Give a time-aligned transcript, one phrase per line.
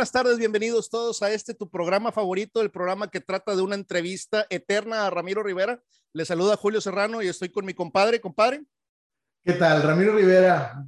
[0.00, 3.74] Buenas tardes, bienvenidos todos a este tu programa favorito, el programa que trata de una
[3.74, 5.78] entrevista eterna a Ramiro Rivera.
[6.14, 8.64] Le saluda Julio Serrano y estoy con mi compadre, compadre.
[9.44, 10.86] ¿Qué tal, Ramiro Rivera?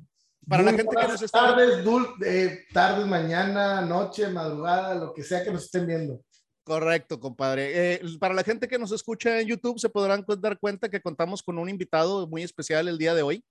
[0.48, 5.22] Para la gente que nos está tardes, dul eh, tardes, mañana, noche, madrugada, lo que
[5.22, 6.23] sea que nos estén viendo.
[6.65, 7.96] Correcto, compadre.
[7.96, 11.42] Eh, para la gente que nos escucha en YouTube, se podrán dar cuenta que contamos
[11.42, 13.45] con un invitado muy especial el día de hoy.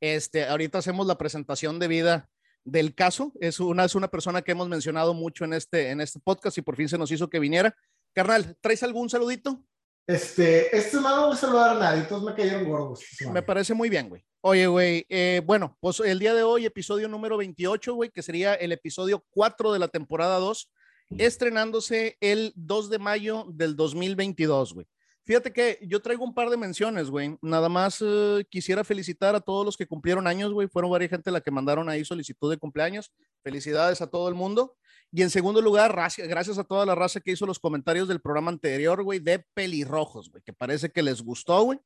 [0.00, 2.30] Este, ahorita hacemos la presentación de vida
[2.64, 3.32] del caso.
[3.40, 6.62] Es una, es una persona que hemos mencionado mucho en este, en este podcast y
[6.62, 7.74] por fin se nos hizo que viniera.
[8.14, 9.64] Carnal, ¿traes algún saludito?
[10.06, 13.04] Este, este no voy a saludar a nadie, todos me cayeron gordos.
[13.32, 14.24] Me parece muy bien, güey.
[14.40, 18.54] Oye, güey, eh, bueno, pues el día de hoy, episodio número 28, güey, que sería
[18.54, 20.70] el episodio 4 de la temporada 2,
[21.18, 24.86] estrenándose el 2 de mayo del 2022, güey.
[25.24, 27.36] Fíjate que yo traigo un par de menciones, güey.
[27.42, 30.66] Nada más eh, quisiera felicitar a todos los que cumplieron años, güey.
[30.66, 33.12] Fueron varias gente la que mandaron ahí solicitud de cumpleaños.
[33.44, 34.76] Felicidades a todo el mundo.
[35.12, 38.50] Y en segundo lugar, gracias a toda la raza que hizo los comentarios del programa
[38.50, 41.78] anterior, güey, de pelirrojos, güey, que parece que les gustó, güey.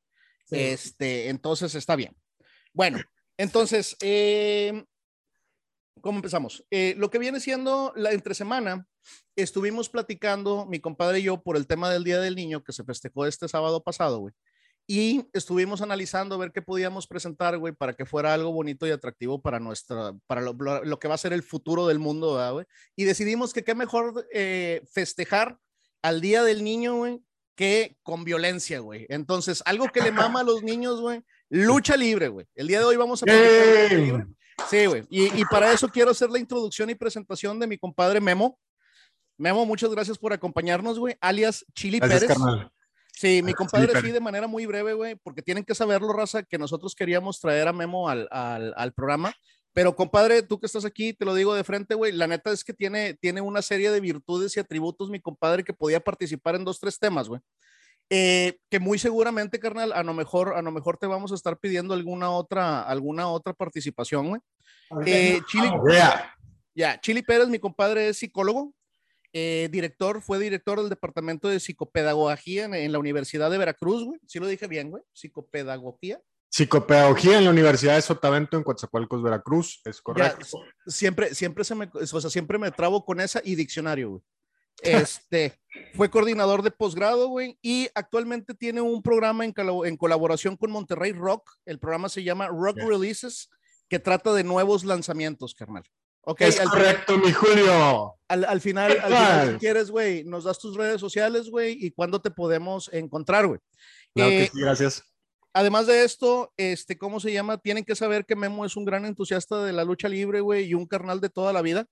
[0.50, 2.16] Este, entonces está bien.
[2.72, 3.00] Bueno,
[3.36, 4.84] entonces, eh,
[6.00, 6.64] ¿cómo empezamos?
[6.70, 8.86] Eh, lo que viene siendo la entre semana,
[9.34, 12.84] estuvimos platicando, mi compadre y yo, por el tema del Día del Niño que se
[12.84, 14.34] festejó este sábado pasado, güey.
[14.88, 18.92] Y estuvimos analizando a ver qué podíamos presentar, güey, para que fuera algo bonito y
[18.92, 22.66] atractivo para nuestra, para lo, que va a ser el futuro del mundo, güey.
[22.94, 25.58] Y decidimos que qué mejor eh, festejar
[26.02, 27.20] al Día del Niño, güey,
[27.56, 29.06] que con violencia, güey.
[29.08, 32.46] Entonces, algo que le mama a los niños, güey, lucha libre, güey.
[32.54, 34.24] El día de hoy vamos a libre.
[34.68, 35.04] Sí, güey.
[35.10, 38.58] Y, y, para eso quiero hacer la introducción y presentación de mi compadre Memo.
[39.38, 42.26] Memo, muchas gracias por acompañarnos, güey, alias Chili Pérez.
[43.12, 46.58] Sí, mi compadre sí, de manera muy breve, güey, porque tienen que saberlo, raza, que
[46.58, 49.32] nosotros queríamos traer a Memo al, al, al, programa.
[49.72, 52.62] Pero, compadre, tú que estás aquí, te lo digo de frente, güey, la neta es
[52.62, 56.64] que tiene, tiene una serie de virtudes y atributos, mi compadre, que podía participar en
[56.64, 57.40] dos, tres temas, güey.
[58.08, 61.58] Eh, que muy seguramente, carnal, a lo mejor, a lo mejor te vamos a estar
[61.58, 64.40] pidiendo alguna otra, alguna otra participación, güey.
[65.04, 65.68] Eh, Chili,
[66.74, 68.72] ya, Chili Pérez, mi compadre, es psicólogo,
[69.32, 74.20] eh, director, fue director del Departamento de Psicopedagogía en, la Universidad de Veracruz, güey.
[74.26, 75.02] Sí lo dije bien, güey.
[75.12, 76.20] Psicopedagogía.
[76.48, 80.46] Psicopedagogía en la Universidad de Sotavento en Coatzacoalcos, Veracruz, es correcto.
[80.86, 84.22] siempre, siempre se me, o sea, siempre me trabo con esa y diccionario, güey.
[84.82, 85.58] Este,
[85.94, 89.54] fue coordinador de posgrado, güey, y actualmente tiene un programa en,
[89.84, 91.50] en, colaboración con Monterrey Rock.
[91.64, 93.48] El programa se llama Rock Releases,
[93.88, 95.84] que trata de nuevos lanzamientos, carnal.
[96.28, 98.16] Okay, es correcto, mi Julio.
[98.26, 102.20] Al, final, al final, si quieres, güey, nos das tus redes sociales, güey, y cuándo
[102.20, 103.60] te podemos encontrar, güey.
[104.16, 105.04] Eh, gracias.
[105.52, 107.58] Además de esto, este, ¿cómo se llama?
[107.58, 110.74] Tienen que saber que Memo es un gran entusiasta de la lucha libre, güey, y
[110.74, 111.86] un carnal de toda la vida.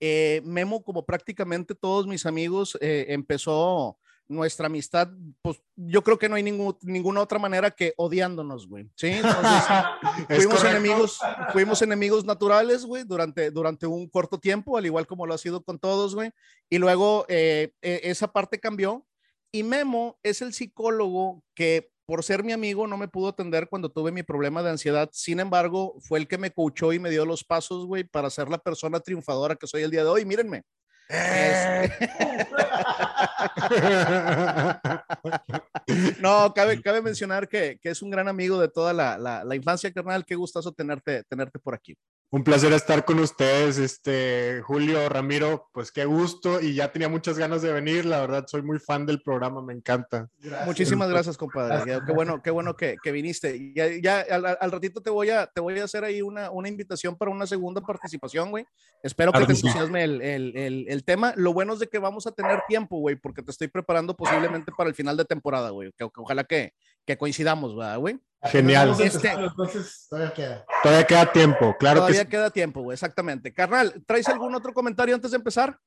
[0.00, 5.10] Eh, Memo, como prácticamente todos mis amigos, eh, empezó nuestra amistad,
[5.42, 8.88] pues yo creo que no hay ningún, ninguna otra manera que odiándonos, güey.
[8.94, 9.12] Sí,
[10.28, 11.20] fuimos enemigos,
[11.52, 15.62] fuimos enemigos naturales, güey, durante, durante un corto tiempo, al igual como lo ha sido
[15.62, 16.30] con todos, güey.
[16.70, 19.06] Y luego eh, e, esa parte cambió.
[19.52, 23.90] Y Memo es el psicólogo que por ser mi amigo no me pudo atender cuando
[23.90, 25.08] tuve mi problema de ansiedad.
[25.12, 28.48] Sin embargo, fue el que me coachó y me dio los pasos, güey, para ser
[28.48, 30.24] la persona triunfadora que soy el día de hoy.
[30.24, 30.62] Mírenme.
[36.20, 39.54] no, cabe, cabe mencionar que, que, es un gran amigo de toda la, la, la
[39.54, 40.24] infancia, carnal.
[40.24, 41.94] Qué gustazo tenerte, tenerte por aquí.
[42.34, 47.38] Un placer estar con ustedes, este Julio Ramiro, pues qué gusto y ya tenía muchas
[47.38, 50.28] ganas de venir, la verdad soy muy fan del programa, me encanta.
[50.66, 52.00] Muchísimas gracias, compadre.
[52.04, 53.72] Qué bueno, qué bueno que, que viniste.
[53.72, 57.16] Ya, ya al, ratito te voy a te voy a hacer ahí una, una invitación
[57.16, 58.66] para una segunda participación, güey.
[59.04, 61.34] Espero que te entusiasme el, el, el, tema.
[61.36, 64.72] Lo bueno es de que vamos a tener tiempo, güey, porque te estoy preparando posiblemente
[64.76, 65.92] para el final de temporada, güey.
[65.96, 66.72] Que, ojalá que,
[67.04, 68.18] que coincidamos, güey.
[68.44, 68.94] Genial.
[69.00, 70.64] Este, entonces todavía queda.
[70.82, 73.54] Todavía queda tiempo, claro todavía queda tiempo, güey, exactamente.
[73.54, 75.78] Carnal, ¿traes algún otro comentario antes de empezar?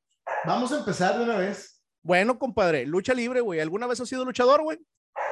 [0.45, 1.83] Vamos a empezar de una vez.
[2.01, 3.59] Bueno, compadre, lucha libre, güey.
[3.59, 4.79] ¿Alguna vez has sido luchador, güey?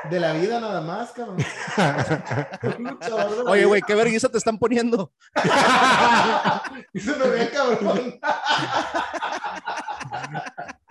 [0.09, 1.37] De la vida nada más, cabrón.
[3.47, 5.13] Oye, güey, qué vergüenza te están poniendo.
[6.93, 8.19] Eso no ve, cabrón.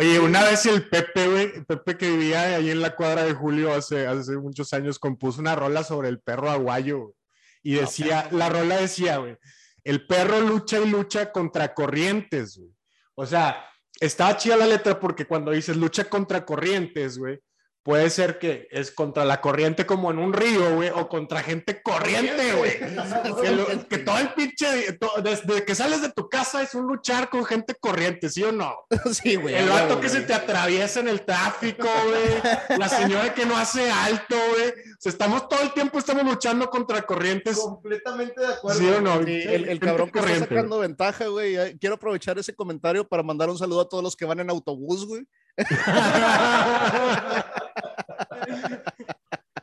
[0.00, 3.74] Oye, una vez el Pepe, güey, Pepe que vivía ahí en la cuadra de Julio
[3.74, 7.16] hace, hace muchos años, compuso una rola sobre el perro aguayo.
[7.64, 9.36] Y decía, la rola decía, güey,
[9.82, 12.70] el perro lucha y lucha contra corrientes, güey.
[13.16, 13.66] O sea,
[13.98, 17.40] estaba chida la letra porque cuando dices lucha contra corrientes, güey,
[17.88, 21.80] puede ser que es contra la corriente como en un río, güey, o contra gente
[21.82, 22.78] corriente, güey.
[23.42, 27.30] que, lo- que todo el pinche, desde que sales de tu casa es un luchar
[27.30, 28.76] con gente corriente, ¿sí o no?
[29.14, 29.54] sí, güey.
[29.54, 32.78] El vato que se te atraviesa en el tráfico, güey.
[32.78, 34.68] La señora que no hace alto, güey.
[34.68, 37.56] O sea, estamos todo el tiempo estamos luchando contra corrientes.
[37.56, 38.80] Completamente de acuerdo.
[38.80, 39.24] ¿Sí o no?
[39.24, 40.54] Sí, el, cabrón que está corriente.
[40.54, 41.78] sacando ventaja, güey.
[41.78, 45.06] Quiero aprovechar ese comentario para mandar un saludo a todos los que van en autobús,
[45.06, 45.26] güey.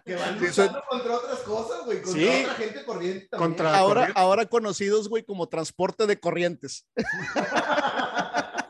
[0.05, 2.01] Que van Sí, luchando contra otras cosas, güey.
[2.01, 2.41] Contra Sí.
[2.43, 3.49] otra gente corriente también.
[3.51, 4.21] Contra- Ahora, corriente.
[4.21, 6.87] ahora conocidos, güey, como transporte de corrientes.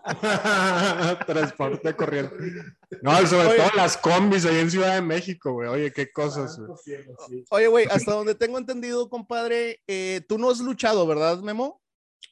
[1.27, 2.35] Transporte corriente.
[3.01, 3.57] No, sobre Oye.
[3.57, 5.67] todo las combis ahí en Ciudad de México, güey.
[5.67, 6.67] Oye, qué cosas, güey.
[6.67, 7.43] Santo cielo, sí.
[7.49, 11.81] Oye, güey, hasta donde tengo entendido, compadre, eh, tú no has luchado, ¿verdad, Memo?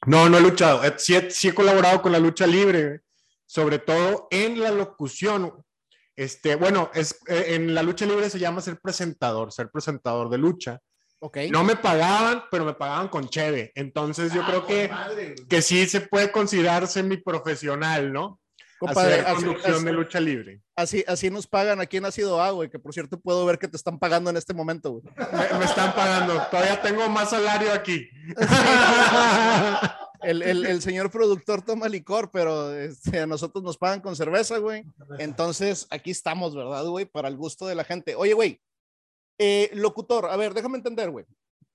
[0.06, 0.82] No, no he luchado.
[0.84, 3.00] Eh, Sí he, sí he colaborado con la lucha libre, güey.
[3.46, 5.52] sobre todo en la locución.
[6.16, 10.38] Este, bueno, es, eh, en la lucha libre se llama ser presentador, ser presentador de
[10.38, 10.78] lucha.
[11.20, 11.38] Ok.
[11.50, 13.72] No me pagaban, pero me pagaban con cheve.
[13.74, 18.40] Entonces yo Ah, creo que, madre, que sí se puede considerar semi-profesional, ¿no?
[18.78, 20.60] Compadre, Hacer así, conducción así- de lucha libre.
[20.76, 23.68] así, así nos pagan aquí en Ácido A, güey, que por cierto puedo ver que
[23.68, 25.04] te están pagando en este momento, güey.
[25.16, 26.42] Me, me están pagando.
[26.50, 28.06] Todavía tengo más salario aquí.
[30.24, 34.58] El, el- el señor productor toma licor, pero este, a nosotros nos pagan con cerveza,
[34.58, 34.84] güey.
[35.18, 37.04] Entonces, aquí estamos, ¿verdad, güey?
[37.06, 38.14] Para el gusto de la gente.
[38.14, 38.60] Oye, güey,
[39.38, 41.24] eh, locutor, a ver, déjame entender, güey.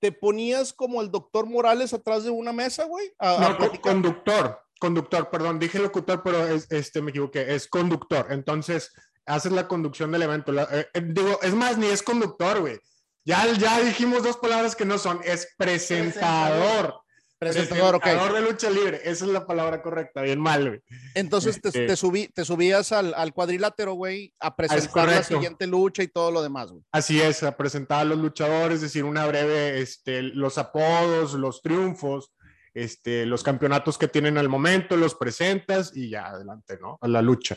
[0.00, 3.12] ¿Te ponías como el doctor Morales atrás de una mesa, güey?
[3.18, 8.28] a- No, conductor, conductor, perdón, dije locutor, pero es, este, me equivoqué, es conductor.
[8.30, 8.90] Entonces,
[9.26, 10.52] haces la conducción del evento.
[10.52, 12.78] La- eh, eh, digo, es más, ni es conductor, güey.
[13.26, 16.99] Ya, ya dijimos dos palabras que no son, es presentador.
[17.40, 18.02] Presentador, ok.
[18.02, 20.80] Presentador de lucha libre, esa es la palabra correcta, bien mal, güey.
[21.14, 25.66] Entonces te, Este- te subí, te subías al, al cuadrilátero, güey, a presentar la siguiente
[25.66, 26.84] lucha y todo lo demás, güey.
[26.92, 32.30] Así es, a presentar a los luchadores, decir una breve, este, los apodos, los triunfos,
[32.74, 36.98] este, los campeonatos que tienen al momento, los presentas y ya adelante, ¿no?
[37.00, 37.56] A la lucha.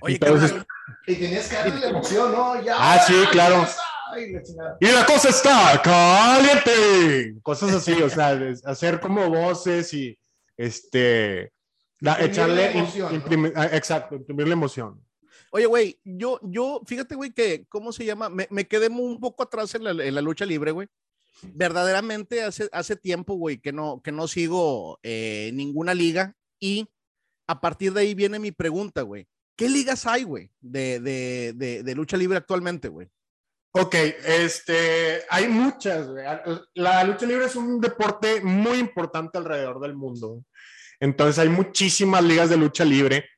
[0.00, 0.54] Oye, Entonces,
[1.06, 2.62] Y tenías que darle la emoción, ¿no?
[2.62, 2.76] Ya.
[2.78, 3.66] Ah, sí, claro.
[4.10, 4.76] Ay, la chingada.
[4.80, 7.34] Y la cosa está caliente.
[7.42, 10.18] Cosas así, o sea, hacer como voces y
[10.56, 11.52] este
[12.00, 13.24] Imprimir echarle la emoción, im- ¿no?
[13.26, 15.04] imprimir- ah, exacto, imprimir la emoción.
[15.50, 18.28] Oye, güey, yo, yo, fíjate, güey, que, ¿cómo se llama?
[18.28, 20.88] Me, me quedé un poco atrás en la, en la lucha libre, güey.
[21.42, 26.88] Verdaderamente hace, hace tiempo, güey, que no, que no sigo eh, ninguna liga y
[27.46, 29.26] a partir de ahí viene mi pregunta, güey.
[29.56, 33.08] ¿Qué ligas hay, güey, de, de, de, de lucha libre actualmente, güey?
[33.72, 36.08] Ok, este, hay muchas.
[36.74, 40.42] La lucha libre es un deporte muy importante alrededor del mundo.
[41.00, 43.28] Entonces hay muchísimas ligas de lucha libre.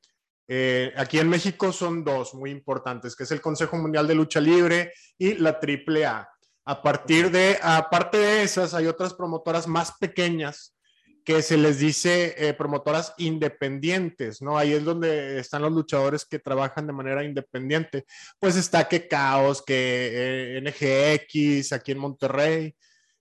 [0.48, 4.40] Eh, aquí en México son dos muy importantes, que es el Consejo Mundial de Lucha
[4.40, 6.28] Libre y la AAA.
[6.64, 10.76] A partir de, aparte de esas, hay otras promotoras más pequeñas
[11.24, 14.58] que se les dice eh, promotoras independientes, ¿no?
[14.58, 18.04] Ahí es donde están los luchadores que trabajan de manera independiente.
[18.38, 22.74] Pues está que Caos, que eh, NGX, aquí en Monterrey,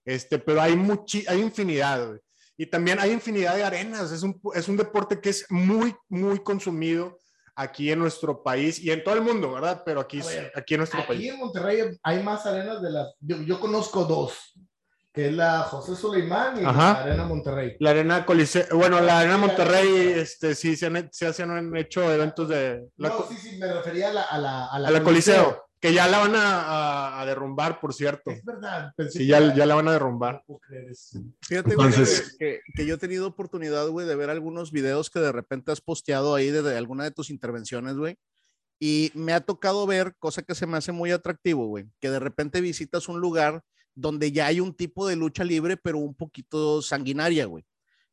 [0.04, 2.20] este, pero hay, muchi hay infinidad, güey.
[2.56, 4.12] Y también hay infinidad de arenas.
[4.12, 7.18] Es un, es un deporte que es muy, muy consumido
[7.54, 9.82] aquí en nuestro país y en todo el mundo, ¿verdad?
[9.84, 11.32] Pero aquí, ver, aquí en nuestro Aquí país.
[11.32, 13.14] en Monterrey hay más arenas de las.
[13.20, 14.54] Yo, yo conozco dos,
[15.12, 16.92] que es la José Suleimán y Ajá.
[16.92, 17.76] la Arena Monterrey.
[17.80, 22.12] La arena Coliseo, bueno, la arena Monterrey, este, sí, se han, se han- han hecho
[22.12, 22.88] eventos de...
[22.96, 25.64] La, no, sí, sí, me refería a la, a la, a la a la Coliseo,
[25.80, 28.30] que ya la van a, a- a derrumbar, por cierto.
[28.30, 28.92] Es verdad.
[28.96, 30.44] pensé Sí, que ya, era- ya la van a derrumbar.
[30.46, 30.60] No.
[31.42, 35.10] Fíjate, güey, Entonces- que, que- que yo he tenido oportunidad, güey, de ver algunos videos
[35.10, 38.16] que de repente has posteado ahí de, de alguna de tus intervenciones, güey.
[38.78, 42.18] Y me ha tocado ver, cosa que se me hace muy atractivo, güey, que de
[42.18, 43.62] repente visitas un lugar
[43.94, 47.64] donde ya hay un tipo de lucha libre, pero un poquito sanguinaria, güey.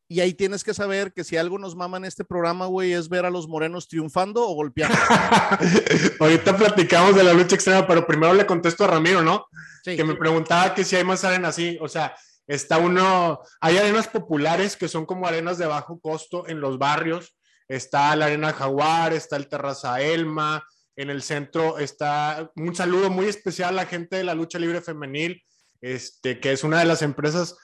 [0.10, 3.10] Y ahí tienes que saber que si algo nos mama en este programa, güey, es
[3.10, 4.98] ver a los morenos triunfando o golpeando.
[6.22, 9.48] Ahorita platicamos de la lucha extrema, pero primero le contesto a Ramiro, ¿no?
[9.84, 9.98] Sí.
[9.98, 12.16] que me preguntaba que si hay más arenas así, o sea,
[12.48, 17.36] está uno, hay arenas populares que son como arenas de bajo costo en los barrios,
[17.68, 20.66] está la arena Jaguar, está el Terraza Elma,
[20.96, 24.82] en el centro está un saludo muy especial a la gente de la lucha libre
[24.82, 25.44] femenil,
[25.82, 27.58] este, que es una de las empresas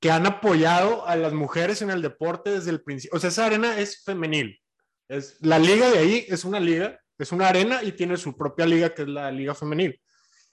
[0.00, 3.46] que han apoyado a las mujeres en el deporte desde el principio, o sea, esa
[3.46, 4.60] arena es femenil,
[5.08, 8.66] es, la liga de ahí es una liga, es una arena y tiene su propia
[8.66, 10.00] liga que es la liga femenil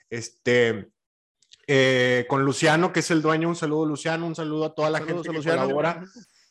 [0.10, 0.90] este,
[1.68, 5.00] eh, con Luciano, que es el dueño, un saludo Luciano, un saludo a toda la
[5.00, 5.62] Saludos gente que Luciano.
[5.62, 6.04] colabora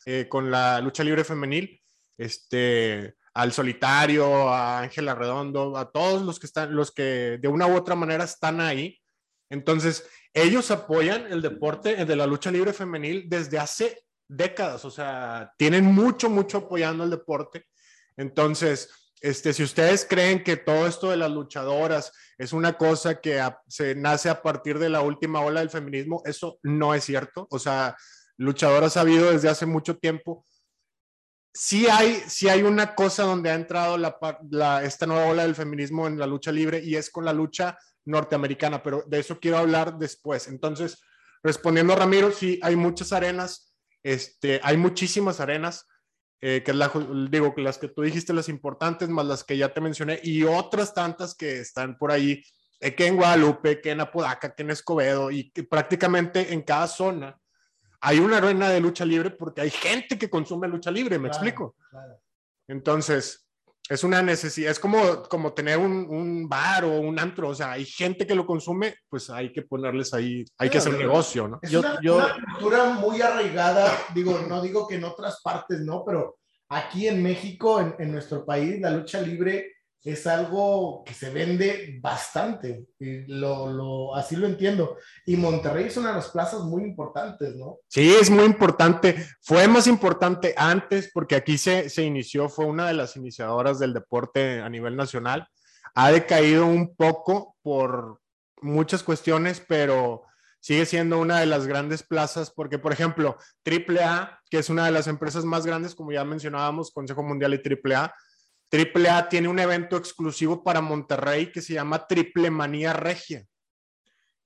[0.05, 1.81] eh, con la lucha libre femenil,
[2.17, 7.67] este, al Solitario, a Ángela Redondo, a todos los que están, los que de una
[7.67, 8.99] u otra manera están ahí.
[9.49, 15.53] Entonces, ellos apoyan el deporte de la lucha libre femenil desde hace décadas, o sea,
[15.57, 17.65] tienen mucho, mucho apoyando el deporte.
[18.15, 18.89] Entonces,
[19.21, 23.95] este, si ustedes creen que todo esto de las luchadoras es una cosa que se
[23.95, 27.47] nace a partir de la última ola del feminismo, eso no es cierto.
[27.49, 27.97] O sea,
[28.37, 30.45] luchadoras ha habido desde hace mucho tiempo.
[31.53, 36.07] Sí hay, sí hay una cosa donde ha entrado la, esta nueva ola del feminismo
[36.07, 37.77] en la lucha libre y es con la lucha
[38.09, 40.47] norteamericana, pero de eso quiero hablar después.
[40.47, 41.01] Entonces,
[41.43, 45.85] respondiendo a Ramiro, sí, hay muchas arenas, este, hay muchísimas arenas,
[46.41, 46.91] eh, que la,
[47.29, 50.93] digo, las que tú dijiste, las importantes, más las que ya te mencioné, y otras
[50.93, 52.43] tantas que están por ahí,
[52.79, 56.87] eh, que en Guadalupe, que en Apodaca, que en Escobedo, y que prácticamente en cada
[56.87, 57.37] zona
[58.01, 61.75] hay una arena de lucha libre porque hay gente que consume lucha libre, ¿me explico?
[62.67, 63.48] Entonces,
[63.89, 67.71] es una necesidad, es como, como tener un, un, bar o un antro, o sea,
[67.71, 71.47] hay gente que lo consume, pues hay que ponerles ahí, hay que hacer un negocio,
[71.47, 71.59] ¿no?
[71.59, 76.03] Es una, una, cultura muy arraigada, digo, no digo que en otras partes, ¿no?
[76.05, 76.37] Pero
[76.69, 81.99] aquí en México, en, en nuestro país, la lucha libre es algo que se vende
[82.01, 84.97] bastante, y lo, lo, así lo entiendo.
[85.25, 87.79] Y Monterrey es una de las plazas muy importantes, ¿no?
[87.87, 89.27] Sí, es muy importante.
[89.41, 93.93] Fue más importante antes porque aquí se, se inició, fue una de las iniciadoras del
[93.93, 95.47] deporte a nivel nacional.
[95.95, 98.21] Ha decaído un poco por
[98.61, 100.23] muchas cuestiones, pero
[100.61, 104.91] sigue siendo una de las grandes plazas porque, por ejemplo, AAA, que es una de
[104.91, 108.13] las empresas más grandes, como ya mencionábamos, Consejo Mundial y AAA,
[108.71, 113.45] AAA tiene un evento exclusivo para Monterrey que se llama Triple Manía Regia.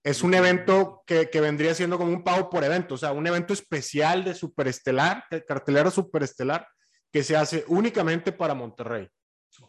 [0.01, 3.25] Es un evento que, que, vendría siendo como un pago por evento, o sea, un
[3.25, 6.67] evento especial de superestelar, de cartelera superestelar,
[7.11, 9.07] que se hace únicamente para Monterrey.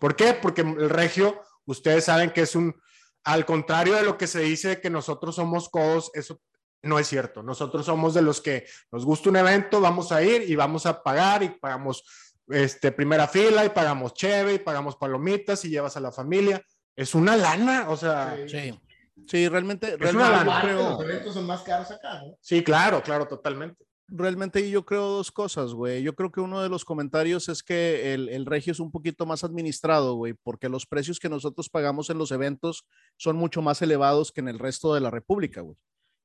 [0.01, 0.35] ¿Por qué?
[0.35, 2.75] Porque el regio, ustedes saben que es un,
[3.23, 6.41] al contrario de lo que se dice que nosotros somos codos, eso
[6.83, 7.43] no es cierto.
[7.43, 11.03] Nosotros somos de los que nos gusta un evento, vamos a ir y vamos a
[11.03, 12.05] pagar y pagamos
[12.49, 16.63] este, primera fila y pagamos cheve y pagamos palomitas y llevas a la familia.
[16.97, 18.37] Es una lana, o sea.
[18.47, 18.79] Sí,
[19.27, 19.95] sí realmente.
[19.95, 20.61] Es realmente una lana.
[20.63, 22.37] creo- Los eventos son más caros acá, ¿no?
[22.41, 23.85] Sí, claro, claro, totalmente.
[24.07, 26.03] realmente yo creo dos cosas, güey.
[26.03, 29.25] Yo creo que uno de los comentarios es que el, el regio es un poquito
[29.25, 32.85] más administrado, güey, porque los precios que nosotros pagamos en los eventos
[33.17, 35.77] son mucho más elevados que en el resto de la República, güey.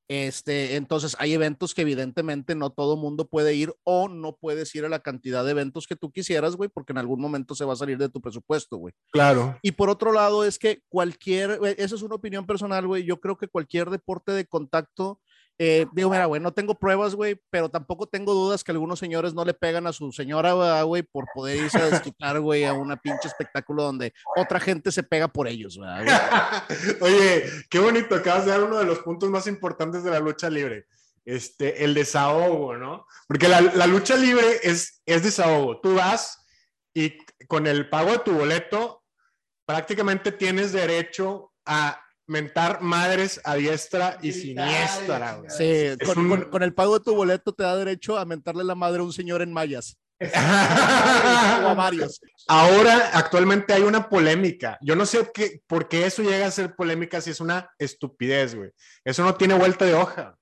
[0.10, 4.84] Este, entonces hay eventos que evidentemente no todo mundo puede ir o no puedes ir
[4.84, 7.74] a la cantidad de eventos que tú quisieras, güey, porque en algún momento se va
[7.74, 8.96] a salir de tu presupuesto, güey.
[9.12, 9.60] Claro.
[9.62, 13.38] Y por otro lado es que cualquier, esa es una opinión personal, güey, yo creo
[13.38, 15.20] que cualquier deporte de contacto,
[15.62, 19.34] eh, digo, mira, güey, no tengo pruebas, güey, pero tampoco tengo dudas que algunos señores
[19.34, 22.72] no le pegan a su señora, ¿verdad, güey, por poder irse a desquitar, güey, a
[22.72, 26.96] una pinche espectáculo donde otra gente se pega por ellos, ¿verdad, güey?
[27.02, 30.50] Oye, qué bonito, acabas de dar uno de los puntos más importantes de la lucha
[30.50, 30.88] libre.
[31.26, 33.06] Este, el desahogo, ¿no?
[33.28, 35.82] Porque la, la lucha libre es, es desahogo.
[35.82, 36.48] Tú vas
[36.94, 39.04] y con el pago de tu boleto,
[39.66, 45.36] prácticamente tienes derecho a mentar madres a diestra y siniestra.
[45.38, 45.50] güey.
[45.50, 48.64] Sí, con, un- con- con el pago de tu boleto te da derecho a mentarle
[48.64, 52.20] la madre a un señor en mayas o a varios.
[52.48, 54.78] Ahora, actualmente hay una polémica.
[54.82, 58.56] Yo no sé qué, por qué eso llega a ser polémica si es una estupidez,
[58.56, 58.72] güey.
[59.04, 60.36] Eso no tiene vuelta de hoja.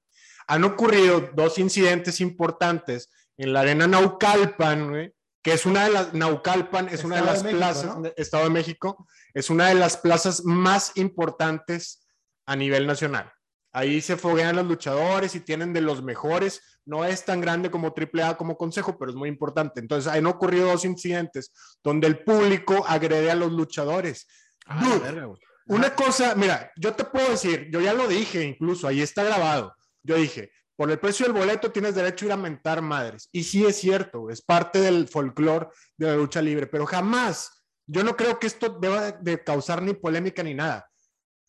[0.48, 6.14] Han ocurrido dos incidentes importantes en la arena Naucalpan, güey, que es una de las,
[6.14, 8.12] Naucalpan es una de las de México, plazas, ¿no?
[8.18, 12.08] Estado de México, es una de las plazas más importantes
[12.46, 13.32] a nivel nacional.
[13.74, 16.80] Ahí se foguean los luchadores y tienen de los mejores.
[16.86, 19.80] No es tan grande como AAA como consejo, pero es muy importante.
[19.80, 21.52] Entonces, han ocurrido dos incidentes
[21.84, 24.28] donde el público agrede a los luchadores.
[24.66, 25.30] Ah, Dude, verga.
[25.68, 29.76] Una cosa, mira, yo te puedo decir, yo ya lo dije incluso, ahí está grabado.
[30.02, 33.28] Yo dije, por el precio del boleto tienes derecho a ir a mentar madres.
[33.34, 35.68] Y sí es cierto, es parte del folclore
[35.98, 39.94] de la lucha libre, pero jamás, yo no creo que esto deba de causar ni
[39.94, 40.88] polémica ni nada.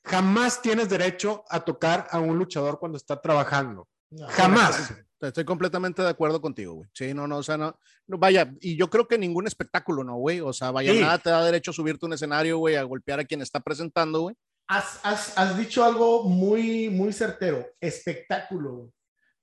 [0.04, 3.87] Jamás tienes derecho a tocar a un luchador cuando está trabajando.
[4.11, 4.26] No.
[4.28, 4.94] Jamás.
[5.20, 6.88] Estoy completamente de acuerdo contigo, güey.
[6.94, 10.14] Sí, no, no, o sea, no, no, vaya, y yo creo que ningún espectáculo, ¿no,
[10.16, 10.40] güey?
[10.40, 11.00] O sea, vaya, Sí.
[11.00, 13.58] nada te da derecho a subirte a un escenario, güey, a golpear a quien está
[13.58, 14.37] presentando, güey.
[14.68, 18.92] Has, has- has dicho algo muy, muy certero, espectáculo.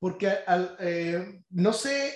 [0.06, 2.16] Porque al- eh, no sé,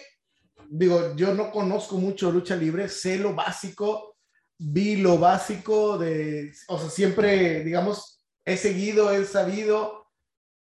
[0.69, 4.15] digo, yo no conozco mucho lucha libre, sé lo básico,
[4.60, 10.05] vi lo básico de, o sea, siempre, digamos, he seguido, he sabido,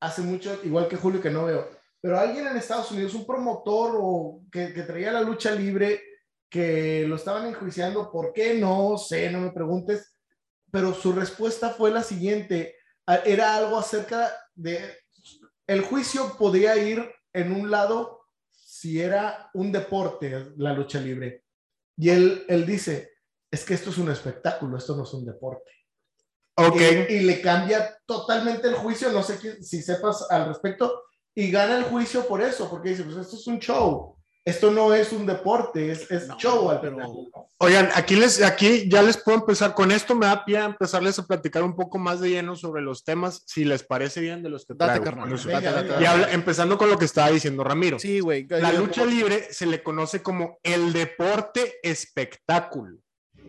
[0.01, 1.69] hace mucho, igual que Julio, que no veo.
[2.01, 6.01] Pero alguien en Estados Unidos, un promotor o que, que traía la lucha libre,
[6.49, 8.11] que lo estaban enjuiciando.
[8.11, 8.55] ¿Por qué?
[8.55, 10.17] No sé, no me preguntes.
[10.71, 12.75] Pero su respuesta fue la siguiente.
[13.27, 14.81] Era algo acerca de...
[15.67, 21.45] El juicio podía ir en un lado si era un deporte, la lucha libre.
[21.97, 23.11] Y él, él dice,
[23.51, 25.71] es que esto es un espectáculo, esto no es un deporte.
[26.57, 26.77] Ok.
[27.09, 31.03] Y, y le cambia totalmente el juicio, no sé qué- si sepas al respecto,
[31.35, 34.18] y gana el juicio por eso, porque dice, pues esto es un show,
[34.49, 36.97] esto no es un deporte, es, es No, show al pero-.
[37.59, 41.19] Oigan, aquí, les, aquí ya les puedo empezar, con esto me da pie a empezarles
[41.19, 44.49] a platicar un poco más de lleno sobre los temas, si les parece bien de
[44.49, 45.05] los que Date, traigo.
[45.05, 45.41] carnal.
[45.45, 47.99] Venga, Date, Y habla- empezando con lo que estaba diciendo Ramiro.
[47.99, 48.47] Sí, güey.
[48.49, 52.99] La lucha libre se le conoce como el deporte espectáculo.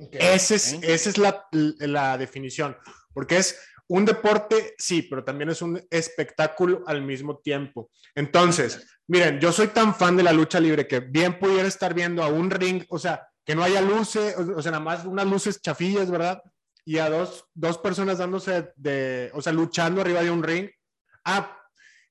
[0.01, 0.15] Ok.
[0.19, 0.83] Ese es, Ok.
[0.83, 2.75] Esa es la, la definición,
[3.13, 3.59] porque es
[3.89, 7.89] un deporte, sí, pero también es un espectáculo al mismo tiempo.
[8.15, 12.23] Entonces, miren, yo soy tan fan de la lucha libre que bien pudiera estar viendo
[12.23, 15.61] a un ring, o sea, que no haya luces, o sea, nada más unas luces
[15.61, 16.41] chafillas, ¿verdad?
[16.85, 20.69] Y a dos, dos personas dándose de, o sea, luchando arriba de un ring.
[21.25, 21.57] Ah,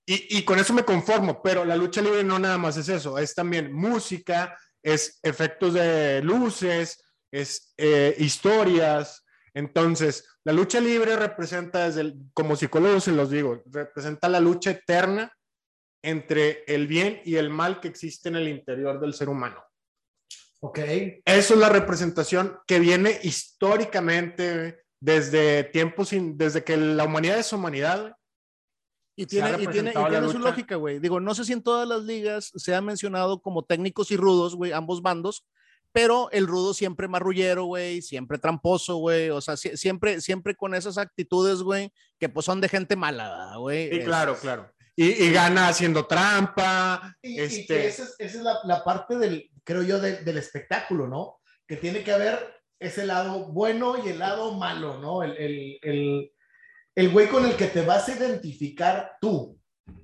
[0.04, 3.18] y, y con eso me conformo, pero la lucha libre no nada más es eso,
[3.18, 9.24] es también música, es efectos de luces, es eh, historias.
[9.58, 14.70] Entonces, la lucha libre representa, desde el- como psicólogo se los digo, representa la lucha
[14.70, 15.32] eterna
[16.00, 19.60] entre el bien y el mal que existe en el interior del ser humano.
[20.60, 20.78] Ok.
[21.24, 27.52] Eso es la representación que viene históricamente desde tiempos, sin- desde que la humanidad es
[27.52, 28.14] humanidad.
[29.16, 31.00] Y tiene, y tiene, y tiene su lógica, güey.
[31.00, 34.54] Digo, no sé si en todas las ligas se ha mencionado como técnicos y rudos,
[34.54, 35.44] güey, ambos bandos,
[36.00, 40.76] pero el rudo siempre marrullero, güey, siempre tramposo, güey, o sea, sie- siempre, siempre con
[40.76, 43.90] esas actitudes, güey, que pues son de gente mala, güey.
[43.90, 44.70] Sí, Es- claro, claro.
[44.94, 47.16] Y, y gana haciendo trampa.
[47.20, 50.18] Y, y este, que esa es, esa es la, la parte del, creo yo, de-
[50.22, 51.40] del espectáculo, ¿no?
[51.66, 52.38] Que tiene que haber
[52.78, 55.24] ese lado bueno y el lado malo, ¿no?
[55.24, 56.32] El, el, el,
[56.94, 59.58] el güey con el que te vas a identificar tú.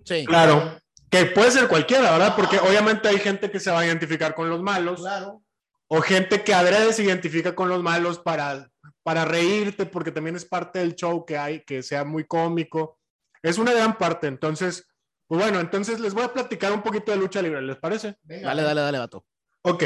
[0.05, 0.25] Sí.
[0.25, 0.77] Claro.
[1.09, 2.35] Que puede ser cualquiera, ¿verdad?
[2.35, 4.99] Porque obviamente hay gente que se va a identificar con los malos.
[5.01, 5.41] Claro.
[5.89, 8.71] O gente que adrede se identifica con los malos para,
[9.03, 12.99] para reírte, porque también es parte del show que hay, que sea muy cómico.
[13.43, 14.27] Es una gran parte.
[14.27, 14.87] Entonces,
[15.27, 18.17] pues bueno, entonces les voy a platicar un poquito de lucha libre, ¿les parece?
[18.23, 18.49] Venga.
[18.49, 19.27] Dale, dale, dale, vato.
[19.63, 19.85] Ok,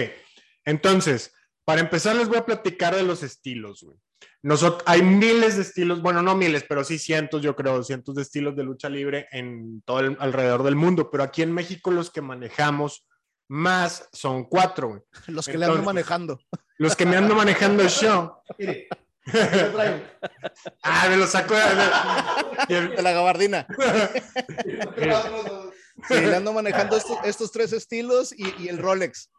[0.65, 1.33] entonces,
[1.65, 3.99] para empezar les voy a platicar de los estilos, güey.
[4.43, 8.23] Nosotros, hay miles de estilos, bueno, no miles, pero sí cientos, yo creo, cientos de
[8.23, 12.11] estilos de lucha libre en todo el, alrededor del mundo, pero aquí en México los
[12.11, 13.07] que manejamos
[13.49, 15.03] más son cuatro, güey.
[15.27, 16.39] Los que le ando manejando.
[16.77, 18.35] Los que me ando manejando el show.
[18.59, 18.89] Mire,
[19.27, 20.05] aquí lo traigo.
[20.83, 22.89] Ah, me lo saco de...
[22.97, 23.67] De la gabardina.
[26.07, 29.33] Sí, le ando manejando estos, estos tres estilos y, y el Rolex.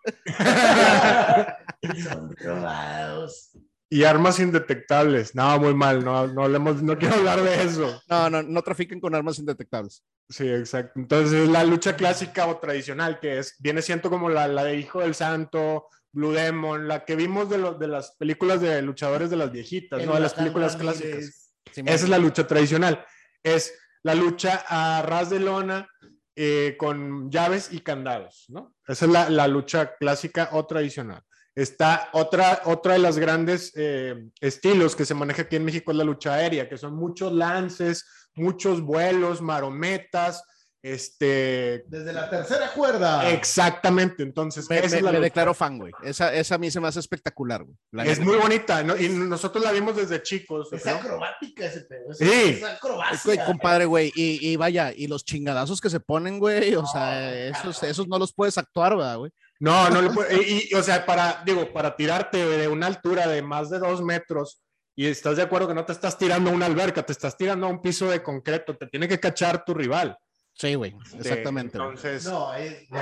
[2.04, 3.52] Son robados.
[3.90, 5.34] Y armas indetectables.
[5.36, 8.02] No, muy mal, no, no, hablemos- no quiero hablar de eso.
[8.08, 10.04] No, no, no trafiquen con armas indetectables.
[10.30, 11.00] Sí, exacto.
[11.00, 15.02] Entonces, la lucha clásica o tradicional, que es, viene siendo como la, la de Hijo
[15.02, 19.38] del Santo, Blue Demon, la que vimos de, lo- de las películas de luchadores de
[19.38, 20.14] las viejitas, ¿no?
[20.14, 21.54] De las películas clásicas.
[21.72, 21.94] Simón.
[21.94, 23.06] Esa es la lucha tradicional.
[23.44, 23.74] Es
[24.04, 25.88] la lucha a ras de lona
[26.36, 28.74] eh, con llaves y candados, ¿no?
[28.88, 31.22] Esa es la, la lucha clásica o tradicional.
[31.56, 35.98] Está otra, otra de las grandes eh, estilos que se maneja aquí en México es
[35.98, 40.44] la lucha aérea, que son muchos lances, muchos vuelos, marometas,
[40.82, 41.84] este...
[41.88, 43.30] Desde la tercera cuerda.
[43.32, 45.92] Exactamente, entonces Me, esa me- es la me declaro fan, güey.
[46.04, 47.76] Esa, esa a mí se me hace espectacular, güey.
[47.92, 48.96] La Es muy bonita, ¿no?
[48.96, 50.72] Y nosotros la vimos desde chicos.
[50.72, 50.94] Es ¿no?
[50.94, 52.12] acrobática ese pedo.
[52.12, 52.30] Es, Sí.
[52.32, 53.20] es acrobacia.
[53.26, 57.36] Güey, compadre, güey, y, y vaya, y los chingadazos que se ponen, güey, o sea,
[57.50, 59.32] esos, esos no los puedes actuar, ¿verdad, güey?
[59.60, 63.28] No, no le puede, y, y, o sea, para, digo, para tirarte de una altura
[63.28, 64.62] de más de dos metros
[64.96, 67.68] y estás de acuerdo que no te estás tirando a una alberca, te estás tirando
[67.68, 70.18] a un piso de concreto, te tiene que cachar tu rival.
[70.54, 71.78] Sí, güey, exactamente.
[71.78, 71.90] güey.
[71.90, 73.00] Entonces, No, es, no.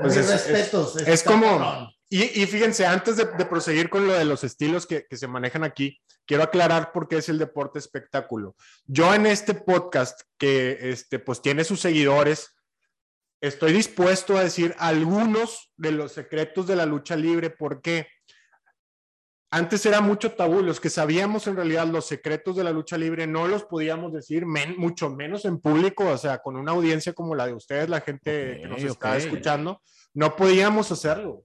[0.00, 0.96] Pues Mis es- es- respetos.
[0.96, 5.04] es como- y, y fíjense, antes de, de proseguir con lo de los estilos que,
[5.08, 8.56] que se manejan aquí, quiero aclarar por qué es el deporte espectáculo.
[8.86, 12.53] Yo en este podcast, que este, pues tiene sus seguidores,
[13.46, 18.06] estoy dispuesto a decir algunos de los secretos de la lucha libre, porque
[19.50, 23.26] antes era mucho tabú, los que sabíamos en realidad los secretos de la lucha libre
[23.26, 27.34] no los podíamos decir, men- mucho menos en público, o sea, con una audiencia como
[27.36, 29.80] la de ustedes, la gente que nos Ok, está escuchando,
[30.12, 31.44] no podíamos hacerlo.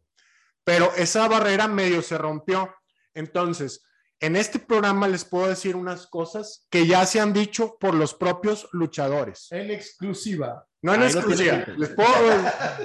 [0.63, 2.73] Pero esa barrera medio se rompió.
[3.13, 3.83] Entonces,
[4.21, 8.13] en este programa les puedo decir unas cosas que ya se han dicho por los
[8.13, 9.47] propios luchadores.
[9.51, 10.65] En exclusiva.
[10.81, 11.65] No en Ahí exclusiva.
[11.77, 12.09] Les puedo,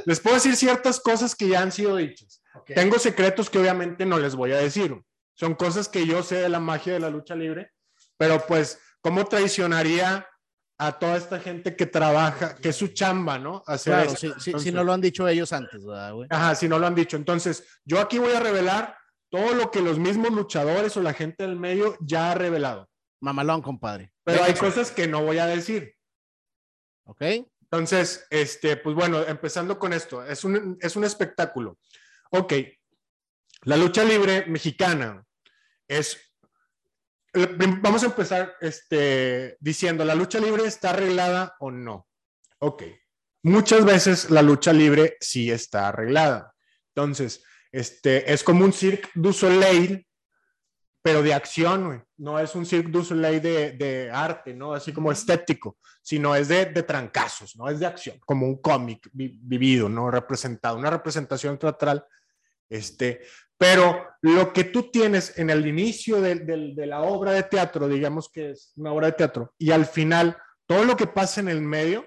[0.05, 2.43] les puedo decir ciertas cosas que ya han sido dichas.
[2.55, 2.73] Ok.
[2.75, 5.01] Tengo secretos que obviamente no les voy a decir.
[5.35, 7.73] Son cosas que yo sé de la magia de la lucha libre,
[8.17, 10.27] pero pues, ¿cómo traicionaría
[10.79, 13.63] a toda esta gente que trabaja, que es su chamba, ¿no?
[13.67, 14.19] Hacer Claro, esto?
[14.21, 16.29] si, si- si Entonces- no lo han dicho ellos antes, ¿verdad, güey?
[16.31, 17.17] Ajá, si no lo han dicho.
[17.17, 18.97] Entonces, yo aquí voy a revelar
[19.31, 22.89] todo lo que los mismos luchadores o la gente del medio ya ha revelado.
[23.21, 24.13] Mamalón, compadre.
[24.23, 25.95] Pero Venga, hay cosas que no voy a decir.
[27.05, 27.23] ¿Ok?
[27.75, 31.79] Entonces, este, pues bueno, empezando con esto, es un, es un espectáculo.
[32.31, 32.53] Ok,
[33.63, 35.25] la lucha libre mexicana
[35.89, 36.19] es,
[37.81, 42.07] vamos a empezar este, diciendo, ¿la lucha libre está arreglada o no?
[42.59, 42.85] Ok,
[43.43, 46.55] muchas veces la lucha libre sí está arreglada.
[46.95, 47.43] Entonces,
[47.79, 50.07] este, es como un Cirque du Soleil,
[51.03, 52.01] pero de acción, güey.
[52.17, 54.73] No es un Cirque du Soleil de, de arte, ¿no?
[54.73, 57.67] Así como estético sino es de, de trancazos, ¿no?
[57.71, 60.11] Es de acción, como un cómic vi- vivido, ¿no?
[60.11, 62.05] Representado, una representación teatral.
[62.69, 63.23] Este,
[63.57, 67.89] pero lo que tú tienes en el inicio de, de- de la obra de teatro,
[67.89, 71.49] digamos que es una obra de teatro, y al final, todo lo que pasa en
[71.49, 72.07] el medio,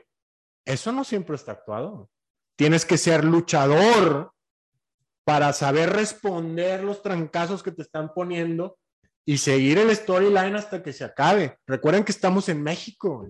[0.63, 2.12] eso no siempre está actuado.
[2.56, 4.32] Tienes que ser luchador
[5.28, 8.80] para saber responder los trancazos que te están poniendo
[9.26, 11.58] y seguir el storyline hasta que se acabe.
[11.68, 13.30] Recuerden que estamos en México.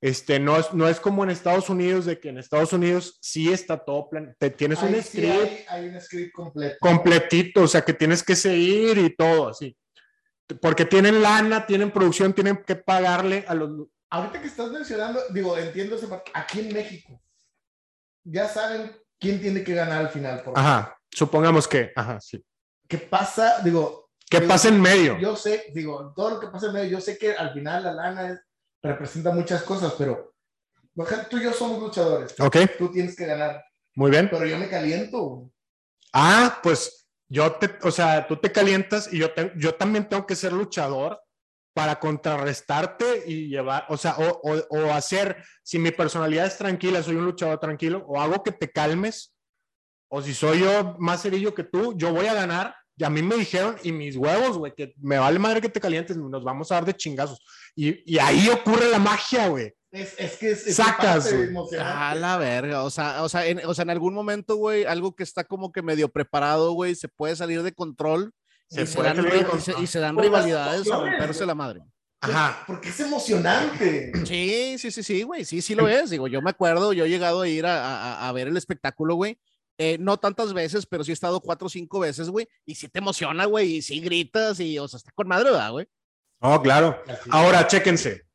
[0.00, 3.52] Este, no, es, no es como en Estados Unidos, de que en Estados Unidos sí
[3.52, 6.76] está todo plan, te, tienes un sí script hay, hay un script completo.
[6.80, 9.76] completito, o sea, que tienes que seguir y todo así.
[10.60, 13.86] Porque tienen lana, tienen producción, tienen que pagarle a los...
[14.10, 15.96] Ahorita que estás mencionando, digo, entiendo
[16.34, 17.22] aquí en México,
[18.24, 18.90] ya saben
[19.20, 20.42] quién tiene que ganar al final.
[20.42, 22.44] Por Ajá, supongamos que, ajá, sí.
[22.88, 23.60] ¿Qué pasa?
[23.62, 25.18] Digo, ¿Qué digo, pasa en medio?
[25.18, 27.92] Yo sé, digo, todo lo que pasa en medio, yo sé que al final la
[27.92, 28.40] lana es-
[28.82, 30.34] representa muchas cosas, pero
[31.28, 32.34] tú y yo somos luchadores.
[32.40, 33.62] Ok, Tú tienes que ganar,
[33.94, 34.28] muy bien.
[34.30, 35.50] pero yo me caliento.
[36.12, 40.26] Ah, pues yo te, o sea, tú te calientas y yo, te- yo también tengo
[40.26, 41.20] que ser luchador
[41.74, 47.02] para contrarrestarte y llevar, o sea, o, o- o hacer, si mi personalidad es tranquila,
[47.02, 49.34] soy un luchador tranquilo, o hago que te calmes,
[50.10, 52.74] o si soy yo más cerillo que tú, yo voy a ganar.
[52.96, 55.80] Y a mí me dijeron, y mis huevos, güey, que me vale madre que te
[55.80, 57.38] calientes, nos vamos a dar de chingazos.
[57.74, 59.72] Y, y ahí ocurre la magia, güey.
[59.90, 61.32] Es, es que es, es Sacas.
[61.80, 65.16] A la verga, o sea, o sea, en, o sea, en algún momento, güey, algo
[65.16, 68.32] que está como que medio preparado, güey, se puede salir de control
[68.68, 69.16] Se y, se dan,
[69.56, 71.80] y se- y se dan rivalidades a romperse la madre.
[72.20, 72.64] Ajá.
[72.66, 74.12] Porque es emocionante.
[74.26, 76.10] Sí, sí, sí, sí, güey, sí, sí lo es.
[76.10, 79.14] Digo, yo me acuerdo, yo he llegado a ir a, a- a ver el espectáculo,
[79.14, 79.38] güey.
[79.82, 82.46] Eh, no tantas veces, pero sí he estado cuatro o cinco veces, güey.
[82.66, 85.70] Y sí te emociona, güey, y sí gritas, y, o sea, está con madre, ¿verdad,
[85.70, 85.88] güey?
[86.40, 87.02] Oh, claro.
[87.30, 88.26] Ahora, chéquense.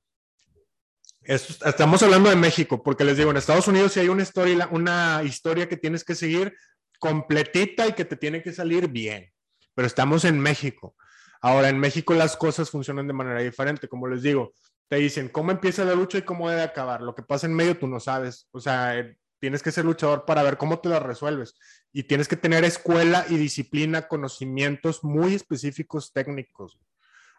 [1.22, 5.22] Estamos hablando de México, porque les digo, en Estados Unidos sí hay una historia, una
[5.24, 6.58] historia que tienes que seguir
[6.98, 9.32] completita y que te tiene que salir bien.
[9.76, 10.96] Pero estamos en México.
[11.42, 13.88] Ahora, en México las cosas funcionan de manera diferente.
[13.88, 14.54] Como les digo,
[14.88, 17.02] te dicen cómo empieza la lucha y cómo debe acabar.
[17.02, 18.48] Lo que pasa en medio tú no sabes.
[18.50, 18.96] O sea,
[19.39, 21.56] tienes que ser luchador para ver cómo te la resuelves.
[21.91, 26.80] Y tienes que tener escuela y disciplina, conocimientos muy específicos técnicos.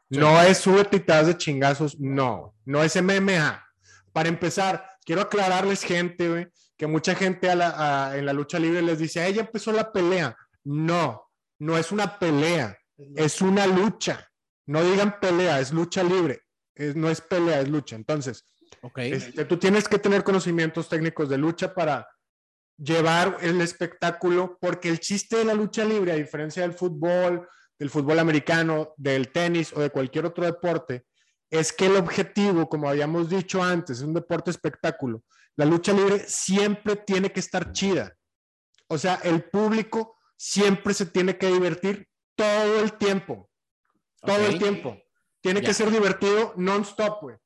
[0.09, 3.65] No es súbete y te das de chingazos, no, no es MMA.
[4.13, 7.75] Para empezar, quiero aclararles, gente, güey, que mucha gente a la-
[8.11, 10.37] a- en la lucha libre les dice, "Ay, ya empezó la pelea.
[10.65, 12.79] No, no es una pelea,
[13.17, 14.29] es una lucha.
[14.67, 16.43] No digan pelea, es lucha libre.
[16.75, 17.97] Es- no es pelea, es lucha.
[17.97, 18.45] Entonces,
[18.97, 22.09] Este, tú tienes que tener conocimientos técnicos de lucha para
[22.79, 27.91] llevar el espectáculo, porque el chiste de la lucha libre, a diferencia del fútbol, del
[27.91, 31.07] fútbol americano, del tenis o de cualquier otro deporte,
[31.51, 35.23] es que el objetivo, como habíamos dicho antes, es un deporte espectáculo.
[35.57, 38.15] La lucha libre siempre tiene que estar chida.
[38.89, 43.49] O sea, el público siempre se tiene que divertir todo el tiempo.
[44.21, 44.99] Todo el tiempo.
[45.41, 47.37] Tiene que ser divertido non-stop, güey.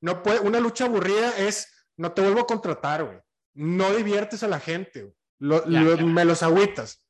[0.00, 3.18] No puede, una lucha aburrida es, no te vuelvo a contratar, güey.
[3.54, 5.14] No diviertes a la gente, güey.
[5.38, 6.04] Lo- Ya, lo- ya.
[6.04, 7.02] Me los agüitas.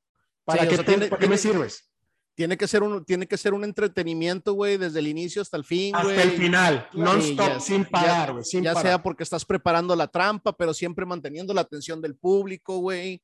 [0.44, 1.90] ¿Para, Sí, o qué, sea, te- tiene- para qué me sirves?
[2.36, 5.64] Tiene que ser un, tiene que ser un entretenimiento, güey, desde el inicio hasta el
[5.64, 8.86] fin, Hasta el final, non-stop, sin parar, güey, sin ya parar.
[8.92, 13.22] sea porque estás preparando la trampa, pero siempre manteniendo la atención del público, güey.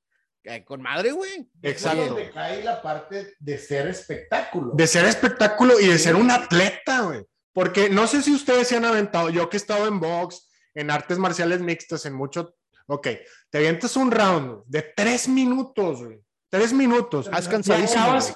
[0.64, 1.50] Con madre, güey.
[1.60, 2.16] Exacto.
[2.32, 4.72] Cae la parte de ser espectáculo.
[4.74, 6.04] De ser espectáculo y de Sí.
[6.04, 7.26] ser un atleta, güey.
[7.60, 10.90] Porque no sé si ustedes se han aventado, yo que he estado en box, en
[10.90, 12.54] artes marciales mixtas, en mucho.
[12.86, 13.06] Ok,
[13.50, 16.20] te avientas un round de tres minutos, güey.
[16.48, 17.26] Tres minutos.
[17.26, 18.02] Ya cansadísimo.
[18.02, 18.34] acabas-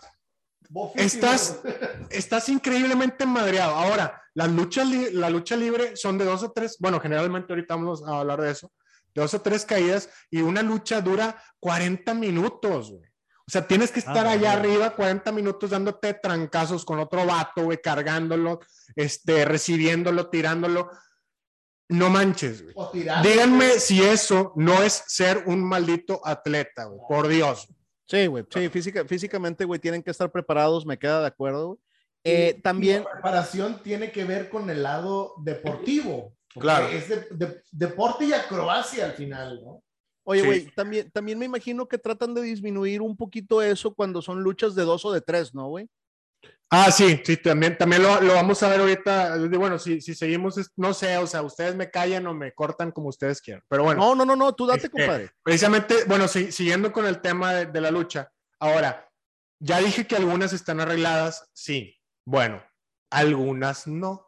[0.96, 1.60] estás,
[2.10, 3.74] estás increíblemente madreado.
[3.74, 8.06] Ahora, las luchas, la lucha libre son de dos o tres, bueno, generalmente ahorita vamos
[8.06, 8.70] a hablar de eso,
[9.14, 13.10] de dos o tres caídas y una lucha dura 40 minutos, güey.
[13.46, 17.64] O sea, tienes que estar ah, allá arriba 40 minutos dándote trancazos con otro vato,
[17.64, 18.60] güey, cargándolo,
[18.96, 20.90] este, recibiéndolo, tirándolo.
[21.90, 23.04] No manches, güey.
[23.22, 27.68] Díganme si eso no es ser un maldito atleta, güey, por Dios.
[28.06, 31.78] Sí, güey, sí, física, físicamente, güey, tienen que estar preparados, me queda de acuerdo.
[32.24, 33.04] Eh, también.
[33.04, 36.34] la preparación tiene que ver con el lado deportivo.
[36.48, 36.88] Claro.
[36.88, 39.83] Es de, deporte y acrobacia al final, ¿no?
[40.24, 44.42] Oye, güey, también, también me imagino que tratan de disminuir un poquito eso cuando son
[44.42, 45.88] luchas de dos o de tres, ¿no, güey?
[46.70, 49.36] Ah, sí, sí, también, también lo, lo vamos a ver ahorita.
[49.58, 53.08] Bueno, si, si seguimos, no sé, o sea, ustedes me callan o me cortan como
[53.10, 53.62] ustedes quieran.
[53.68, 54.00] Pero bueno.
[54.00, 55.30] No, no, no, no, tú date, este, compadre.
[55.42, 58.32] Precisamente, bueno, siguiendo con el tema de, de la lucha.
[58.58, 59.08] Ahora,
[59.60, 61.96] ya dije que algunas están arregladas, sí.
[62.24, 62.62] Bueno,
[63.10, 64.26] algunas no.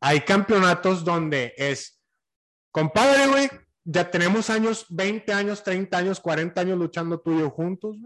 [0.00, 2.00] Hay campeonatos donde es,
[2.70, 3.50] compadre, güey,
[3.84, 7.96] ya tenemos años, 20 años, 30 años, 40 años luchando tú y yo juntos,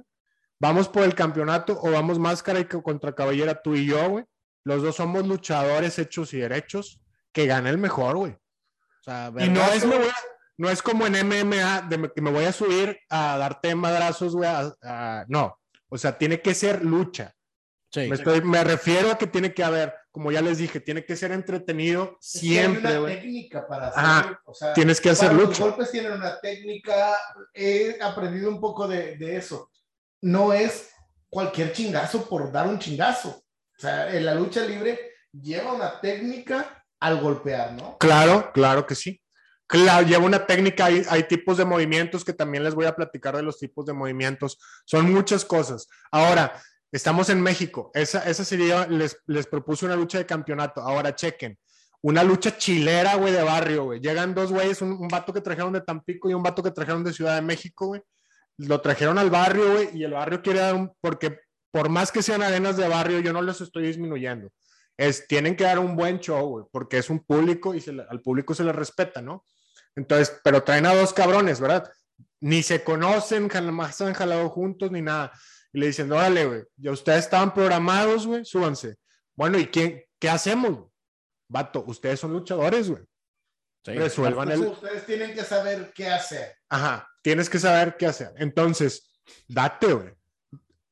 [0.60, 4.24] Vamos por el campeonato o vamos máscara y contra caballera tú y yo, güey.
[4.64, 7.00] Los dos somos luchadores hechos y derechos.
[7.32, 8.36] Que gane el mejor, güey.
[9.38, 9.86] y no es,
[10.56, 14.50] no es como en MMA, de que me voy a subir a darte madrazos, güey.
[15.28, 15.56] no,
[15.88, 17.34] o sea, tiene que ser lucha.
[17.94, 22.16] Me, refiero a que tiene que haber, como ya les dije, tiene que ser entretenido
[22.20, 22.88] siempre.
[22.88, 25.60] Hay una técnica para hacer, o sea, tienes que hacer lucha.
[25.60, 27.16] Los golpes tienen una técnica,
[27.54, 29.70] he aprendido un poco de, de, eso.
[30.20, 30.90] No es
[31.30, 33.28] cualquier chingazo por dar un chingazo.
[33.28, 34.98] O sea, en la lucha libre
[35.30, 37.96] lleva una técnica al golpear, ¿no?
[37.98, 39.22] Claro, claro que sí.
[39.68, 43.36] Claro, lleva una técnica, hay, hay, tipos de movimientos que también les voy a platicar
[43.36, 44.58] de los tipos de movimientos.
[44.84, 45.86] Son muchas cosas.
[46.10, 47.90] Ahora, Estamos en México.
[47.92, 50.80] Esa, esa sería, les, les propuse una lucha de campeonato.
[50.80, 51.58] Ahora chequen.
[52.00, 54.00] Una lucha chilera, güey, de barrio, güey.
[54.00, 57.04] Llegan dos güeyes, un, un, vato que trajeron de Tampico y un vato que trajeron
[57.04, 58.00] de Ciudad de México, güey.
[58.56, 62.22] Lo trajeron al barrio, güey, y el barrio quiere dar un, porque por más que
[62.22, 64.50] sean arenas de barrio, yo no les estoy disminuyendo.
[64.96, 68.54] Es, tienen que dar un buen show, güey, porque es un público y al público
[68.54, 69.44] se le respeta, ¿no?
[69.94, 71.90] Entonces, pero traen a dos cabrones, ¿verdad?
[72.40, 75.32] Ni se conocen, jamás han jalado juntos ni nada
[75.72, 78.96] y le dicen, órale, güey, ya ustedes estaban programados, güey, súbanse.
[79.36, 80.86] Bueno, ¿y quién, qué hacemos?
[81.48, 83.02] Vato, ustedes son luchadores, güey.
[83.84, 84.60] Resuelvan el...
[84.60, 86.56] Ustedes tienen que saber qué hacer.
[86.68, 88.32] Ajá, tienes que saber qué hacer.
[88.36, 90.14] Entonces, date, güey.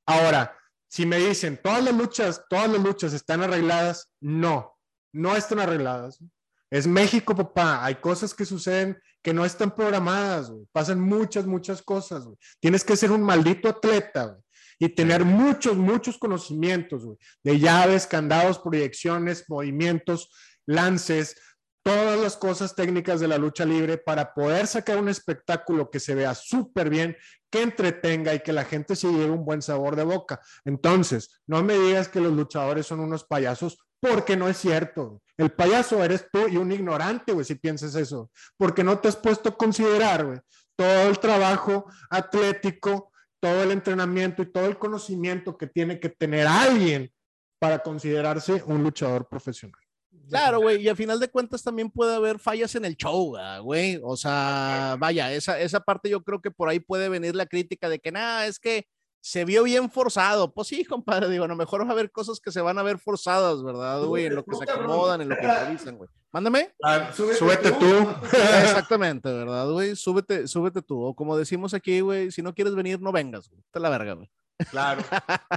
[0.07, 0.57] Ahora,
[0.89, 4.79] si me dicen, todas las luchas, todas las luchas están arregladas, no,
[5.13, 6.23] no están arregladas.
[6.71, 7.85] Es México, papá.
[7.85, 10.67] Hay cosas que suceden que no están programadas, güey.
[10.73, 12.37] Pasan muchas, muchas cosas, güey.
[12.61, 14.46] Tienes que ser un maldito atleta, güey
[14.79, 17.05] y tener muchos, muchos conocimientos
[17.43, 20.31] de llaves, candados, proyecciones, movimientos,
[20.67, 21.37] lances,
[21.83, 26.17] todas las cosas técnicas de la lucha libre para poder sacar un espectáculo que se
[26.17, 27.17] vea súper bien,
[27.49, 30.41] que entretenga y que la gente se lleve un buen sabor de boca.
[30.65, 35.23] Entonces, no me digas que los luchadores son unos payasos, porque no es cierto.
[35.37, 39.17] El payaso eres tú y un ignorante, güey, si piensas eso, porque no te has
[39.17, 40.41] puesto a considerar, güey,
[40.75, 43.13] todo el trabajo atlético,
[43.47, 47.13] todo el entrenamiento y todo el conocimiento que tiene que tener alguien
[47.61, 49.81] para considerarse un luchador profesional.
[50.29, 54.01] Claro, güey, y a final de cuentas también puede haber fallas en el show, güey.
[54.03, 57.89] O sea, vaya, esa, esa parte yo creo que por ahí puede venir la crítica
[57.89, 58.89] de que nada, es que
[59.21, 60.53] se vio bien forzado.
[60.53, 62.83] Pues sí, compadre, digo, a lo mejor va a haber cosas que se van a
[62.83, 64.27] ver forzadas, ¿verdad, güey?
[64.27, 66.11] En lo que se acomodan, en lo que improvisan, güey.
[66.33, 66.73] Mándame.
[66.83, 68.09] Ah, súbete, tú.
[68.63, 69.97] Exactamente, ¿verdad, güey?
[69.97, 71.03] Súbete, súbete tú.
[71.03, 73.63] O como decimos aquí, güey, si no quieres venir, no vengas, güey.
[73.71, 74.31] Te la verga, güey.
[74.71, 75.03] Claro.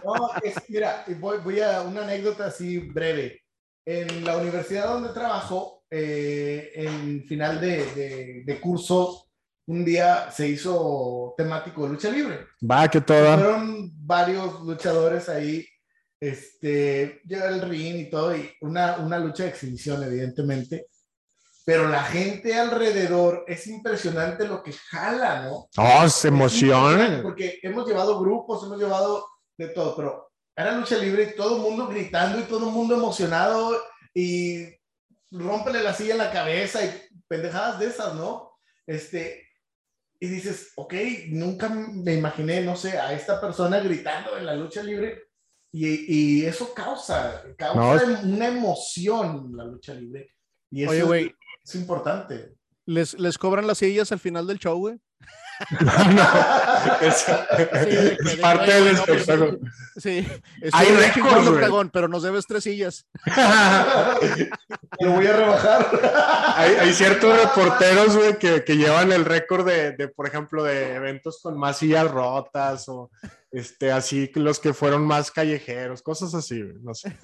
[0.04, 0.30] No,
[0.68, 3.42] mira, voy, voy, a una anécdota así breve.
[3.86, 9.30] En la universidad donde trabajo, eh, en final de, de, de curso,
[9.70, 12.48] un día se hizo temático de lucha libre.
[12.60, 13.38] Va, que toda.
[13.38, 15.66] Fueron varios luchadores ahí,
[16.20, 20.88] este, llega el ring y todo, y una, una lucha de exhibición, evidentemente.
[21.66, 25.70] Pero la gente alrededor es impresionante lo que jala, ¿no?
[25.78, 27.20] Oh, se emociona.
[27.22, 29.26] Porque hemos llevado grupos, hemos llevado
[29.58, 32.96] de todo, pero era lucha libre y todo el mundo gritando y todo el mundo
[32.96, 33.80] emocionado
[34.14, 34.66] y
[35.32, 36.92] rómpele la silla en la cabeza y
[37.28, 38.58] pendejadas de esas, ¿no?
[38.88, 39.48] Este,
[40.20, 40.94] y dices, ok,
[41.28, 45.29] nunca me imaginé, no sé, a esta persona gritando en la lucha libre
[45.72, 50.34] y, y eso causa, causa una emoción la lucha libre.
[50.72, 52.56] Y eso es importante.
[52.86, 55.00] Les, les cobran las sillas al final del show, güey.
[55.82, 56.24] no,
[57.02, 59.60] es, es parte del espectáculo.
[59.98, 60.26] Sí,
[60.72, 61.56] Hay chingón, güey.
[61.56, 63.06] Octagón, pero nos debes tres sillas.
[65.00, 66.56] Lo voy a rebajar.
[66.56, 70.96] hay, hay ciertos reporteros, güey, que, que llevan el récord de, de, por ejemplo, de
[70.96, 73.12] eventos con más sillas rotas o
[73.52, 77.18] este, así los que fueron más callejeros, cosas así, no sé.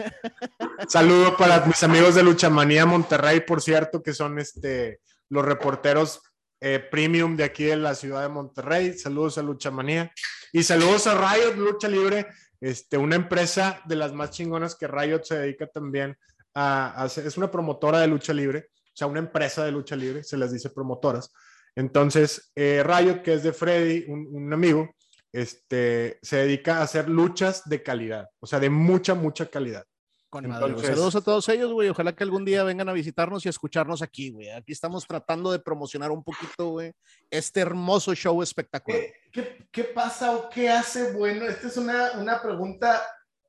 [0.88, 6.21] Saludo para mis amigos de Luchamanía Monterrey, por cierto, que son este, los reporteros
[6.61, 8.97] eh, premium de aquí de la ciudad de Monterrey.
[8.97, 10.11] Saludos a Luchamanía.
[10.51, 12.27] Y saludos a Riot Lucha Libre,
[12.59, 16.17] este, una empresa de las más chingonas que Riot se dedica también
[16.53, 20.23] a, a es una promotora de lucha libre, o sea, una empresa de lucha libre,
[20.23, 21.31] se les dice promotoras.
[21.75, 24.95] Entonces, eh, Riot, que es de Freddy, un amigo,
[25.35, 29.85] este, se dedica a hacer luchas de calidad, o sea, de mucha, mucha calidad.
[30.29, 30.67] Con madre.
[30.67, 31.87] Entonces- Saludos a todos ellos, güey.
[31.89, 34.49] Ojalá que algún día vengan a visitarnos y a escucharnos aquí, güey.
[34.49, 36.91] Aquí estamos tratando de promocionar un poquito, güey,
[37.29, 38.99] este hermoso show espectacular.
[38.99, 41.45] ¿Qué, qué, qué pasa o qué hace bueno?
[41.45, 43.01] Esta es una, una pregunta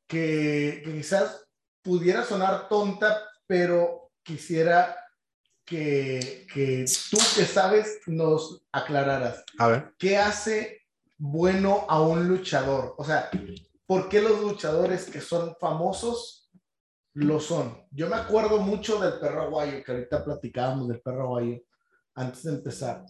[0.06, 1.48] que, que quizás
[1.82, 4.96] pudiera sonar tonta, pero quisiera
[5.64, 9.44] que, que tú que sabes nos aclararas.
[9.58, 9.94] A ver.
[9.98, 10.85] ¿Qué hace
[11.18, 12.94] bueno a un luchador?
[12.98, 13.30] O sea,
[13.86, 16.50] ¿por qué los luchadores que son famosos
[17.14, 17.86] lo son?
[17.90, 21.58] Yo me acuerdo mucho del perro aguayo, que ahorita platicábamos del perro aguayo
[22.14, 23.04] antes de empezar.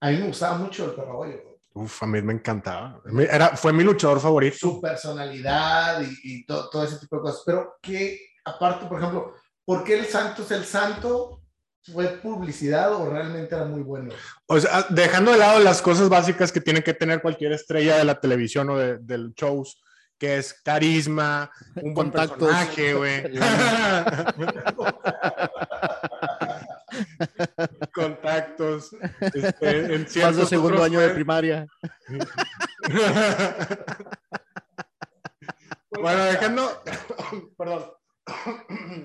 [0.00, 1.40] A mí me gustaba mucho el perro aguayo.
[1.72, 3.00] Uf, a mí me encantaba.
[3.30, 4.56] Era, fue mi luchador favorito.
[4.58, 7.42] Su personalidad y, y to- todo ese tipo de cosas.
[7.46, 11.39] Pero que, aparte, por ejemplo, ¿por qué el santo es el santo?
[11.82, 14.12] ¿Fue publicidad o realmente era muy bueno?
[14.46, 18.04] O sea, dejando de lado las cosas básicas que tiene que tener cualquier estrella de
[18.04, 19.80] la televisión o de, del shows,
[20.18, 22.36] que es carisma, un buen Contactos.
[22.36, 23.22] personaje, güey.
[27.94, 28.90] Contactos.
[29.20, 31.66] Este, en Más de ciertos segundo otros año de primaria.
[35.98, 36.82] bueno, dejando,
[37.56, 37.86] perdón,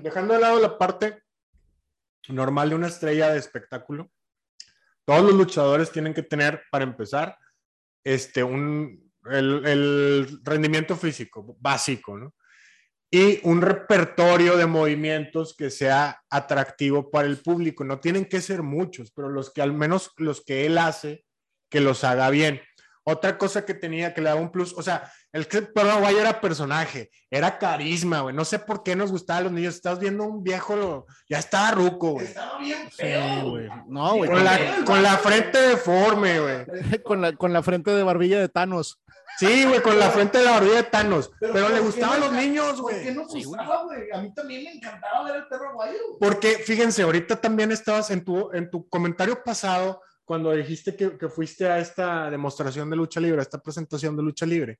[0.02, 1.24] dejando de lado la parte
[2.30, 4.12] normal de una estrella de espectáculo,
[5.06, 7.38] todos los luchadores tienen que tener, para empezar,
[8.04, 12.34] este, un, el, rendimiento físico básico, ¿no?
[13.12, 17.84] Y un repertorio de movimientos que sea atractivo para el público.
[17.84, 21.24] No tienen que ser muchos, pero los que al menos los que él hace,
[21.70, 22.62] que los haga bien.
[23.08, 26.16] Otra cosa que tenía que le daba un plus, o sea, el que pero guay
[26.16, 28.36] era personaje, era carisma, güey.
[28.36, 29.76] No sé por qué nos gustaba a los niños.
[29.76, 32.26] Estás viendo un viejo, lo- ya estaba ruco, güey.
[32.26, 33.50] Estaba bien Sí, feo.
[33.52, 33.70] güey.
[33.88, 34.32] No, güey.
[34.32, 36.66] Con la, con la frente deforme, güey.
[37.04, 39.00] Con la, con la frente de barbilla de Thanos.
[39.38, 41.30] Sí, güey, con la frente de la barbilla de Thanos.
[41.40, 43.16] Pero, ¿por le qué gustaban los niños, ¿Por qué güey.
[43.16, 43.44] no Sí, güey.
[43.44, 44.00] gustaba, güey?
[44.14, 45.98] A mí también me encantaba ver el perro aguayo.
[46.20, 51.30] Porque, fíjense, ahorita también estabas en tu, en tu comentario pasado, cuando dijiste que, que
[51.30, 54.80] fuiste a esta demostración de lucha libre, a esta presentación de lucha libre.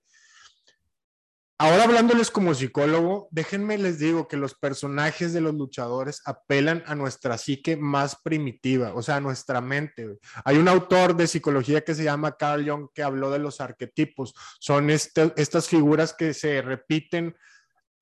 [1.58, 6.96] Ahora hablándoles como psicólogo, déjenme les digo que los personajes de los luchadores apelan a
[6.96, 10.18] nuestra psique más primitiva, o sea, a nuestra mente.
[10.44, 14.34] Hay un autor de psicología que se llama Carl Jung que habló de los arquetipos.
[14.60, 17.34] Son este- estas figuras que se repiten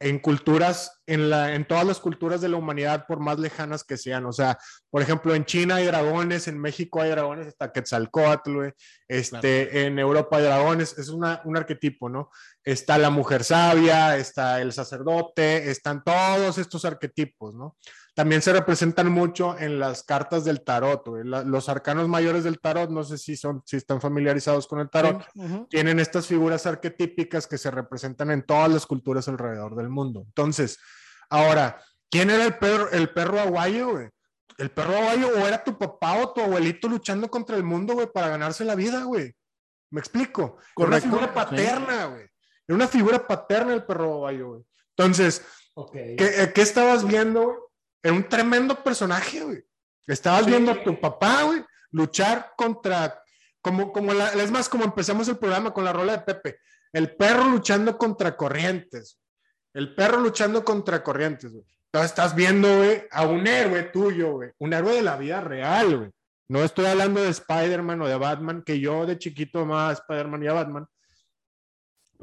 [0.03, 3.95] en culturas, en, la, en todas las culturas de la humanidad, por más lejanas que
[3.95, 4.25] sean.
[4.25, 4.57] O sea,
[4.89, 8.71] por ejemplo, en China hay dragones, en México hay dragones, hasta Quetzalcóatl, güey.
[9.07, 12.29] este, en Europa hay dragones, es una, un arquetipo, ¿no?
[12.65, 17.77] Está la mujer sabia, está el sacerdote, están todos estos arquetipos, ¿no?
[18.15, 21.23] También se representan mucho en las cartas del tarot, güey.
[21.23, 24.89] La- los arcanos mayores del tarot, no sé si, son, si están familiarizados con el
[24.89, 25.25] tarot,
[25.69, 30.23] tienen estas figuras arquetípicas que se representan en todas las culturas alrededor del mundo.
[30.27, 30.77] Entonces,
[31.29, 34.09] ahora, ¿quién era el perro, el perro aguayo, güey?
[34.59, 38.05] El perro aguayo o era tu papá o tu abuelito luchando contra el mundo, güey,
[38.13, 39.33] para ganarse la vida, güey.
[39.89, 40.57] ¿Me explico?
[40.77, 41.31] Era una figura sí.
[41.33, 42.27] paterna, güey.
[42.67, 44.61] Era una figura paterna el perro aguayo, güey.
[44.95, 45.43] Entonces.
[45.91, 47.57] ¿qué, eh, qué estabas viendo, güey?
[48.03, 49.63] Era un tremendo personaje, güey.
[50.05, 50.51] Estabas Sí.
[50.51, 53.23] viendo a tu papá, güey, luchar contra,
[53.61, 56.59] como, como la, es más, como empezamos el programa con la rola de Pepe,
[56.91, 59.19] el perro luchando contra corrientes.
[59.73, 61.65] El perro luchando contra corrientes, güey.
[61.85, 64.51] Entonces estás viendo, güey, a un héroe tuyo, güey.
[64.59, 66.11] Un héroe de la vida real, güey.
[66.49, 70.43] No estoy hablando de Spider-Man o de Batman, que yo de chiquito amaba a Spider-Man
[70.43, 70.85] y a Batman.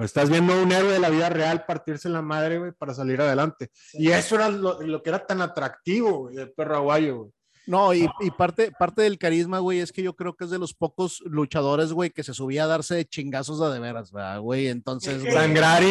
[0.00, 2.94] Pero estás viendo a un héroe de la vida real partirse la madre, güey, para
[2.94, 3.70] salir adelante.
[3.92, 7.30] Y eso era lo, lo que era tan atractivo, güey, del perro aguayo, güey.
[7.66, 10.58] No, y, y parte, parte del carisma, güey, es que yo creo que es de
[10.58, 14.40] los pocos luchadores, güey, que se subía a darse de chingazos a de veras, ¿verdad,
[14.40, 14.68] güey?
[14.68, 15.82] Entonces, güey, Sangrar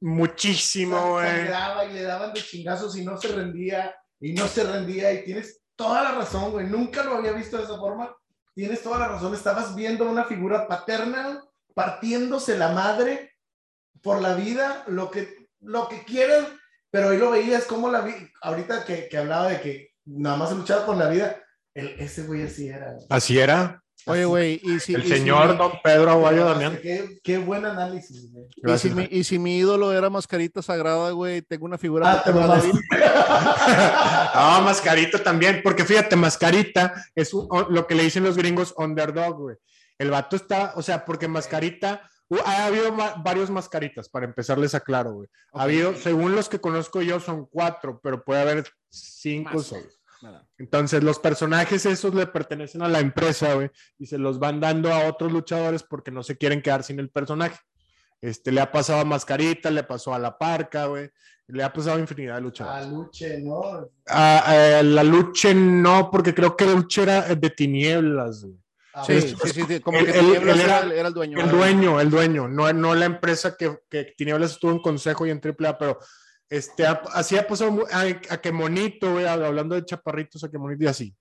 [0.00, 1.26] muchísimo, güey.
[1.26, 5.24] Sangraba y le daban de chingazos y no se rendía y no se rendía y
[5.24, 6.68] tienes toda la razón, güey.
[6.68, 8.16] Nunca lo había visto de esa forma.
[8.54, 9.34] Tienes toda la razón.
[9.34, 11.42] Estabas viendo una figura paterna
[11.76, 13.34] partiéndose la madre
[14.02, 16.46] por la vida, lo que, lo que quieran,
[16.90, 18.30] pero hoy lo veías como la vida.
[18.40, 21.36] Ahorita que, que, hablaba de que nada más luchaba por la vida,
[21.74, 22.96] el, ese güey así era.
[23.10, 23.82] Así era.
[24.06, 24.94] Oye, güey, y si.
[24.94, 26.78] El y señor si, Don Pedro Aguayo Damián.
[26.80, 28.46] Qué, qué buen análisis, güey.
[28.56, 32.10] Y si, mi, y si mi ídolo era Mascarita Sagrada, güey, tengo una figura.
[32.10, 32.30] Ah, te.
[34.32, 39.36] Ah, Mascarita también, porque fíjate, Mascarita es un- lo que le dicen los gringos underdog,
[39.36, 39.56] güey.
[39.98, 44.74] El vato está, o sea, porque Mascarita, uh, ha habido ma- varios Mascaritas, para empezarles
[44.74, 45.28] a claro, güey.
[45.52, 50.00] Ha habido, según los que conozco yo, son cuatro, pero puede haber cinco o seis.
[50.22, 50.46] Nada.
[50.58, 54.92] Entonces, los personajes esos le pertenecen a la empresa, güey, y se los van dando
[54.92, 57.58] a otros luchadores porque no se quieren quedar sin el personaje.
[58.22, 61.10] Este, le ha pasado a Mascarita, le pasó a La Parca, güey,
[61.48, 62.88] le ha pasado a infinidad de A luchadores.
[62.88, 63.88] Luche, ¿no?
[64.08, 68.56] A- a la Luche no, porque creo que la Luche era de tinieblas, güey.
[68.98, 69.38] Ah, Sí, bueno.
[69.44, 71.38] sí, sí, sí, como Él- que Tinieblas era- el dueño.
[71.38, 75.30] El dueño, el dueño, no, no la empresa que, que Tinieblas estuvo en consejo y
[75.30, 75.98] en AAA, pero
[76.48, 80.50] este, ha- así ha pasado mu- a, a que Monito, güey, hablando de chaparritos, a
[80.50, 81.14] que Monito y así.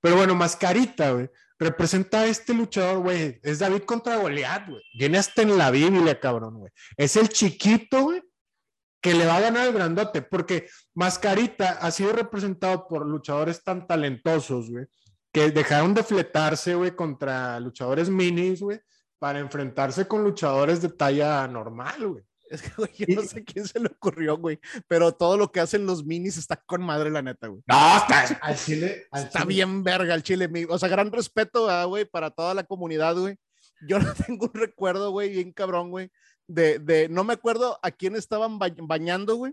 [0.00, 4.82] Pero bueno, Mascarita, güey, representa a este luchador, güey, es David contra Goliat, güey.
[4.96, 6.70] Viene hasta en la Biblia, cabrón, güey.
[6.96, 8.22] Es el chiquito, güey,
[9.02, 13.86] que le va a ganar el grandote, porque Mascarita ha sido representado por luchadores tan
[13.86, 14.86] talentosos, güey,
[15.36, 18.80] que dejaron de fletarse, güey, contra luchadores minis, güey,
[19.18, 22.24] para enfrentarse con luchadores de talla normal, güey.
[22.48, 24.58] Es que, güey, yo no sé quién se le ocurrió, güey,
[24.88, 27.60] pero todo lo que hacen los minis está con madre, la neta, güey.
[27.66, 29.06] No, está, Al Chile.
[29.10, 29.54] al Está Chile.
[29.54, 30.48] bien verga el chile.
[30.48, 33.36] mi- O sea, gran respeto, ah, güey, para toda la comunidad, güey.
[33.86, 36.10] Yo no tengo un recuerdo, güey, bien cabrón, güey,
[36.48, 39.52] de, de, no me acuerdo a quién estaban ba- bañando, güey,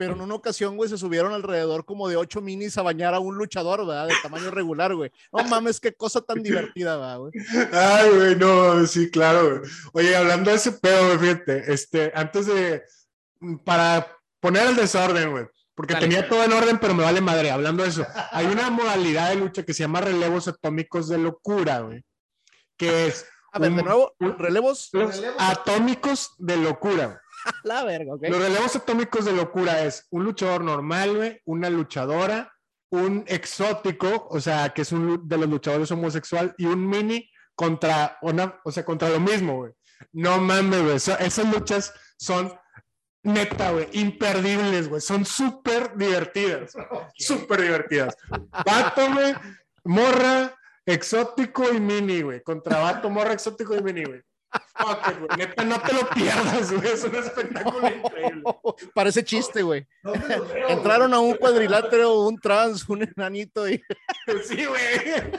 [0.00, 3.20] pero en una ocasión, güey, se subieron alrededor como de ocho minis a bañar a
[3.20, 4.06] un luchador, ¿verdad?
[4.06, 5.12] De tamaño regular, güey.
[5.30, 7.32] No mames, qué cosa tan divertida, ¿verdad, güey.
[7.70, 9.58] Ay, güey, no, sí, claro.
[9.58, 9.70] güey.
[9.92, 12.82] Oye, hablando de ese pedo, güey, fíjate, este, antes de,
[13.62, 15.44] para poner el desorden, güey,
[15.74, 16.06] porque Dale.
[16.06, 17.50] tenía todo en orden, pero me vale madre.
[17.50, 21.80] Hablando de eso, hay una modalidad de lucha que se llama relevos atómicos de locura,
[21.80, 22.02] güey,
[22.78, 24.88] que es A ver, de nuevo, relevos.
[24.94, 27.20] Relevos atómicos de locura.
[27.64, 28.22] La verga, ok.
[28.28, 32.52] Los relevos atómicos de locura es un luchador normal, güey, una luchadora,
[32.90, 38.18] un exótico, o sea, que es un de los luchadores homosexual, y un mini contra
[38.22, 39.72] una, o sea, contra lo mismo, güey.
[40.12, 40.96] No mames, güey.
[40.96, 42.52] esas luchas son
[43.22, 45.00] neta, güey, imperdibles, güey.
[45.00, 46.72] Son súper divertidas.
[47.14, 48.16] Súper divertidas.
[48.64, 49.34] Vato, güey,
[49.84, 50.54] morra,
[50.86, 52.42] exótico y mini, güey.
[52.42, 54.22] Contra vato, morra, exótico y mini, güey.
[54.76, 55.28] Fuck it, güey.
[55.38, 56.88] Neta, no te lo pierdas, güey.
[56.92, 58.42] Es un espectáculo increíble.
[58.94, 59.86] Parece chiste, güey.
[60.02, 61.20] ¿Dónde lo veo, Entraron güey?
[61.20, 63.80] a un cuadrilátero, un trans, un enanito y
[64.44, 65.32] Sí, güey.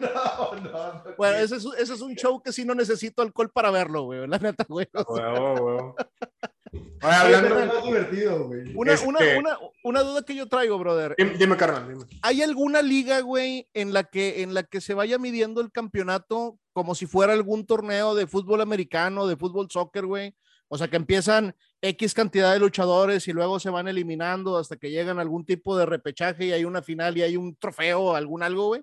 [0.00, 1.04] No, no, no.
[1.16, 4.26] bueno, ese es, ese es un show que sí no necesito alcohol para verlo, güey,
[4.26, 4.88] la neta, güey.
[4.92, 5.96] Huevo, huevo.
[5.96, 6.53] Oye,
[7.02, 7.48] Oye, hablando.
[7.48, 8.72] pero es más divertido, güey.
[8.74, 11.14] Una, Este- una, una, una duda que yo traigo, brother.
[11.18, 12.04] Dime, dime, carnal, dime.
[12.22, 16.58] ¿Hay alguna liga, güey, en la que en la que se vaya midiendo el campeonato
[16.72, 20.34] como si fuera algún torneo de fútbol americano, de fútbol soccer, güey?
[20.68, 24.90] O sea, que empiezan X cantidad de luchadores y luego se van eliminando hasta que
[24.90, 28.42] llegan a algún tipo de repechaje y hay una final y hay un trofeo, algún
[28.42, 28.82] algo, güey.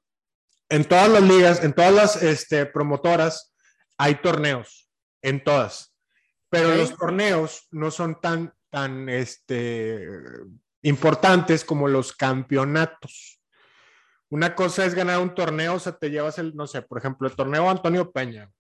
[0.70, 3.54] En todas las ligas, en todas las este, promotoras,
[3.98, 4.90] hay torneos.
[5.22, 5.91] En todas.
[6.52, 10.06] Pero los torneos no son tan, tan este,
[10.84, 13.42] importantes como los campeonatos.
[14.30, 17.28] Una cosa es ganar un torneo, o sea, te llevas el, no sé, por ejemplo,
[17.28, 18.52] el torneo Antonio Peña.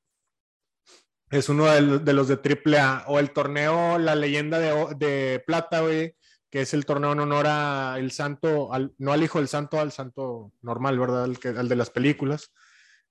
[1.30, 3.06] Es uno de, los- de los de AAA.
[3.08, 6.16] O el torneo La Leyenda de, de Plata, güey,
[6.50, 9.80] que es el torneo en honor a el santo, al- no al hijo del santo,
[9.80, 11.24] al santo normal, ¿verdad?
[11.24, 12.52] Al, que, al de las películas.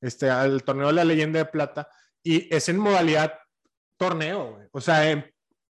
[0.02, 1.88] Este, al torneo de La Leyenda de Plata.
[2.22, 3.39] Y es en modalidad
[4.00, 4.66] torneo, güey.
[4.72, 5.24] O sea, em-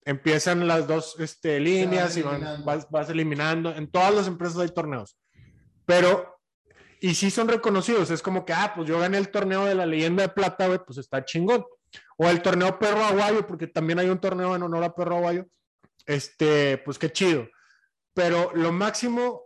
[0.04, 3.74] empiezan las dos este, líneas y van- vas, vas eliminando.
[3.74, 5.18] En todas las empresas hay torneos.
[5.86, 6.38] Pero
[7.00, 8.12] y sí son reconocidos.
[8.12, 10.80] Es como que, ah, pues yo gané el torneo de la leyenda de plata, güey,
[10.86, 11.64] pues está chingón.
[12.18, 15.46] O el torneo Perro Aguayo, porque también hay un torneo en honor a Perro Aguayo.
[16.06, 17.48] Este, pues qué chido.
[18.14, 19.44] Pero lo máximo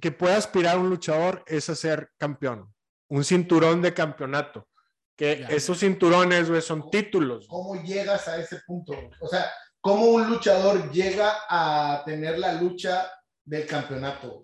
[0.00, 2.72] que puede aspirar un luchador es a ser campeón.
[3.08, 4.68] Un cinturón de campeonato.
[5.20, 5.48] Que Ya.
[5.48, 7.46] esos cinturones, güey, son títulos.
[7.46, 8.94] ¿Cómo llegas a ese punto?
[9.20, 9.50] O sea,
[9.80, 13.06] ¿cómo un luchador llega a tener la lucha
[13.44, 14.40] del campeonato?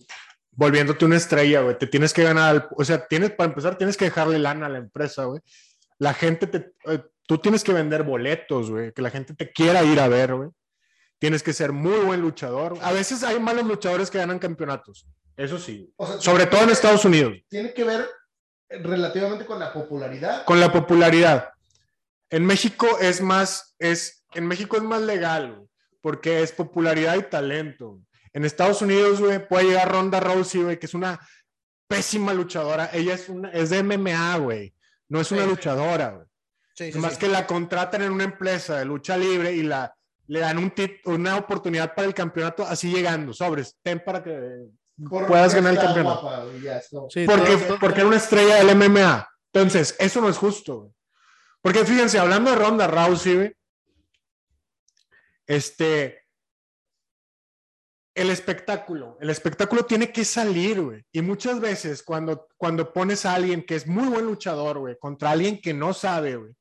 [0.59, 1.77] volviéndote una estrella, güey.
[1.79, 4.79] Te tienes que ganar, o sea, tienes, para empezar, tienes que dejarle lana a la
[4.79, 5.41] empresa, güey.
[5.99, 9.83] La gente te, eh, tú tienes que vender boletos, güey, que la gente te quiera
[9.85, 10.49] ir a ver, güey.
[11.19, 12.79] tienes que ser muy buen luchador.
[12.83, 15.07] A veces hay malos luchadores que ganan campeonatos,
[15.37, 18.07] eso sí, O sea, sobre todo en Estados Unidos, Tiene que ver
[18.69, 20.45] relativamente con la popularidad.
[20.45, 21.51] con la popularidad.
[22.31, 25.69] En México es más, es, en México es más legal, güey,
[26.01, 28.01] porque es popularidad y talento.
[28.33, 31.19] En Estados Unidos, güey, puede llegar Ronda Rousey, güey, que es una
[31.89, 32.91] pésima luchadora.
[32.93, 34.75] Ella es, una, es de MMA, güey.
[35.09, 35.49] No es una Sí.
[35.49, 36.27] luchadora, güey.
[36.75, 37.21] Sí, sí, Más sí.
[37.21, 39.95] que la contratan en una empresa de lucha libre y la,
[40.27, 44.67] le dan un tit- una oportunidad para el campeonato así llegando, sobres, ten para que
[45.09, 46.23] Por- puedas ganar el campeonato.
[46.23, 49.29] guapa, Sí, Porque, todo- porque era una estrella del MMA.
[49.53, 50.81] Entonces, eso no es justo.
[50.81, 50.93] güey.
[51.63, 53.57] Porque fíjense, hablando de Ronda Rousey, güey,
[55.47, 56.23] este,
[58.15, 61.05] el espectáculo, el espectáculo tiene que salir, güey.
[61.13, 65.31] Y muchas veces cuando, cuando pones a alguien que es muy buen luchador, güey, contra
[65.33, 66.53] alguien que no sabe, güey,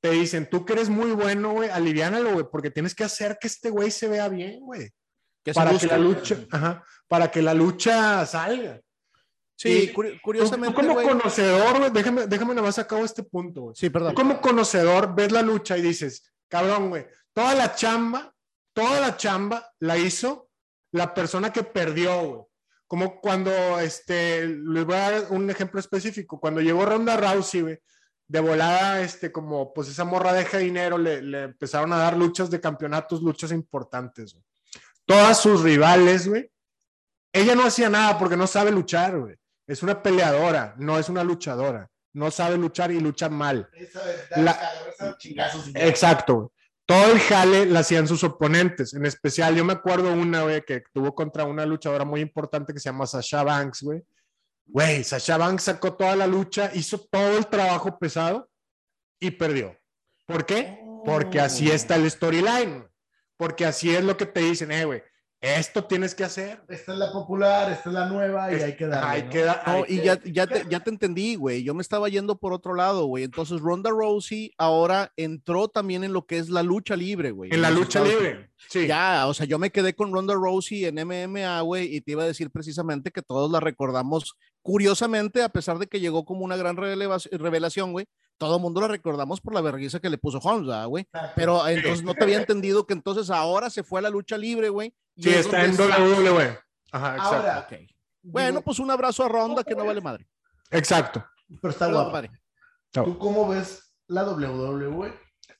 [0.00, 3.48] te dicen, tú que eres muy bueno, güey, aliviánalo, güey, porque tienes que hacer que
[3.48, 4.90] este güey se vea bien, güey.
[5.54, 8.80] Para que la lucha, ajá, para que la lucha salga.
[9.56, 13.62] Sí, Y- curi- Tú- curiosamente, tú como conocedor, déjame, déjame nada más acabo este punto,
[13.62, 13.74] güey.
[13.76, 14.14] Sí, perdón.
[14.14, 18.32] Tú como conocedor ves la lucha y dices, cabrón, güey, toda la chamba,
[18.72, 20.48] toda la chamba la hizo
[20.92, 22.42] la persona que perdió, güey.
[22.86, 27.78] Como cuando, este, les voy a dar un ejemplo específico, cuando llegó Ronda Rousey, güey,
[28.28, 32.48] de volada, este, como, pues esa morra deja dinero, le, le empezaron a dar luchas
[32.50, 34.44] de campeonatos, luchas importantes, güey.
[35.08, 36.50] Todas sus rivales, güey,
[37.32, 39.34] ella no hacía nada porque no sabe luchar, güey.
[39.66, 41.90] Es una peleadora, no es una luchadora.
[42.12, 43.68] No sabe luchar y lucha mal.
[43.72, 45.70] Esa de- La- agarrarse a chingazos.
[45.74, 46.34] Exacto.
[46.36, 46.48] güey.
[46.86, 48.94] Todo el jale la hacían sus oponentes.
[48.94, 52.80] En especial, yo me acuerdo una, güey, que tuvo contra una luchadora muy importante que
[52.80, 54.02] se llama Sasha Banks, güey.
[54.66, 58.50] Güey, Sasha Banks sacó toda la lucha, hizo todo el trabajo pesado
[59.20, 59.76] y perdió.
[60.26, 60.82] ¿Por qué?
[61.04, 62.87] Porque así está el storyline.
[63.38, 65.02] Porque así es lo que te dicen, eh, güey,
[65.40, 66.60] esto tienes que hacer.
[66.68, 69.08] Esta es la popular, esta es la nueva y Es- hay que darle.
[69.08, 69.30] hay ¿no?
[69.30, 71.62] que No, hay y que- ya, ya, te, ya te entendí, güey.
[71.62, 73.22] Yo me estaba yendo por otro lado, güey.
[73.22, 77.54] Entonces, Ronda Rousey ahora entró también en lo que es la lucha libre, güey.
[77.54, 78.50] En la lucha libre.
[78.68, 78.88] Sí.
[78.88, 82.24] Ya, o sea, yo me quedé con Ronda Rousey en MMA, güey, y te iba
[82.24, 86.56] a decir precisamente que todos la recordamos curiosamente, a pesar de que llegó como una
[86.56, 88.06] gran revelación, güey.
[88.38, 91.06] Todo el mundo la recordamos por la vergüenza que le puso Holmes, ¿verdad, güey.
[91.34, 94.68] Pero entonces no te había entendido que entonces ahora se fue a la lucha libre,
[94.68, 94.94] güey.
[95.16, 96.58] Sí, es está en WWE.
[96.92, 97.36] Ajá, exacto.
[97.36, 97.68] Ahora.
[98.22, 100.26] Bueno, pues un abrazo a Ronda que no vale madre.
[100.70, 101.24] Exacto.
[101.60, 102.30] pero está compadre.
[102.92, 105.12] ¿Tú cómo ves la WWE?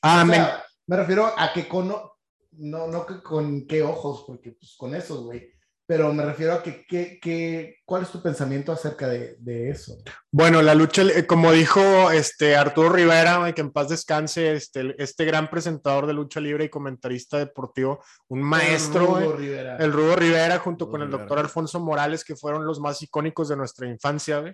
[0.03, 4.76] Ah, O me- refiero a que con, no, no que con qué ojos, porque pues
[4.76, 5.51] con esos, güey.
[5.89, 9.97] Pero me refiero a que, que, que ¿cuál es tu pensamiento acerca de, de eso?
[10.30, 15.24] Bueno, la lucha, eh, como dijo este Arturo Rivera, que en paz descanse, este, este
[15.24, 19.76] gran presentador de lucha libre y comentarista deportivo, un maestro, El Rudo Rivera.
[19.78, 23.49] el Rudo Rivera, junto Rudo con el doctor Alfonso Morales, que fueron los más icónicos
[23.49, 24.45] de nuestra infancia.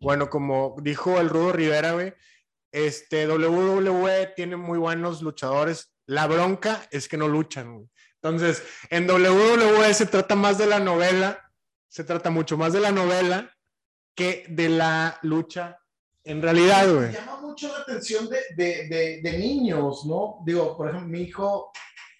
[0.00, 1.94] Bueno, como dijo el Rudo Rivera,
[2.72, 5.94] este WWE tiene muy buenos luchadores.
[6.06, 7.88] La bronca es que no luchan.
[8.22, 11.50] Entonces, en WWE se trata más de la novela,
[11.88, 13.50] se trata mucho más de la novela
[14.14, 15.78] que de la lucha
[16.24, 17.12] en realidad, Me güey.
[17.12, 20.40] llama mucho la atención de, de, de, de niños, ¿no?
[20.44, 21.72] Digo, por ejemplo, mi hijo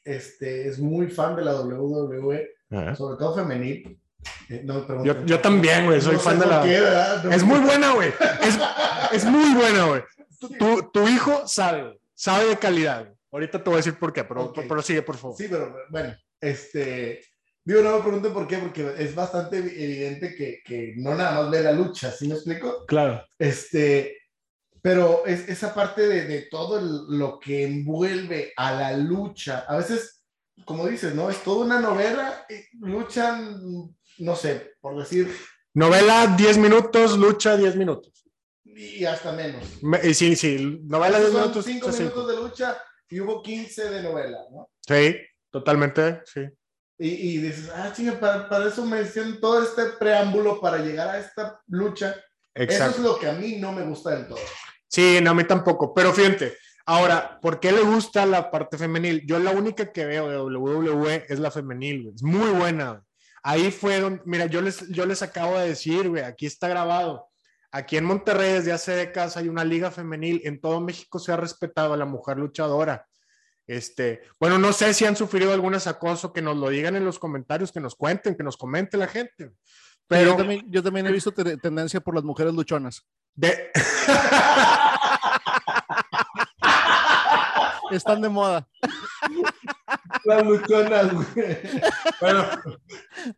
[0.05, 2.49] este, es muy fan de la WWE,
[2.97, 4.01] sobre todo femenil.
[4.49, 5.15] Eh, no me pregunten.
[5.21, 6.63] Yo, yo también, güey, soy No fan de la...
[6.63, 8.13] qué, Es muy buena, güey.
[8.43, 8.59] Es,
[9.13, 10.03] es muy buena, güey.
[10.93, 12.01] Tu, hijo sabe, güey.
[12.15, 13.13] sabe de calidad.
[13.33, 14.61] Ahorita te voy a decir por qué, pero, Ok.
[14.69, 15.37] pero sigue, por favor.
[15.37, 17.25] Sí, pero bueno, este.
[17.65, 21.51] Digo, no me pregunten por qué, porque es bastante evidente que, que no nada más
[21.51, 22.85] ve la lucha, ¿sí me explico?
[22.87, 23.23] Claro.
[23.39, 24.17] Este,
[24.83, 29.77] pero es, esa parte de, de todo el- lo que envuelve a la lucha, a
[29.77, 30.25] veces,
[30.65, 31.29] como dices, ¿no?
[31.29, 32.47] Es toda una novela,
[32.81, 35.31] luchan, no sé, por decir,
[35.75, 38.25] Novela 10 minutos, lucha 10 minutos.
[38.65, 39.63] y hasta menos.
[39.83, 41.65] Me- sí, sí, novela 10 veces son minutos.
[41.67, 44.71] cinco sí, minutos de lucha y hubo 15 de novela, ¿no?
[44.87, 45.17] Sí,
[45.51, 46.43] totalmente, sí.
[46.99, 51.09] Y, y dices, ah, chinga, para, para eso me hicieron todo este preámbulo para llegar
[51.09, 52.11] a esta lucha.
[52.55, 53.03] Eso es Exacto.
[53.03, 54.39] lo que a mí no me gusta del todo.
[54.87, 55.95] Sí, no, a mí tampoco.
[55.95, 59.25] Pero fíjate, ahora, ¿por qué le gusta la parte femenil?
[59.27, 62.15] Yo la única que veo de WWE es la femenil, güey.
[62.15, 62.91] Es muy buena.
[62.91, 63.03] güey.
[63.43, 67.30] Ahí fue donde, mira, yo les, yo les acabo de decir, güey, aquí está grabado.
[67.73, 70.41] Aquí en Monterrey desde hace décadas hay una liga femenil.
[70.45, 73.07] En todo México se ha respetado a la mujer luchadora.
[73.67, 77.21] Este, bueno, no sé si han sufrido algún acoso, que nos lo digan en los
[77.21, 79.53] comentarios, que nos cuenten, que nos comente la gente.
[80.09, 83.07] Pero yo también, yo también he visto te- tendencia por las mujeres luchonas.
[83.35, 83.71] de,
[87.93, 88.67] Están de moda.
[90.25, 91.59] Las luchonas, güey.
[92.21, 92.47] Bueno,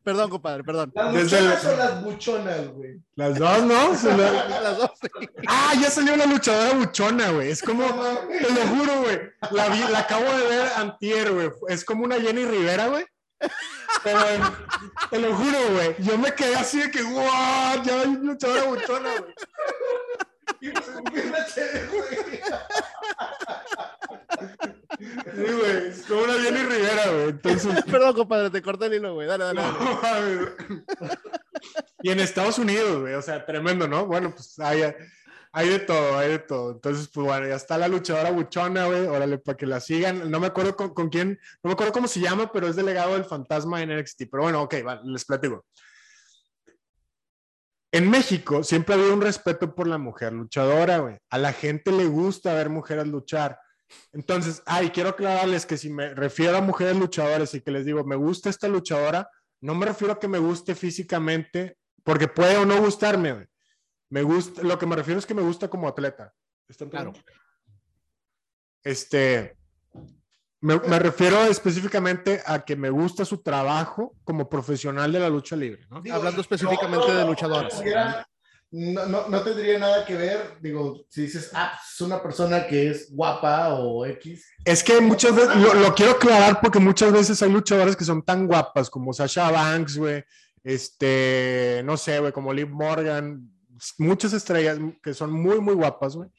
[0.03, 0.93] Perdón, compadre, perdón.
[0.95, 3.01] ¿Las Desde luchonas el- o las buchonas, güey?
[3.17, 3.93] las dos, ¿no?
[4.17, 5.09] La- Las dos, sí.
[5.47, 7.51] Ah, ya salió la luchadora buchona, güey.
[7.51, 9.21] Es como, te lo juro, güey.
[9.51, 11.51] La, vi- la acabo de ver antier, güey.
[11.69, 13.05] Es como una Jenny Rivera, güey.
[14.05, 14.21] Pero,
[15.11, 15.95] te lo juro, güey.
[15.99, 17.83] Yo me quedé así de que, ¡guau!
[17.85, 19.35] Ya hay luchadora buchona, güey.
[20.61, 22.41] Y pues, güey.
[25.03, 25.89] Sí, güey.
[25.89, 27.29] Es como una Jenny Rivera, güey.
[27.31, 29.27] Entonces, Perdón, compadre, te corté el hilo, güey.
[29.27, 29.61] Dale, dale.
[29.61, 29.79] dale.
[29.79, 31.19] no mames.
[32.03, 33.15] Y en Estados Unidos, güey.
[33.15, 34.07] O sea, tremendo, ¿no?
[34.07, 34.83] Bueno, pues hay,
[35.53, 36.73] hay de todo, hay de todo.
[36.73, 39.07] Entonces, pues bueno, ya está la luchadora buchona, güey.
[39.07, 40.31] Órale, para que la sigan.
[40.31, 43.15] No me acuerdo con, con quién, no me acuerdo cómo se llama, pero es delegado
[43.15, 44.25] del fantasma en NXT.
[44.31, 45.65] Pero bueno, ok, vale, les platico.
[47.95, 51.19] En México siempre ha habido un respeto por la mujer luchadora, güey.
[51.29, 53.59] A la gente le gusta ver mujeres luchar.
[54.13, 58.05] Entonces, ay, quiero aclararles que si me refiero a mujeres luchadoras y que les digo,
[58.05, 59.29] me gusta esta luchadora,
[59.61, 63.49] no me refiero a que me guste físicamente, porque puede o no gustarme.
[64.11, 66.33] Me gusta, lo que me refiero es que me gusta como atleta.
[66.69, 67.13] ¿Está Claro.
[68.85, 69.57] Este,
[70.61, 75.57] me, me refiero específicamente a que me gusta su trabajo como profesional de la lucha
[75.57, 76.01] libre, ¿no?
[76.01, 77.83] Digo, Hablando específicamente de luchadoras.
[78.75, 82.89] No, no, no tendría nada que ver, digo, si dices, ah, es una persona que
[82.89, 84.47] es guapa o X.
[84.65, 88.23] Es que muchas veces, lo, lo quiero aclarar porque muchas veces hay luchadoras que son
[88.23, 90.25] tan guapas como Sasha Banks, güey,
[90.65, 93.47] este, no sé, güey, como Liv Morgan,
[93.99, 96.31] muchas estrellas que son muy, muy guapas, güey,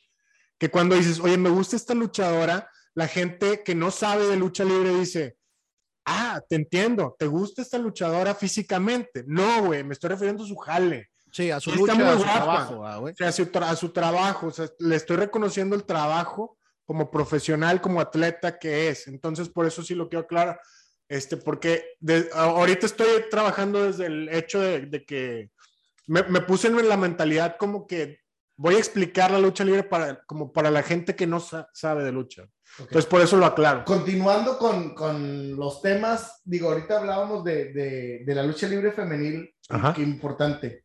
[0.58, 4.64] que cuando dices, oye, me gusta esta luchadora, la gente que no sabe de lucha
[4.64, 5.38] libre dice,
[6.06, 9.24] ah, te entiendo, ¿te gusta esta luchadora físicamente?
[9.28, 11.13] No, güey, me estoy refiriendo a su jale.
[11.34, 12.34] Sí, a su Está lucha, muy a su guapa.
[12.36, 13.14] trabajo, ah, güey.
[13.14, 16.58] O sea, a su, tra- a su trabajo, o sea, le estoy reconociendo el trabajo
[16.86, 19.08] como profesional, como atleta que es.
[19.08, 20.60] Entonces, por eso sí lo quiero aclarar,
[21.10, 25.50] este, porque de- ahorita estoy trabajando desde el hecho de, de que
[26.06, 28.20] me, me puse en la mentalidad como que
[28.56, 32.04] voy a explicar la lucha libre para, como para la gente que no sa- sabe
[32.04, 32.44] de lucha.
[32.78, 33.86] Entonces, por eso lo aclaro.
[33.86, 39.52] Continuando con, con los temas, digo, ahorita hablábamos de, de, de la lucha libre femenil,
[39.70, 39.94] Ajá.
[39.96, 40.83] que importante.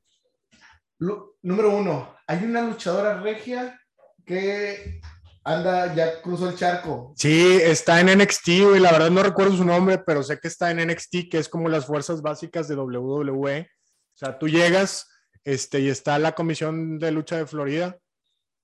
[0.99, 3.81] Número uno, hay una luchadora regia
[4.27, 5.01] que
[5.45, 7.15] anda, ya cruzó el charco.
[7.17, 8.81] Sí, está en NXT, güey.
[8.81, 11.69] La verdad no recuerdo su nombre, pero sé que está en NXT, que es como
[11.69, 13.61] las fuerzas básicas de WWE.
[13.61, 15.07] O sea, tú llegas
[15.45, 17.97] este, y está la Comisión de Lucha de Florida,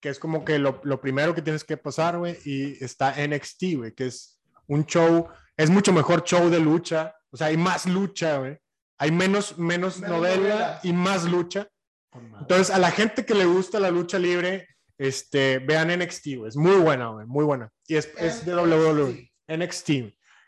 [0.01, 2.37] que es como que lo, lo primero que tienes que pasar, güey.
[2.45, 7.15] Y está NXT, güey, que es un show, es mucho mejor show de lucha.
[7.31, 8.59] O sea, hay más lucha, güey.
[8.99, 10.81] Hay menos, menos, Menos novela novela.
[10.83, 11.69] y más lucha.
[12.41, 16.49] Entonces, a la gente que le gusta la lucha libre, este, vean NXT, güey.
[16.49, 17.27] Es muy buena, güey.
[17.27, 17.71] Muy buena.
[17.87, 19.33] Y es, es de WWE.
[19.49, 19.91] NXT.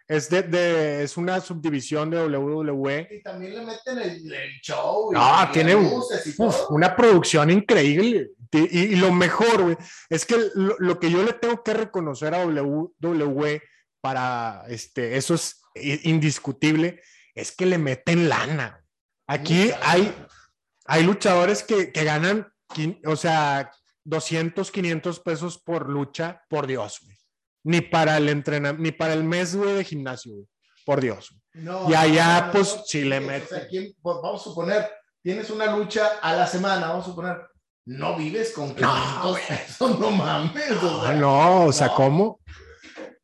[0.08, 3.08] Es, de, de- es una subdivisión de WWE.
[3.10, 5.12] Y también le meten el, el show.
[5.12, 8.30] y- y tiene uf, una producción increíble.
[8.52, 9.76] Y, y- y lo mejor, güey,
[10.08, 13.62] es que lo, lo que yo le tengo que reconocer a WWE
[14.00, 15.60] para este, eso es
[16.04, 17.02] indiscutible,
[17.34, 18.82] es que le meten lana.
[19.26, 20.28] Aquí Mucha hay, lana.
[20.88, 22.48] Hay luchadores que, que ganan,
[23.06, 23.70] o sea,
[24.04, 27.16] 200, 500 pesos por lucha, por Dios, güey.
[27.64, 30.46] Ni para el entrenamiento, ni para el mes, güey, de gimnasio, güey.
[30.84, 31.30] Por Dios.
[31.30, 31.64] güey.
[31.64, 33.66] No, Y allá, no, no, pues, no, sí le o sea, meten.
[33.68, 34.90] ¿quién- pues, vamos a suponer,
[35.22, 37.38] tienes una lucha a la semana, vamos a suponer,
[37.86, 40.70] no vives con 500 pesos, no mames.
[40.82, 41.94] o sea, no, o sea, no.
[41.94, 42.40] ¿cómo?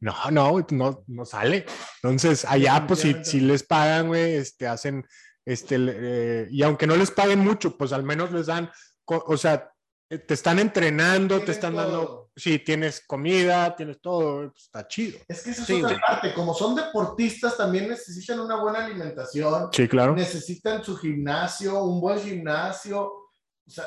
[0.01, 1.65] No, no, güey, no, no sale.
[2.03, 5.07] Entonces, allá, pues, si, si les pagan, güey, este, hacen,
[5.45, 8.71] este, eh, y aunque no les paguen mucho, pues al menos les dan,
[9.07, 9.71] o sea,
[10.09, 11.83] eh, te están entrenando, te están todo.
[11.83, 15.19] dando, sí, tienes comida, tienes todo, pues, está chido.
[15.27, 16.01] Es que esa es Sí, otra güey.
[16.01, 20.15] parte, como son deportistas, también necesitan una buena alimentación, Sí, claro.
[20.15, 23.85] necesitan su gimnasio, un buen gimnasio, o sea,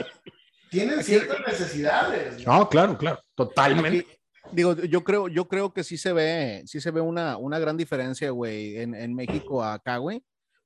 [0.71, 2.45] tienen ciertas necesidades.
[2.45, 2.57] ¿no?
[2.59, 3.99] No, claro, claro, totalmente.
[3.99, 7.59] Aquí, digo, yo creo, yo creo que sí se ve, sí se ve una, una
[7.59, 10.23] gran diferencia, güey, en, en México acá, güey.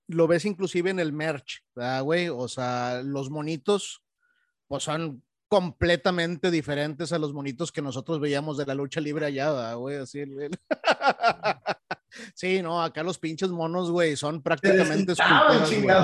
[0.10, 2.30] Lo ves inclusive en el merch, ¿verdad, güey?
[2.30, 4.02] O sea, los monitos,
[4.68, 9.52] pues son completamente diferentes a los monitos que nosotros veíamos de la lucha libre allá,
[9.52, 9.98] ¿verdad, güey.
[9.98, 10.60] Así, el- el-
[12.36, 15.96] sí, no, acá los pinches monos, güey, son prácticamente esculturas, güey.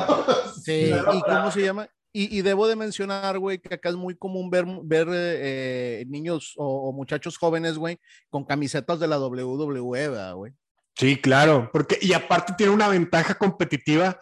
[0.64, 1.88] Sí, ¿y cómo se llama?
[2.14, 6.54] Y, y debo de mencionar, güey, que acá es muy común ver, ver eh, niños
[6.58, 8.00] o, o muchachos jóvenes, güey,
[8.30, 10.54] con camisetas de la WWE, ¿verdad, güey.
[10.98, 14.18] Sí, claro, porque y aparte tiene una ventaja competitiva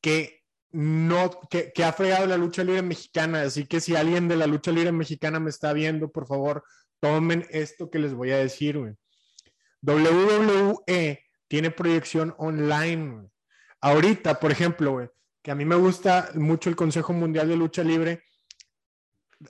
[0.00, 4.46] que no, que, ha fregado la lucha libre mexicana, así que si alguien de la
[4.46, 6.64] lucha libre mexicana me está viendo, por favor,
[7.00, 8.94] tomen esto que les voy a decir, güey.
[9.82, 13.12] WWE tiene proyección online.
[13.12, 13.28] güey.
[13.80, 15.08] Ahorita, por ejemplo, güey,
[15.42, 18.24] que a mí me gusta mucho el Consejo Mundial de Lucha Libre.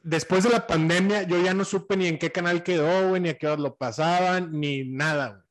[0.02, 3.30] Después de la pandemia, yo ya no supe ni en qué canal quedó, güey, ni
[3.30, 5.45] a qué hora lo pasaban, ni nada, güey.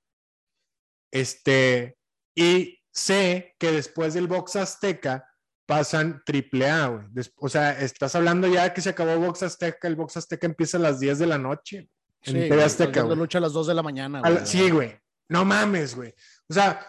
[1.16, 1.97] Este,
[2.36, 5.26] y sé que después del Box Azteca
[5.66, 7.05] pasan triple A, güey.
[7.38, 10.82] O sea, estás hablando ya que se acabó Box Azteca, el Box Azteca empieza a
[10.82, 11.78] las 10 de la noche.
[12.22, 13.18] En Sí, TV güey, Azteca, güey.
[13.18, 14.20] lucha a las 2 de la mañana.
[14.20, 14.45] A la- güey.
[14.45, 14.99] sí, güey.
[15.30, 16.13] No mames, güey.
[16.49, 16.86] O sea,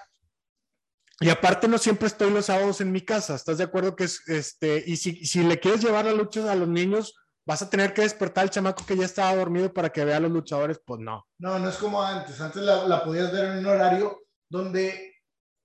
[1.20, 4.28] y aparte no siempre estoy los sábados en mi casa, ¿estás de acuerdo que es
[4.28, 4.82] este?
[4.86, 7.14] Y si, si le quieres llevar la lucha a los niños,
[7.46, 10.20] vas a tener que despertar al chamaco que ya estaba dormido para que vea a
[10.20, 11.26] los luchadores, pues no.
[11.38, 12.40] No, no es como antes.
[12.40, 15.14] Antes la, la podías ver en un horario donde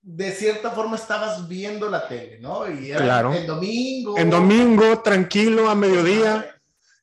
[0.04, 2.70] de cierta forma estabas viendo la tele, ¿no?
[2.70, 3.34] Y era Claro.
[3.34, 4.18] en domingo.
[4.18, 6.56] En domingo, tranquilo, a mediodía.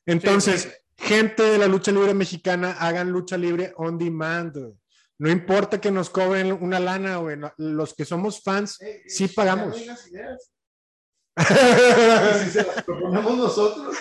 [0.05, 4.53] Entonces, Sí, gente de la lucha libre mexicana, hagan lucha libre on demand.
[4.57, 4.73] güey.
[5.17, 7.37] No importa que nos cobren una lana, güey.
[7.57, 9.69] los que somos fans, Eh, sí eh, pagamos.
[9.69, 10.51] no digas ideas.
[12.35, 13.95] Y si se las proponemos nosotros,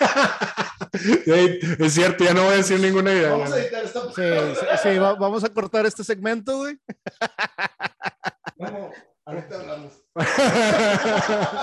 [1.78, 3.30] es cierto, ya no voy a decir ninguna idea.
[3.30, 4.00] vamos a editar esta.
[4.06, 4.22] Sí,
[4.60, 6.78] sí, sí, va- vamos a cortar este segmento, güey.
[9.24, 9.92] Ahorita hablamos.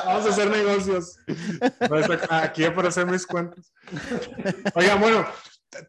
[0.06, 1.18] Vamos a hacer negocios.
[2.30, 3.74] Aquí para hacer mis cuentas.
[4.76, 5.26] Oigan, bueno,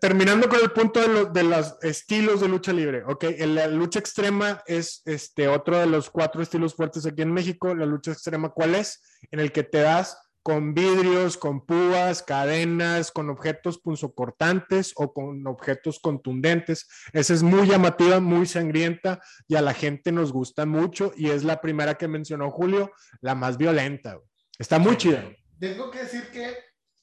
[0.01, 3.03] terminando con el punto de, lo- de los estilos de lucha libre.
[3.07, 7.75] Ok, la lucha extrema es este otro de los cuatro estilos fuertes aquí en México.
[7.75, 9.03] La lucha extrema, ¿cuál es?
[9.31, 15.45] En el que te das con vidrios, con púas, cadenas, con objetos punzocortantes o con
[15.47, 16.87] objetos contundentes.
[17.13, 21.43] Esa es muy llamativa, muy sangrienta y a la gente nos gusta mucho y es
[21.43, 24.21] la primera que mencionó Julio, la más violenta.
[24.57, 25.25] Está muy chida.
[25.59, 26.55] Tengo que decir que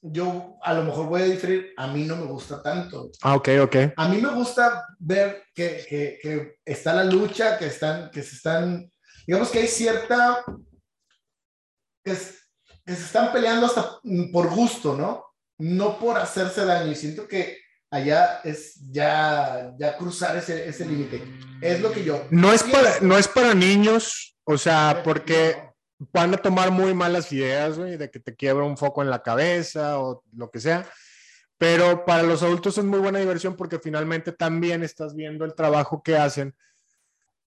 [0.06, 1.72] yo a lo mejor voy a diferir.
[1.76, 3.10] A mí no me gusta tanto.
[3.22, 3.76] Ah, ok, ok.
[3.96, 8.36] A mí me gusta ver que, que, que está la lucha, que están, que se
[8.36, 8.90] están,
[9.26, 10.44] digamos que hay cierta,
[12.04, 12.38] que, es-
[12.84, 13.98] que se están peleando hasta
[14.32, 15.24] por gusto, ¿no?
[15.58, 16.92] No por hacerse daño.
[16.92, 17.58] Y siento que
[17.90, 21.22] allá es ya, ya cruzar ese, ese límite.
[21.62, 22.26] Es lo que yo.
[22.30, 25.56] No es, para, no es para niños, o sea, porque
[25.98, 29.98] van a tomar muy malas ideas, de que te quiebra un foco en la cabeza
[29.98, 30.86] o lo que sea.
[31.56, 36.02] Pero para los adultos es muy buena diversión porque finalmente también estás viendo el trabajo
[36.02, 36.54] que hacen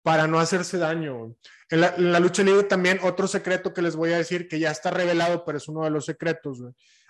[0.02, 1.34] para no hacerse daño.
[1.68, 4.90] En la, lucha libre también otro secreto que les voy a decir que ya está
[4.90, 6.62] revelado, pero es uno de los secretos.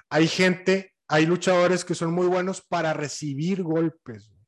[0.09, 4.31] Hay gente, hay luchadores que son muy buenos para recibir golpes.
[4.31, 4.47] güey.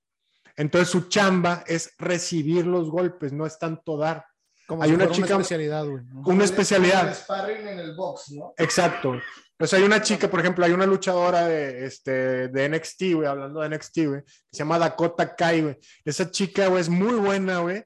[0.57, 4.25] Entonces su chamba es recibir los golpes, no es tanto dar.
[4.69, 6.05] Como Hay si una fuera chica- especialidad, güey.
[6.05, 6.21] ¿no?
[6.27, 7.09] Una especialidad.
[7.09, 8.53] el sparring en el box, ¿no?
[8.59, 9.19] Exacto.
[9.57, 13.61] Pues hay una chica, por ejemplo, hay una luchadora de, este, de NXT, güey, hablando
[13.61, 15.79] de NXT, güey, que se llama Dakota Kai, güey.
[16.05, 17.83] Esa chica, güey, es muy buena, güey,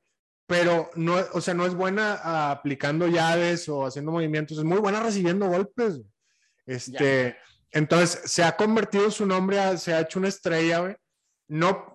[0.46, 5.00] pero no, o sea, no es buena aplicando llaves o haciendo movimientos, es muy buena
[5.02, 5.98] recibiendo golpes.
[5.98, 6.08] güey.
[6.66, 7.36] Este,
[7.70, 10.96] entonces, se ha convertido su nombre, a- se ha hecho una estrella, güey.
[11.48, 11.91] No,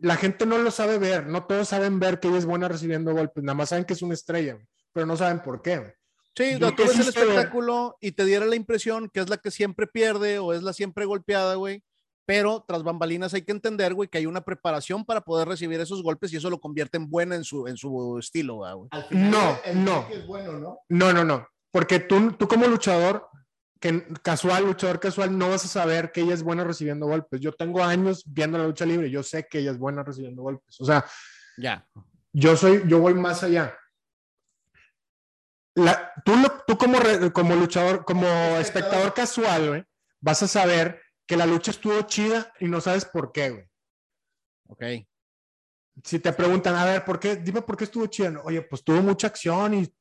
[0.00, 3.12] la gente no lo sabe ver, no todos saben ver que ella es buena recibiendo
[3.12, 4.58] golpes, nada más saben que es una estrella,
[4.92, 5.94] pero no saben por qué.
[6.36, 7.08] Sí, Yo tú que ves el ver.
[7.08, 10.72] espectáculo y te diera la impresión que es la que siempre pierde o es la
[10.72, 11.82] siempre golpeada, güey.
[12.26, 16.02] Pero tras bambalinas hay que entender, güey, que hay una preparación para poder recibir esos
[16.02, 18.88] golpes y eso lo convierte en buena en su, en su estilo, güey.
[18.90, 20.06] Al final, No, el no.
[20.10, 20.78] es bueno, ¿no?
[20.88, 21.46] No, no, no.
[21.70, 23.28] Porque tú, tú como luchador,
[23.80, 27.40] que casual, luchador casual, no vas a saber que ella es buena recibiendo golpes.
[27.40, 30.80] Yo tengo años viendo la lucha libre, yo sé que ella es buena recibiendo golpes.
[30.80, 31.04] O sea,
[31.58, 31.86] Ya.
[32.32, 33.76] yo soy, yo voy más allá.
[35.74, 38.60] La, tú, lo- tú como, re- como luchador, como Espectador.
[38.60, 39.84] espectador casual, güey,
[40.20, 43.64] vas a saber que la lucha estuvo chida y no sabes por qué, güey.
[44.68, 44.82] Ok.
[46.02, 47.36] Si te preguntan, a ver, ¿por qué?
[47.36, 48.40] Dime por qué estuvo chida.
[48.44, 49.94] Oye, pues tuvo mucha acción y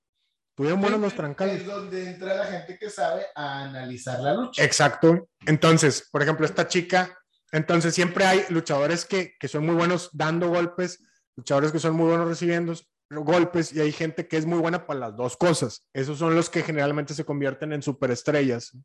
[0.56, 1.62] tuvieron buenos los trancales.
[1.62, 4.64] Es donde entra la gente que sabe a analizar la lucha.
[4.64, 5.30] Exacto.
[5.46, 7.18] Entonces, por ejemplo, esta chica,
[7.52, 11.04] entonces siempre hay luchadores que, que son muy buenos dando golpes,
[11.36, 12.74] luchadores que son muy buenos recibiendo
[13.10, 15.88] golpes y hay gente que es muy buena para las dos cosas.
[15.94, 18.78] Esos son los que generalmente se convierten en superestrellas.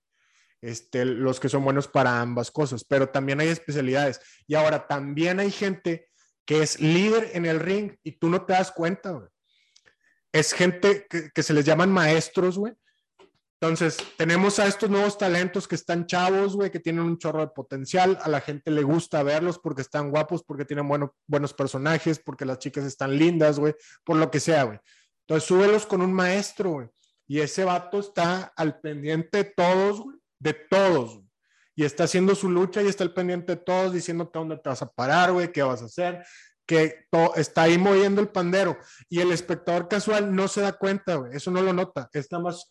[0.62, 4.20] Este, los que son buenos para ambas cosas, pero también hay especialidades.
[4.46, 6.10] Y ahora también hay gente
[6.44, 9.28] que es líder en el ring y tú no te das cuenta, güey.
[10.32, 12.72] Es gente que, que se les llaman maestros, güey.
[13.62, 17.48] Entonces, tenemos a estos nuevos talentos que están chavos, güey, que tienen un chorro de
[17.48, 18.18] potencial.
[18.22, 22.46] A la gente le gusta verlos porque están guapos, porque tienen bueno- buenos personajes, porque
[22.46, 24.78] las chicas están lindas, güey, por lo que sea, güey.
[25.26, 26.88] Entonces, súbelos con un maestro, güey.
[27.28, 31.20] Y ese vato está al pendiente de todos, güey, de todos.
[31.76, 34.80] Y está haciendo su lucha y está al pendiente de todos, diciéndote dónde te vas
[34.80, 36.24] a parar, güey, qué vas a hacer,
[36.70, 41.34] que está ahí moviendo el pandero y el espectador casual no se da cuenta, güey.
[41.34, 42.08] Eso no lo nota.
[42.12, 42.70] Está más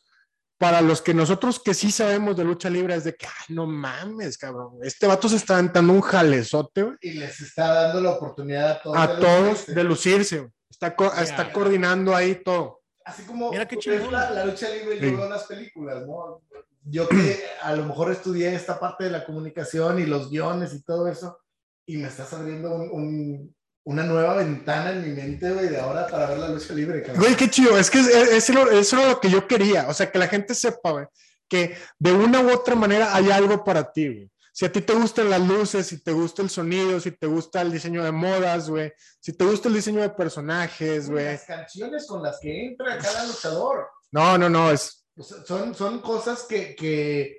[0.58, 3.68] para los que nosotros que sí sabemos de lucha libre es de que, ay, no
[3.68, 4.78] mames, cabrón.
[4.84, 6.96] Este vato se está dando un jalezote, güey.
[7.02, 9.74] Y les está dando la oportunidad a todos, a de, todos lucirse.
[9.74, 10.40] de lucirse.
[10.40, 10.52] Güey.
[10.70, 12.80] Está, está coordinando ahí todo.
[13.04, 15.12] Así como Mira qué es la, la, lucha libre sí.
[15.12, 16.42] yo las películas, ¿no?
[16.86, 20.84] Yo que a lo mejor estudié esta parte de la comunicación y los guiones y
[20.84, 21.38] todo eso,
[21.86, 23.56] y me estás abriendo un, un
[23.90, 27.02] una nueva ventana en mi mente, güey, de ahora para ver la lucha libre.
[27.02, 27.24] Cabrón.
[27.24, 27.76] Güey, qué chido.
[27.76, 29.88] Es que eso es lo que yo quería.
[29.88, 31.08] O sea, que la gente sepa, güey,
[31.48, 34.32] que de una u otra manera hay algo para ti, güey.
[34.54, 37.64] Si a ti te gustan las luces, si te gusta el sonido, si te gusta
[37.64, 41.26] el diseño de modas, güey, si te gusta el diseño de personajes, güey.
[41.26, 43.88] Las canciones con las que entra cada luchador.
[44.12, 45.04] No, no, no, es...
[45.48, 47.39] Son, son cosas que, que,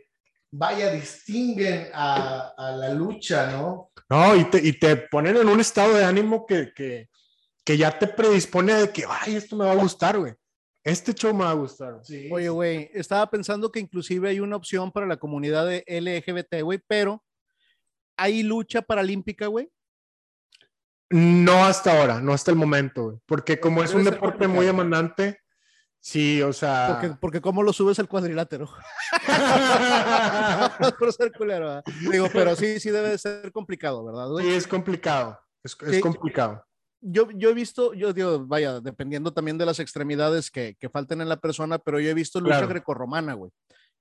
[0.51, 3.92] vaya, distinguen a, a la lucha, ¿no?
[4.09, 7.09] No, y te, y te, ponen en un estado de ánimo que, que,
[7.64, 10.34] que, ya te predispone de que, ay, esto me va a gustar, güey.
[10.82, 12.01] Este show me va a gustar.
[12.03, 12.28] Sí.
[12.32, 16.80] Oye, güey, estaba pensando que inclusive hay una opción para la comunidad de LGBT, güey,
[16.86, 17.22] pero
[18.16, 19.70] ¿hay lucha paralímpica, güey?
[21.11, 23.18] No hasta ahora, no hasta el momento, güey.
[23.26, 25.40] Porque como es un deporte muy demandante,
[26.01, 26.88] Sí, o sea.
[26.88, 28.68] Porque, porque ¿cómo lo subes el cuadrilátero?
[30.98, 31.82] por ser culero.
[32.11, 34.28] Digo, pero sí, sí debe de ser complicado, ¿verdad?
[34.38, 35.38] Sí, es complicado.
[35.62, 36.64] Es, complicado.
[37.03, 41.20] Yo, yo he visto, yo digo, vaya, dependiendo también de las extremidades que, que falten
[41.20, 42.68] en la persona, pero yo he visto lucha claro.
[42.68, 43.53] grecorromana, güey.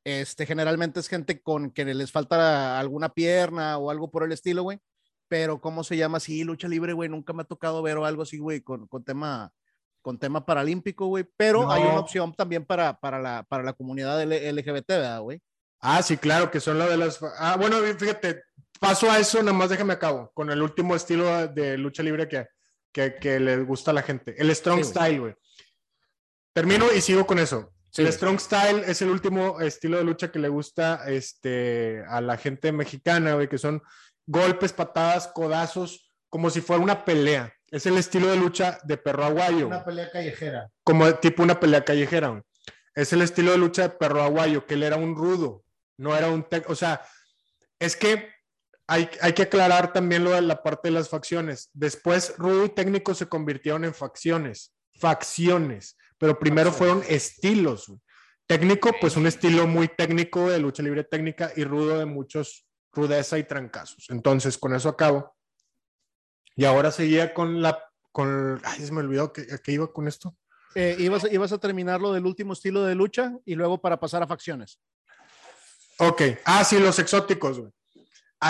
[0.06, 4.64] Este, generalmente es gente con que les falta alguna pierna o algo por el estilo,
[4.64, 4.80] güey.
[5.28, 6.20] Pero, ¿cómo se llama?
[6.22, 7.10] Sí, lucha libre, güey.
[7.10, 9.52] Nunca me ha tocado ver o algo así, güey, con, con tema
[10.02, 11.72] con tema paralímpico, güey, pero no.
[11.72, 15.42] hay una opción también para, para, la, para la comunidad LGBT, ¿verdad, güey?
[15.82, 17.20] Ah, sí, claro, que son la de las...
[17.38, 18.44] Ah, bueno, fíjate,
[18.80, 22.48] paso a eso, nada más déjame acabo, con el último estilo de lucha libre que,
[22.92, 25.36] que, que le gusta a la gente, el Strong sí, Style, güey.
[26.54, 27.72] Termino y sigo con eso.
[27.92, 28.02] Sí.
[28.02, 32.38] El Strong Style es el último estilo de lucha que le gusta este, a la
[32.38, 33.82] gente mexicana, güey, que son
[34.28, 37.54] golpes, patadas, codazos, como si fuera una pelea.
[37.72, 39.68] Es el estilo de lucha de perro aguayo.
[39.68, 40.70] Una pelea callejera.
[40.84, 42.42] Como tipo una pelea callejera.
[42.96, 45.64] Es el estilo de lucha de perro aguayo, que él era un rudo,
[45.98, 46.46] no era un...
[46.68, 47.02] O sea,
[47.78, 48.30] es que
[48.88, 51.70] hay, hay, que aclarar también lo de la parte de las facciones.
[51.74, 54.74] Después, rudo y técnico se convirtieron en facciones.
[55.00, 55.96] Facciones.
[56.18, 57.92] Pero primero fueron estilos.
[58.48, 63.38] Técnico, pues un estilo muy técnico de lucha libre técnica y rudo de muchos rudeza
[63.38, 64.08] y trancazos.
[64.10, 65.36] Entonces, con eso acabo.
[66.60, 67.82] Y ahora seguía con la.
[68.12, 70.36] Con, ay, se me olvidó que, que iba con esto.
[70.76, 74.24] Eh, ibas, ibas, a terminar lo del último estilo de lucha y luego para pasar
[74.24, 74.78] a facciones.
[76.00, 76.22] Ok.
[76.44, 77.72] Ah, sí, los exóticos, güey.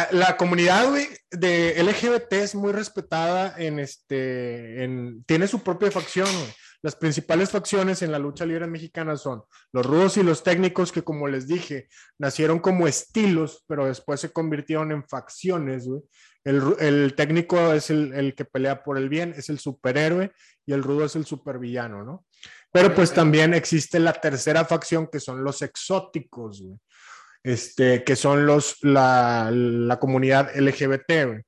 [0.10, 4.84] La comunidad, güey, de LGBT es muy respetada en este.
[4.84, 6.54] En, tiene su propia facción, güey.
[6.82, 11.04] Las principales facciones en la lucha libre mexicana son los rudos y los técnicos, que
[11.04, 16.02] como les dije, nacieron como estilos, pero después se convirtieron en facciones, güey.
[16.46, 20.32] El, el, técnico es el, el, que pelea por el bien, es el superhéroe,
[20.66, 22.26] y el rudo es el supervillano, ¿no?
[22.72, 26.78] Pero pues también existe la tercera facción, que son los exóticos, güey.
[27.44, 31.42] Este, que son los, la, la comunidad LGBT, güey.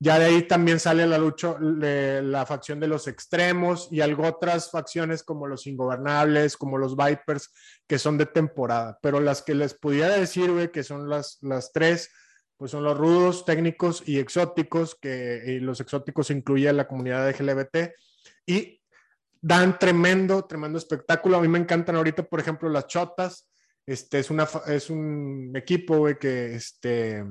[0.00, 4.70] Ya de ahí también sale la lucha, la facción de los extremos y algo otras
[4.70, 7.52] facciones como los ingobernables, como los Vipers,
[7.86, 8.96] que son de temporada.
[9.02, 12.10] Pero las que les pudiera decir, güey, que son las, las tres,
[12.56, 17.90] pues son los rudos, técnicos y exóticos, que y los exóticos incluyen la comunidad LGBT
[18.46, 18.80] y
[19.40, 21.38] dan tremendo, tremendo espectáculo.
[21.38, 23.48] A mí me encantan ahorita, por ejemplo, las chotas.
[23.84, 27.24] Este es, una, es un equipo, güey, que este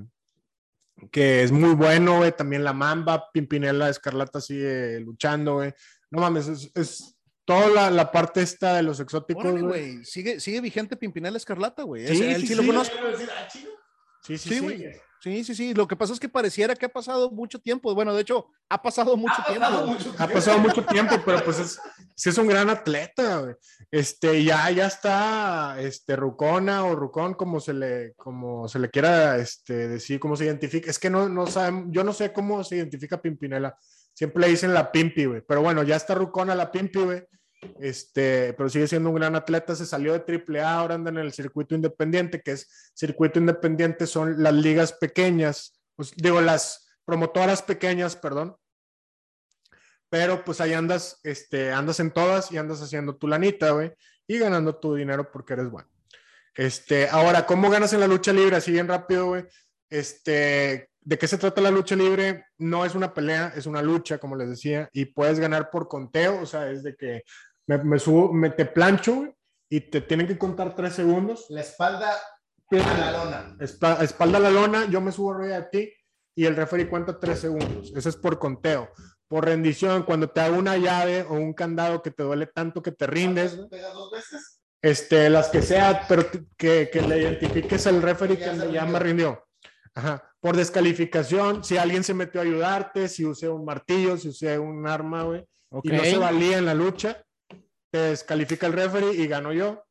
[1.12, 2.32] que es muy bueno, güey.
[2.32, 5.74] También la Mamba, Pimpinela Escarlata sigue luchando, güey.
[6.10, 10.04] No mames, es, es toda la, la, parte esta de los exóticos, güey.
[10.04, 12.08] Sigue, sigue vigente Pimpinela Escarlata, güey.
[12.08, 12.96] Sí, sí, sí, sí, lo conozco.
[14.22, 14.86] Sí, sí, sí.
[15.20, 15.74] Sí, sí, sí.
[15.74, 17.94] Lo que pasa es que pareciera que ha pasado mucho tiempo.
[17.96, 19.66] Bueno, de hecho, ha pasado mucho, ha tiempo.
[19.66, 20.24] Pasado mucho tiempo.
[20.24, 21.80] Ha pasado mucho tiempo, pero pues es,
[22.16, 23.56] sí es un gran atleta, güey.
[23.90, 29.38] Este, ya, ya está, este, Rucona o Rucón, como se le, como se le quiera,
[29.38, 30.90] este, decir, cómo se identifica.
[30.90, 33.78] Es que no, no saben, yo no sé cómo se identifica Pimpinela.
[34.14, 35.42] Siempre le dicen la Pimpi, güey.
[35.48, 37.24] Pero bueno, ya está Rucona, la Pimpi, güey.
[37.80, 41.34] Este, pero sigue siendo un gran atleta, se salió de AAA, ahora anda en el
[41.34, 48.16] circuito independiente, que es circuito independiente, son las ligas pequeñas, pues, digo, las promotoras pequeñas,
[48.16, 48.56] perdón.
[50.10, 53.92] Pero pues ahí andas, este, andas en todas y andas haciendo tu lanita, güey,
[54.26, 55.90] y ganando tu dinero porque eres bueno.
[56.56, 58.56] Este, ahora, ¿cómo ganas en la lucha libre?
[58.56, 59.46] Así bien rápido, güey.
[59.90, 62.48] Este, ¿de qué se trata la lucha libre?
[62.58, 66.42] No es una pelea, es una lucha, como les decía, y puedes ganar por conteo,
[66.42, 67.24] o sea, es de que
[67.68, 69.36] me, me subo, me te plancho
[69.70, 71.46] y te tienen que contar tres segundos.
[71.50, 72.18] La espalda
[72.72, 73.58] a la lona.
[73.60, 75.94] espalda a la lona, yo me subo arriba de ti
[76.36, 77.92] y el referee cuenta tres segundos.
[77.96, 78.90] Eso es por conteo.
[79.28, 82.92] Por rendición, cuando te hago una llave o un candado que te duele tanto que
[82.92, 83.60] te rindes.
[83.70, 84.62] ¿Pegas dos veces?
[84.82, 89.44] Este, las que sea, pero que, que le identifiques al referee que ya me rindió.
[89.96, 90.24] Ajá.
[90.40, 94.88] Por descalificación, si alguien se metió a ayudarte, si usé un martillo, si usé un
[94.88, 95.46] arma, güey,
[95.84, 97.26] y no se valía en la lucha,
[97.98, 99.84] te descalifica el referee y gano yo.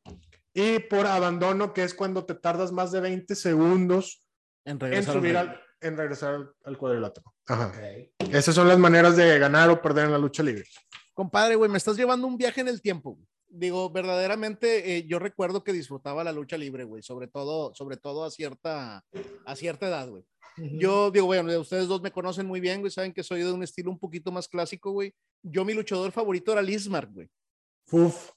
[0.53, 4.25] Y por abandono, que es cuando te tardas más de 20 segundos
[4.63, 7.33] en, subir al, en regresar al, cuadrilátero.
[7.47, 7.73] Ajá.
[8.31, 10.63] Esas son las maneras de ganar o perder en la lucha libre.
[11.13, 13.19] Compadre, güey, me estás llevando un viaje en el tiempo.
[13.49, 18.23] Digo, verdaderamente, eh, yo recuerdo que disfrutaba la lucha libre, güey, sobre todo, sobre todo
[18.23, 19.03] a cierta,
[19.45, 20.25] a cierta edad, güey.
[20.57, 23.63] Yo digo, bueno, ustedes dos me conocen muy bien, güey, saben que soy de un
[23.63, 25.13] estilo un poquito más clásico, güey.
[25.43, 27.29] Yo mi luchador favorito era Lismark, güey.
[27.91, 28.31] Uf,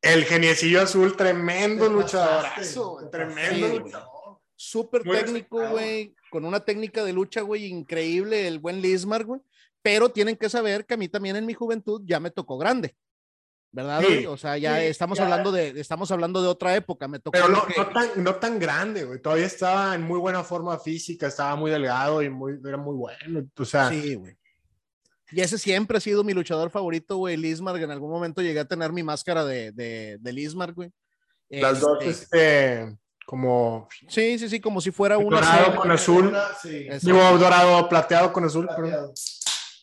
[0.00, 4.40] el geniecillo azul, tremendo luchadorazo, tremendo luchador.
[4.56, 9.40] Súper técnico, güey, con una técnica de lucha, güey, increíble, el buen Lismar, güey.
[9.82, 12.94] Pero tienen que saber que a mí también en mi juventud ya me tocó grande.
[13.74, 14.04] ¿Verdad?
[14.28, 17.64] o sea, ya estamos hablando de estamos hablando de otra época, me tocó Pero no,
[17.74, 19.20] no, tan, no tan grande, güey.
[19.20, 23.48] Todavía estaba en muy buena forma física, estaba muy delgado y muy era muy bueno,
[23.56, 24.36] o sea, Sí, güey.
[25.32, 27.82] Y ese siempre ha sido mi luchador favorito, güey, Lismark.
[27.82, 30.90] En algún momento llegué a tener mi máscara de, de, de Lismark, güey.
[31.48, 33.88] Las dos, este, este como.
[34.08, 35.40] Sí, sí, sí, como si fuera una.
[35.40, 36.36] Dorado con azul.
[36.62, 36.86] Sí.
[37.02, 38.68] Digo, dorado, plateado con azul.
[38.76, 39.12] Pero...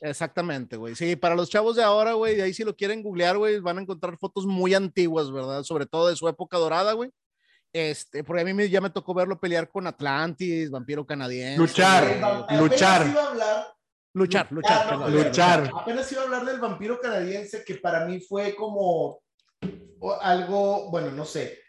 [0.01, 0.95] Exactamente, güey.
[0.95, 3.79] Sí, para los chavos de ahora, güey, de ahí si lo quieren googlear, güey, van
[3.79, 5.63] a encontrar fotos muy antiguas, ¿verdad?
[5.63, 7.11] Sobre todo de su época dorada, güey.
[7.73, 11.57] Este, porque a mí ya me tocó verlo pelear con Atlantis, vampiro canadiense.
[11.57, 13.07] Luchar, luchar.
[14.13, 15.71] Luchar, luchar, luchar.
[15.75, 19.21] Apenas iba a hablar del vampiro canadiense, que para mí fue como
[20.21, 21.59] algo, bueno, no sé,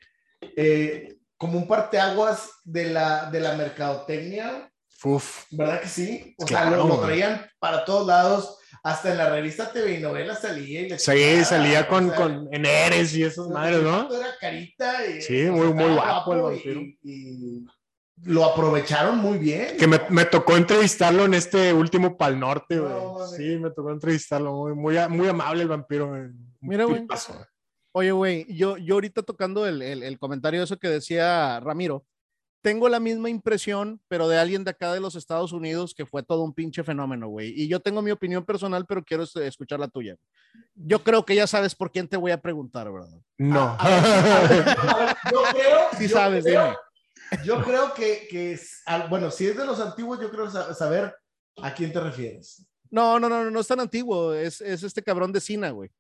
[0.56, 4.70] eh, como un parteaguas de la, de la mercadotecnia.
[5.04, 5.44] Uf.
[5.50, 6.34] ¿Verdad que sí?
[6.38, 8.56] O sea, lo, traían para todos lados.
[8.82, 10.86] Hasta en la revista TV y novela salía.
[10.86, 14.10] Y sí, salía con, con en Eres y esas madres, ¿no?
[14.10, 15.06] Era carita.
[15.06, 16.80] Y, sí, muy, muy guapo el vampiro.
[17.02, 17.66] y
[18.24, 19.76] lo aprovecharon muy bien.
[19.78, 22.92] Que me, me, tocó entrevistarlo en este último Pal Norte, güey.
[23.36, 24.52] sí, me tocó entrevistarlo.
[24.52, 26.12] Muy, muy, muy amable el vampiro.
[26.60, 27.06] Mira, güey.
[27.92, 32.04] Oye, güey, yo, yo ahorita tocando el, el, el comentario de eso que decía Ramiro,
[32.62, 36.22] tengo la misma impresión, pero de alguien de acá de los Estados Unidos que fue
[36.22, 37.52] todo un pinche fenómeno, güey.
[37.56, 40.16] Y yo tengo mi opinión personal, pero quiero este, escuchar la tuya.
[40.74, 43.18] Yo creo que ya sabes por quién te voy a preguntar, ¿verdad?
[43.38, 43.76] No.
[45.32, 45.78] yo creo.
[45.98, 46.74] Sí sabes, dime.
[47.44, 51.14] Yo creo que, que es, bueno, si es de los antiguos, yo creo saber
[51.62, 52.66] a quién te refieres.
[52.90, 54.34] No, no, no, no es tan antiguo.
[54.34, 55.90] Es, es este cabrón de Cena, güey.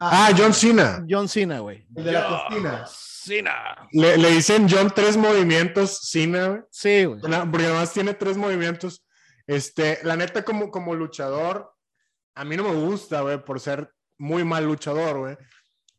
[0.00, 1.04] Ah, John Cena.
[1.08, 1.84] John Cena, güey.
[1.96, 2.84] El de la cocina.
[2.86, 3.88] Cena.
[3.92, 6.60] Le, le, dicen John tres movimientos, Cena, güey.
[6.70, 7.20] Sí, güey.
[7.20, 9.04] Porque además tiene tres movimientos.
[9.46, 11.74] Este, la neta, como, como luchador,
[12.34, 15.36] a mí no me gusta, güey, por ser muy mal luchador, güey.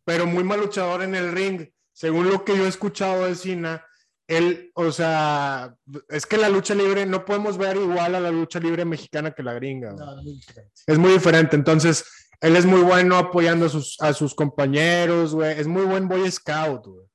[0.06, 1.68] Pero muy mal luchador en el ring.
[1.92, 3.86] Según lo que yo he escuchado de Cena,
[4.30, 5.76] él, o sea,
[6.08, 9.42] es que la lucha libre no podemos ver igual a la lucha libre mexicana que
[9.42, 9.92] la gringa.
[9.94, 10.40] No, es, muy
[10.86, 11.56] es muy diferente.
[11.56, 12.06] Entonces,
[12.40, 15.60] él es muy bueno apoyando a sus, a sus compañeros, güey.
[15.60, 17.06] Es muy buen Boy Scout, güey.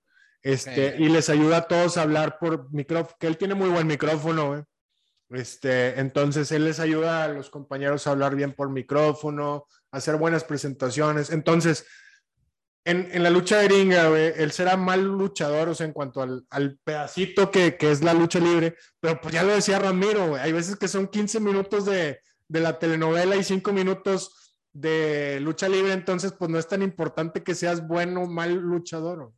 [0.43, 3.87] Este, y les ayuda a todos a hablar por micrófono, que él tiene muy buen
[3.87, 4.63] micrófono, güey.
[5.31, 10.17] Este, entonces él les ayuda a los compañeros a hablar bien por micrófono, a hacer
[10.17, 11.31] buenas presentaciones.
[11.31, 11.87] Entonces,
[12.85, 16.21] en, en, la lucha de ringa, güey, él será mal luchador, o sea, en cuanto
[16.21, 20.29] al, al pedacito que, que, es la lucha libre, pero pues ya lo decía Ramiro,
[20.29, 25.39] güey, hay veces que son 15 minutos de, de la telenovela y 5 minutos de
[25.41, 29.33] lucha libre, entonces pues no es tan importante que seas bueno o mal luchador.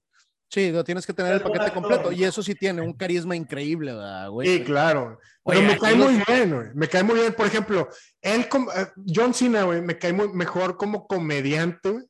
[0.49, 2.13] Sí, lo tienes que tener el paquete completo.
[2.13, 3.93] Y eso sí tiene un carisma increíble,
[4.31, 4.59] güey.
[4.59, 5.19] Sí, claro.
[5.45, 6.69] Pero me cae muy bien, güey.
[6.73, 7.35] Me cae muy bien.
[7.35, 7.89] Por ejemplo,
[8.23, 8.43] él,
[8.77, 12.05] eh, John Cena, güey, me cae muy mejor como comediante, güey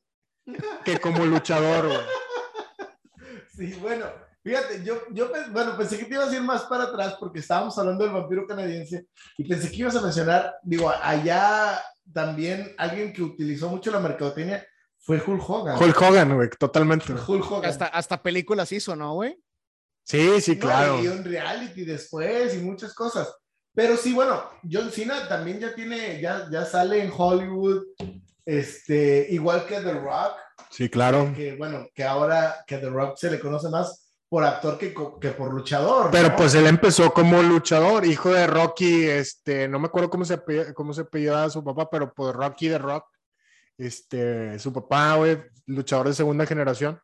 [0.83, 1.91] que como luchador,
[3.57, 4.05] Sí, bueno,
[4.43, 7.75] fíjate, yo, yo bueno, pensé que te ibas a ir más para atrás porque estábamos
[7.79, 11.81] hablando del vampiro canadiense y pensé que ibas a mencionar, digo, allá
[12.13, 14.63] también alguien que utilizó mucho la mercadotecnia
[14.99, 15.81] fue Hulk Hogan.
[15.81, 17.13] Hulk Hogan, güey, totalmente.
[17.13, 17.69] Hulk Hogan.
[17.69, 19.41] Hasta, hasta películas hizo, ¿no, güey?
[20.03, 21.01] Sí, sí, claro.
[21.01, 23.33] y un reality después y muchas cosas.
[23.73, 27.83] Pero sí, bueno, John Cena también ya tiene, ya, ya sale en Hollywood,
[28.47, 30.37] este, igual que The Rock.
[30.69, 31.33] Sí, claro.
[31.35, 35.31] Que, bueno, que ahora que The Rock se le conoce más por actor que, que
[35.31, 36.11] por luchador.
[36.11, 40.39] Pero pues él empezó como luchador, hijo de Rocky, este, no me acuerdo cómo se,
[40.73, 43.05] cómo se apellidaba su papá, pero pues Rocky de Rock,
[43.77, 46.99] este, su papá, güey, luchador de segunda generación.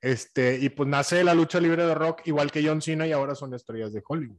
[0.00, 3.34] Este, y pues nace la lucha libre de rock, igual que John Cena, y ahora
[3.34, 4.38] son estrellas de Hollywood.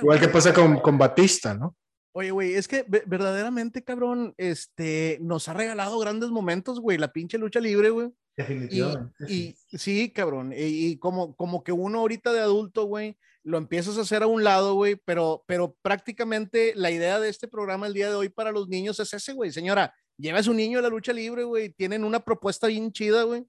[0.00, 1.74] igual que pasa con, con Batista, ¿no?
[2.18, 7.36] Oye, güey, es que verdaderamente, cabrón, este, nos ha regalado grandes momentos, güey, la pinche
[7.36, 8.08] lucha libre, güey.
[8.34, 9.12] Definitivamente.
[9.28, 14.00] Y, sí, cabrón, y, como, como que uno ahorita de adulto, güey, lo empiezas a
[14.00, 18.08] hacer a un lado, güey, pero, pero prácticamente la idea de este programa el día
[18.08, 19.52] de hoy para los niños es ese, güey.
[19.52, 23.24] Señora, lleva a su niño a la lucha libre, güey, tienen una propuesta bien chida,
[23.24, 23.44] güey.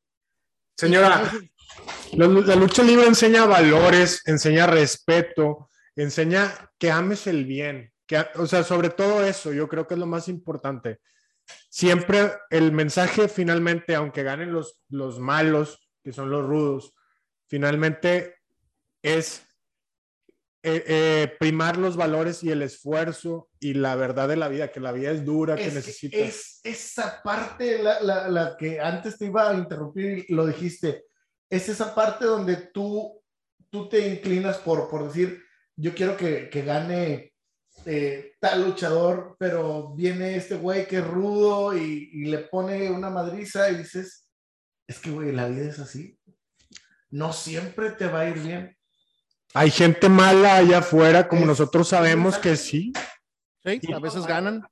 [0.75, 1.31] Señora,
[2.11, 8.63] la, lucha libre enseña valores, enseña respeto, enseña que ames el bien, que, o sea,
[8.63, 10.99] sobre todo eso, yo creo que es lo más importante.
[11.69, 16.93] Siempre el mensaje finalmente, aunque ganen los, los malos, que son los rudos,
[17.47, 18.35] finalmente
[19.01, 19.43] es
[20.63, 24.79] eh, eh, primar los valores y el esfuerzo y la verdad de la vida, que
[24.79, 26.19] la vida es dura, que necesitas.
[26.19, 31.05] Es esa parte la, la, la, que antes te iba a interrumpir lo dijiste,
[31.49, 33.21] es esa parte donde tú,
[33.69, 35.41] tú te inclinas por, por decir,
[35.75, 37.33] yo quiero que, que gane
[37.85, 43.09] eh, tal luchador, pero viene este güey que es rudo y, y le pone una
[43.09, 44.29] madriza y dices,
[44.87, 46.19] es que güey, la vida es así.
[47.09, 48.77] No siempre te va a ir bien
[49.53, 52.93] hay gente mala allá afuera, como nosotros sabemos que sí.
[53.63, 54.63] Sí, a veces ganan,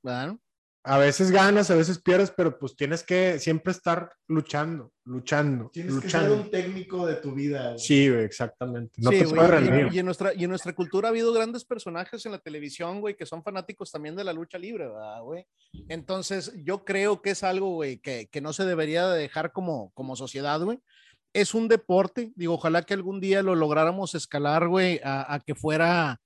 [0.86, 5.68] A veces ganas, a veces pierdes, pero pues tienes que siempre estar luchando, luchando.
[5.72, 6.28] Tienes luchando.
[6.28, 7.76] que ser un técnico de tu vida.
[7.76, 8.94] Sí, exactamente.
[8.98, 12.32] No te puedes Y, en nuestra, y en nuestra cultura ha habido grandes personajes en
[12.32, 15.44] la televisión, güey, que son fanáticos también de la lucha libre, ¿verdad, güey?
[15.88, 20.14] Entonces, yo creo que es algo, güey, que, que no se debería dejar como, como
[20.14, 20.78] sociedad, güey
[21.36, 26.18] es un deporte, digo, ojalá que algún día lo lográramos escalar, güey, a, que fuera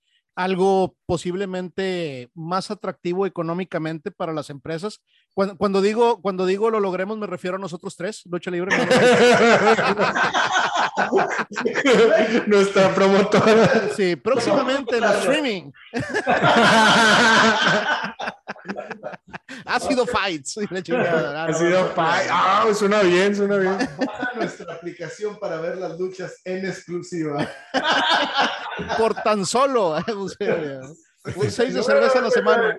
[0.43, 5.03] algo posiblemente más atractivo económicamente para las empresas.
[5.35, 8.75] Cuando, digo, cuando digo lo logremos, me refiero a nosotros tres, Lucha Libre.
[12.47, 13.91] Nuestra promotora.
[13.97, 15.73] Sí, próximamente en streaming.
[19.67, 20.59] ha sido fights.
[20.59, 22.31] Ha sido fights.
[22.31, 23.77] Ah, suena bien, suena bien.
[23.99, 27.49] Baja nuestra aplicación para ver las luchas en exclusiva.
[28.99, 29.97] Por tan solo.
[31.37, 32.77] Un seis de cerveza a la semana.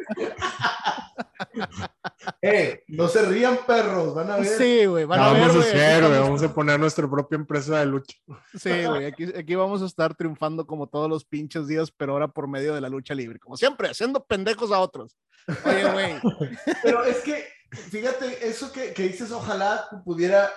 [2.42, 4.46] Eh, no se rían, perros, van a ver.
[4.46, 5.42] Sí, güey, van a ver.
[5.42, 8.18] Vamos a hacer, güey, vamos a poner nuestra propia empresa de lucha.
[8.58, 12.28] Sí, güey, aquí, aquí vamos a estar triunfando como todos los pinches días, pero ahora
[12.28, 15.18] por medio de la lucha libre, como siempre, haciendo pendejos a otros.
[15.66, 16.14] Oye, güey.
[16.84, 20.52] Pero es que, fíjate, eso que, que dices, ojalá pudiera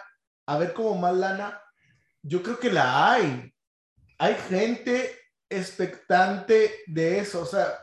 [0.47, 1.61] haber como más lana,
[2.23, 3.55] yo creo que la hay.
[4.19, 7.79] Hay gente expectante de eso, o sea,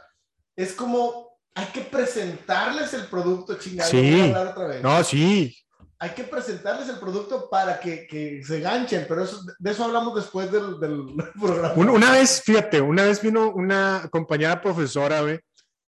[0.56, 3.90] es como hay que presentarles el producto chingado.
[3.90, 4.34] Sí.
[4.82, 5.58] No, sí.
[6.00, 10.16] Hay que presentarles el producto para que, que se ganchen, pero eso, de eso hablamos
[10.16, 11.06] después del, del
[11.40, 11.74] programa.
[11.76, 15.40] Una, vez, fíjate, una vez vino una compañera profesora, güey,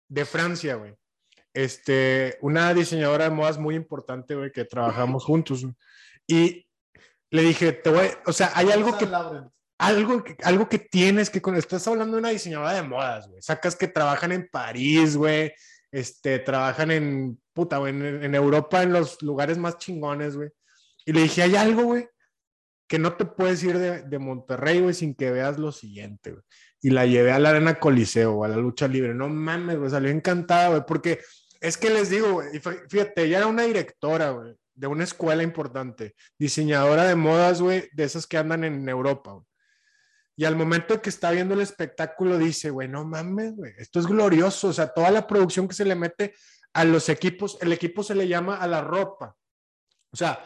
[0.08, 0.94] de Francia, güey.
[1.54, 5.64] Este, una diseñadora de modas muy importante, güey, que trabajamos juntos.
[6.26, 6.66] Y
[7.30, 9.08] le dije, te voy, o sea, hay algo que
[9.82, 13.74] algo, algo que tienes que, cuando estás hablando de una diseñadora de modas, güey, sacas
[13.74, 15.52] que trabajan en París, güey,
[15.90, 20.50] este, trabajan en, puta, güey, en, Europa, en los lugares más chingones, güey.
[21.04, 22.08] Y le dije, hay algo, güey,
[22.88, 26.44] que no te puedes ir de, de Monterrey, güey, sin que veas lo siguiente, güey.
[26.80, 29.14] Y la llevé a la Arena Coliseo, a la lucha libre.
[29.14, 31.20] No mames, güey, salió encantada, güey, porque
[31.60, 32.48] es que les digo, güey,
[32.88, 38.04] fíjate, ella era una directora, güey, de una escuela importante, diseñadora de modas, güey, de
[38.04, 39.51] esas que andan en Europa, güey.
[40.42, 44.08] Y al momento que está viendo el espectáculo dice, güey, no mames, güey, esto es
[44.08, 44.66] glorioso.
[44.66, 46.34] O sea, toda la producción que se le mete
[46.72, 49.36] a los equipos, el equipo se le llama a la ropa.
[50.10, 50.44] O sea,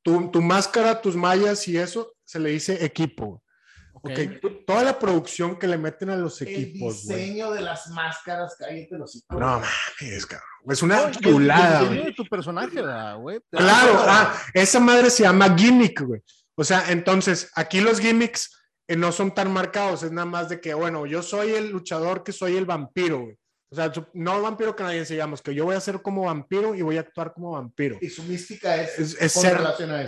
[0.00, 3.44] tu, tu máscara, tus mallas y eso se le dice equipo.
[3.92, 4.40] Okay.
[4.66, 7.02] Toda la producción que le meten a los equipos.
[7.02, 10.48] El diseño de las máscaras, cállate los No mames, cabrón.
[10.70, 11.80] Es una chulada.
[11.80, 12.80] El diseño de tu personaje,
[13.18, 13.40] güey.
[13.50, 16.22] Claro, ah, esa madre se llama gimmick, güey.
[16.54, 20.74] O sea, entonces, aquí los gimmicks no son tan marcados, es nada más de que,
[20.74, 23.38] bueno, yo soy el luchador que soy el vampiro, güey.
[23.70, 26.96] O sea, no vampiro canadiense, digamos, que yo voy a ser como vampiro y voy
[26.96, 27.98] a actuar como vampiro.
[28.00, 29.58] Y su mística es, es, ser,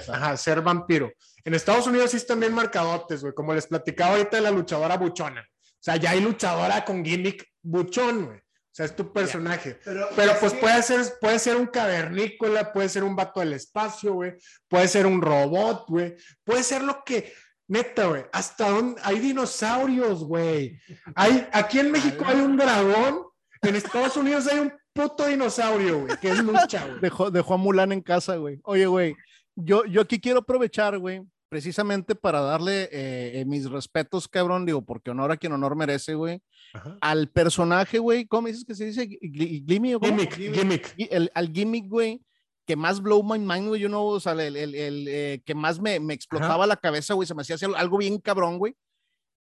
[0.08, 1.12] Ajá, ser vampiro.
[1.44, 4.96] En Estados Unidos sí están bien marcadotes, güey, como les platicaba ahorita de la luchadora
[4.96, 5.40] buchona.
[5.40, 8.38] O sea, ya hay luchadora con gimmick buchón, güey.
[8.38, 9.80] O sea, es tu personaje.
[9.84, 14.34] Pero, pues puede, ser, puede ser un cavernícola, puede ser un vato del espacio, güey.
[14.68, 16.14] Puede ser un robot, güey.
[16.44, 17.32] Puede ser lo que,
[17.68, 18.24] Neta, güey.
[18.32, 19.00] ¿Hasta dónde?
[19.04, 20.78] Hay dinosaurios, güey.
[21.14, 23.22] Hay, aquí en México hay un dragón.
[23.62, 27.00] En Estados Unidos hay un puto dinosaurio, güey, que es lucha, güey.
[27.00, 28.60] Dejó, dejó a Mulan en casa, güey.
[28.62, 29.16] Oye, güey,
[29.56, 34.82] yo, yo aquí quiero aprovechar, güey, precisamente para darle eh, eh, mis respetos, cabrón, digo,
[34.84, 36.40] porque honor a quien honor merece, güey,
[36.74, 36.96] Ajá.
[37.00, 39.08] al personaje, güey, ¿cómo dices que se dice?
[39.20, 40.94] Gimmick, gimmick.
[40.98, 42.22] El- al gimmick, güey,
[42.66, 45.54] que más blow my mind, güey, yo no, o sea, el, el- el, eh, que
[45.54, 48.74] más me, me explotaba la cabeza, güey, se me hacía algo bien cabrón, güey.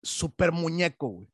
[0.02, 1.28] Super muñeco, güey.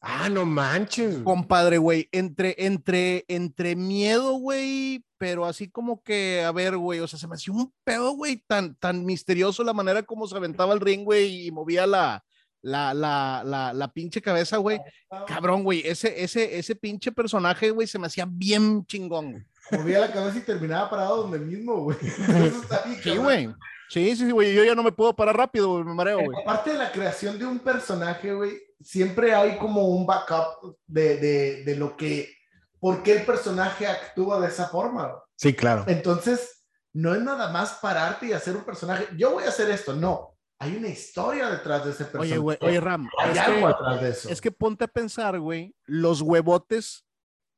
[0.00, 1.16] Ah, no manches.
[1.24, 7.08] Compadre, güey, entre, entre, entre miedo, güey, pero así como que, a ver, güey, o
[7.08, 10.74] sea, se me hacía un pedo, güey, tan, tan misterioso la manera como se aventaba
[10.74, 12.22] el ring, güey, y movía la,
[12.60, 14.78] la, la, la, la pinche cabeza, güey.
[15.26, 19.44] Cabrón, güey, ese, ese, ese pinche personaje, güey, se me hacía bien chingón, güey.
[19.70, 21.96] Movía la cabeza y terminaba parado donde mismo, güey.
[22.02, 23.54] Eso está bien, Sí, güey.
[23.88, 26.42] Sí, sí, sí, güey, yo ya no me puedo parar rápido, güey, me mareo, güey.
[26.42, 31.64] Aparte de la creación de un personaje, güey, siempre hay como un backup de, de,
[31.64, 32.34] de lo que,
[32.80, 35.06] por qué el personaje actúa de esa forma.
[35.08, 35.22] güey.
[35.36, 35.84] Sí, claro.
[35.86, 39.08] Entonces, no es nada más pararte y hacer un personaje.
[39.16, 40.34] Yo voy a hacer esto, no.
[40.58, 42.32] Hay una historia detrás de ese personaje.
[42.32, 44.28] Oye, güey, oye, Ram, hay algo que, atrás de eso.
[44.30, 47.04] es que ponte a pensar, güey, los huevotes,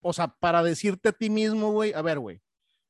[0.07, 2.41] o sea, para decirte a ti mismo, güey, a ver, güey,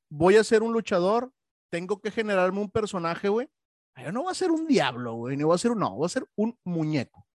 [0.08, 1.32] voy a ser un luchador,
[1.70, 3.48] tengo que generarme un personaje, güey.
[4.02, 6.06] Yo no voy a ser un diablo, güey, ni voy a ser un, no, voy
[6.06, 7.26] a ser un muñeco.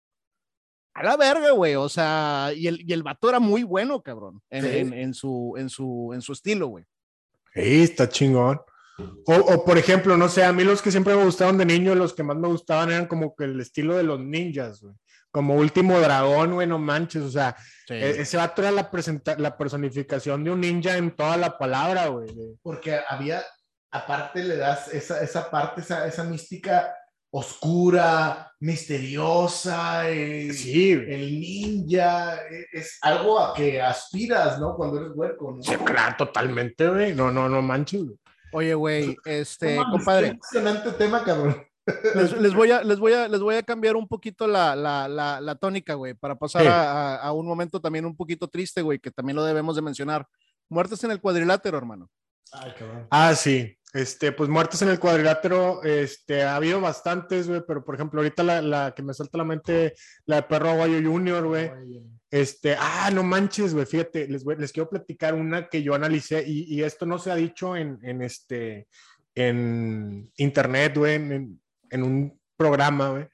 [0.93, 4.43] A la verga, güey, o sea, y el, y el vato era muy bueno, cabrón,
[4.51, 4.69] en, Sí.
[4.78, 6.85] en, en su, en, su, en su estilo, güey.
[7.55, 8.61] Sí, está chingón.
[9.27, 11.94] O, o, por ejemplo, no sé, a mí los que siempre me gustaban de niño,
[11.94, 14.94] los que más me gustaban eran como que el estilo de los ninjas, güey.
[15.32, 17.23] Como último dragón, güey, no manches.
[17.23, 17.57] O sea,
[17.89, 22.09] e- ese vato era la, presenta- la personificación de un ninja en toda la palabra,
[22.09, 22.28] güey.
[22.62, 23.43] Porque había,
[23.93, 26.93] aparte le das esa, esa parte, esa, esa mística
[27.32, 34.74] oscura, misteriosa, eh, Sí, el ninja, eh, es algo a que aspiras, ¿no?
[34.74, 35.62] Cuando eres huerco, ¿no?
[35.62, 37.15] Sí, claro, totalmente, güey.
[37.15, 38.16] No, no, no manches, güey.
[38.52, 41.65] Oye, güey, este, No mames, qué compadre, emocionante tema, cabrón.
[42.14, 45.08] Les, les voy a, les, voy a, les voy a cambiar un poquito la, la,
[45.08, 46.68] la, la tónica, güey, para pasar Sí.
[46.68, 49.82] a, a- a un momento también un poquito triste, güey, que también lo debemos de
[49.82, 50.26] mencionar.
[50.68, 52.08] Muertes en el cuadrilátero, hermano.
[52.52, 53.06] Ay, cabrón.
[53.10, 53.76] Ah, sí.
[53.92, 58.44] Este, pues muertes en el cuadrilátero, este, ha habido bastantes, güey, pero por ejemplo, ahorita
[58.44, 59.94] la, la que me salta a la mente,
[60.26, 61.72] la de Perro Aguayo Junior, güey.
[62.30, 66.72] Este, ah, no manches, güey, fíjate, les, les quiero platicar una que yo analicé y,
[66.72, 68.86] y esto no se ha dicho en, en este,
[69.34, 71.60] en internet, güey, en,
[71.90, 73.28] en- un programa, güey,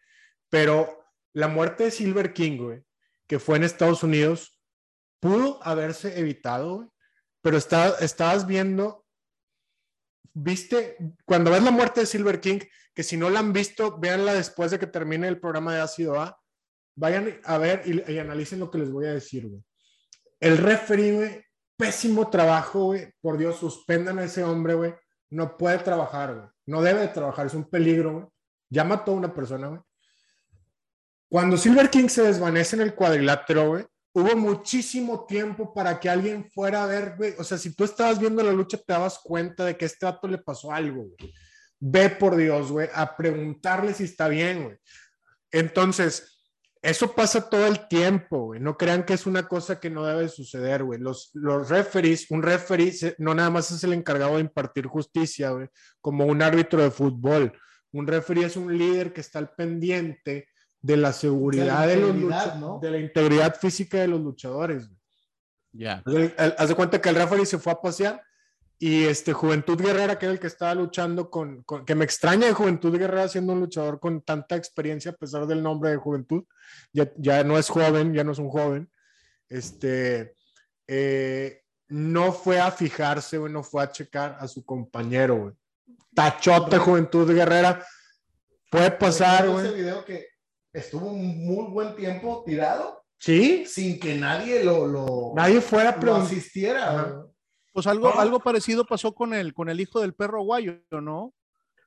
[0.51, 1.05] pero
[1.35, 2.83] la muerte de Silver King, güey,
[3.27, 4.61] que fue en Estados Unidos,
[5.21, 6.89] pudo haberse evitado, güey,
[7.43, 9.05] pero está- estabas viendo,
[10.35, 12.61] viste, cuando ves la muerte de Silver King,
[12.95, 16.21] que si no la han visto, véanla después de que termine el programa de Ácido
[16.21, 16.39] A,
[16.97, 19.63] vayan a ver y, y analicen lo que les voy a decir, güey.
[20.41, 21.45] El referee, güey,
[21.79, 23.13] pésimo trabajo, güey.
[23.21, 24.95] Por Dios, suspendan a ese hombre, güey.
[25.31, 26.47] No puede trabajar, güey.
[26.67, 28.27] No debe de trabajar, es un peligro, güey.
[28.69, 29.81] Ya mató a una persona, güey.
[31.29, 36.49] Cuando Silver King se desvanece en el cuadrilátero, güey, hubo muchísimo tiempo para que alguien
[36.51, 37.35] fuera a ver, güey.
[37.39, 40.07] O sea, si tú estabas viendo la lucha, te dabas cuenta de que a este
[40.07, 41.35] dato le pasó algo, güey.
[41.79, 44.77] Ve por Dios, güey, a preguntarle si está bien, güey.
[45.51, 46.37] Entonces,
[46.81, 48.61] eso pasa todo el tiempo, güey.
[48.61, 51.01] No crean que es una cosa que no debe suceder, güey.
[51.01, 55.69] Los, los referees, un referee no nada más es el encargado de impartir justicia, güey,
[56.01, 57.53] como un árbitro de fútbol.
[57.93, 60.49] Un referee es un líder que está al pendiente
[60.81, 62.79] de la seguridad de, los integridad, lucha- ¿no?
[62.81, 64.89] de la integridad física de los luchadores.
[65.73, 66.03] Ya.
[66.07, 68.23] Haz de- Haz de cuenta que el referee se fue a pasear
[68.79, 72.47] y este Juventud Guerrera, que era el que estaba luchando con, con- que me extraña
[72.47, 76.45] de Juventud Guerrera siendo un luchador con tanta experiencia a pesar del nombre de Juventud,
[76.93, 78.91] ya, ya no es joven, ya no es un joven,
[79.49, 80.35] este,
[80.87, 85.55] eh, no fue a fijarse, güey, no fue a checar a su compañero, güey.
[86.15, 87.85] Tachote Juventud Guerrera,
[88.71, 89.83] puede pasar, Recuerdo Ese güey.
[89.83, 90.27] video que
[90.73, 96.27] estuvo un muy buen tiempo tirado Sí, sin que nadie lo, lo, nadie fuera preguntar.
[96.27, 97.03] asistiera.
[97.03, 97.27] Güey.
[97.73, 98.21] Pues algo, No.
[98.21, 101.33] algo parecido pasó con el, con el hijo del perro guayo, ¿no?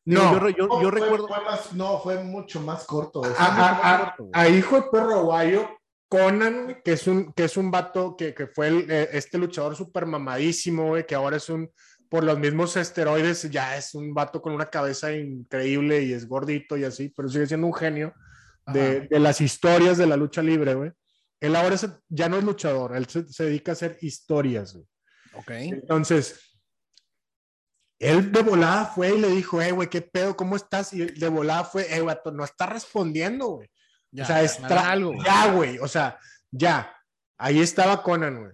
[0.06, 1.28] No, Yo, yo- No, yo fue- recuerdo.
[1.28, 3.22] fue más- no, fue mucho más corto.
[3.24, 4.32] a, a- a- corto, güey.
[4.34, 5.68] a hijo de perro aguayo,
[6.08, 9.38] Conan, güey, que es un, que es un vato que, que fue el, eh, este
[9.38, 11.70] luchador súper mamadísimo, güey, que ahora es un,
[12.10, 16.76] por los mismos esteroides, ya es un vato con una cabeza increíble y es gordito
[16.76, 18.14] y así, pero sigue siendo un genio
[18.66, 20.92] de, las historias de la lucha libre, güey.
[21.40, 24.86] Él ahora es- ya no es luchador, él se, se dedica a hacer historias, güey.
[25.34, 25.52] Ok.
[25.52, 26.46] Entonces,
[28.00, 30.36] Él de volada fue y le dijo, eh, güey, ¿qué pedo?
[30.38, 30.94] ¿Cómo estás?
[30.94, 33.70] Y de volada fue, eh, güey, no está respondiendo, güey.
[34.22, 35.14] o sea, es algo.
[35.24, 36.18] Ya, güey, o sea,
[36.50, 36.96] ya.
[37.38, 38.54] Ahí estaba Conan, güey.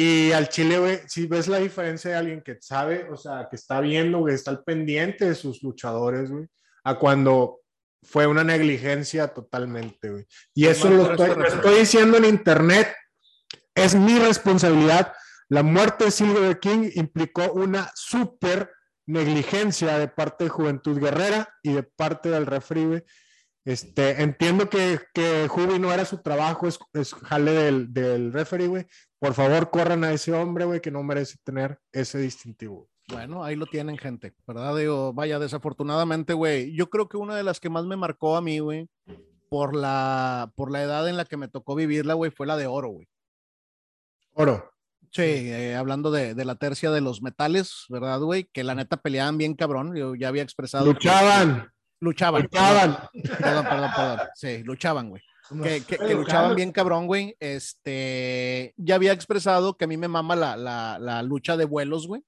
[0.00, 3.56] Y al Chile, güey, si ves la diferencia de alguien que sabe, o sea, que
[3.56, 6.46] está viendo, güey, está al pendiente de sus luchadores, güey,
[6.84, 7.62] a cuando
[8.04, 10.24] fue una negligencia totalmente, güey.
[10.54, 12.94] Y eso lo estoy, diciendo en internet,
[13.74, 15.12] es mi responsabilidad.
[15.48, 18.70] La muerte de Silver King implicó una súper
[19.04, 23.02] negligencia de parte de Juventud Guerrera y de parte del refri,
[23.64, 28.68] Este, entiendo que, que Jubi no era su trabajo, es, es jale del, del referee,
[28.68, 28.86] güey.
[29.18, 32.88] Por favor, corran a ese hombre, güey, que no merece tener ese distintivo.
[33.08, 34.76] Bueno, ahí lo tienen, gente, ¿verdad?
[34.76, 38.42] Digo, vaya, desafortunadamente, güey, yo creo que una de las que más me marcó a
[38.42, 38.88] mí, güey,
[39.48, 42.66] por la, por la edad en la que me tocó vivirla, güey, fue la de
[42.66, 43.08] oro, güey.
[44.34, 44.70] Oro.
[45.10, 48.44] Sí, eh, hablando de, de, la tercia de los metales, ¿verdad, güey?
[48.52, 50.84] Que la neta peleaban bien cabrón, yo ya había expresado.
[50.84, 51.72] Luchaban.
[52.00, 52.42] luchaban.
[52.42, 52.98] Luchaban.
[53.38, 54.18] Perdón, perdón, perdón.
[54.34, 55.22] Sí, luchaban, güey.
[55.62, 57.36] Que, que, luchaban bien cabrón, güey.
[57.40, 62.06] Este, ya había expresado que a mí me mama la, la, la lucha de vuelos,
[62.06, 62.22] güey.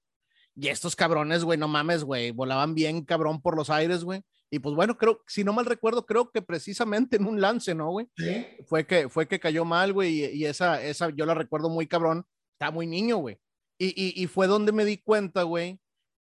[0.55, 4.23] Y estos cabrones, güey, no mames, güey, volaban bien cabrón por los aires, güey.
[4.49, 7.89] Y pues bueno, creo, si no mal recuerdo, creo que precisamente en un lance, ¿no,
[7.91, 8.09] güey?
[8.17, 8.45] ¿Sí?
[8.65, 12.25] Fue que, fue que cayó mal, güey, y, esa, esa yo la recuerdo muy cabrón,
[12.53, 13.39] está muy niño, güey.
[13.77, 15.79] Y, y, y, fue donde me di cuenta, güey,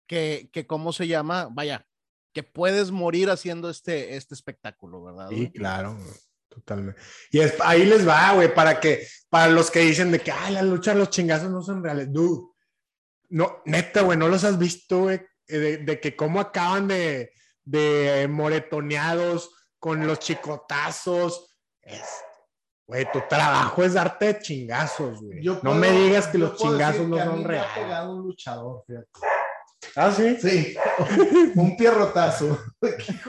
[0.06, 1.86] que, que cómo se llama, vaya,
[2.34, 5.30] que puedes morir haciendo este, este espectáculo, ¿verdad?
[5.30, 5.96] Sí, claro,
[6.58, 7.00] totalmente.
[7.30, 10.54] Y es, ahí les va, güey, para que, para los que dicen de que, ay,
[10.54, 12.48] la lucha, los chingazos no son reales, dude
[13.30, 17.32] no, neta, güey, no los has visto, güey, de, de, que cómo acaban de,
[17.64, 21.56] de moretoneados con los chicotazos.
[21.82, 22.22] Es,
[22.86, 25.42] güey, tu trabajo es darte chingazos, güey.
[25.62, 27.70] No me digas que los chingazos no son reales.
[27.74, 29.08] Me ha pegado un luchador, fíjate.
[29.94, 30.36] ¿Ah, sí?
[30.40, 30.76] Sí,
[31.56, 32.58] un pierrotazo.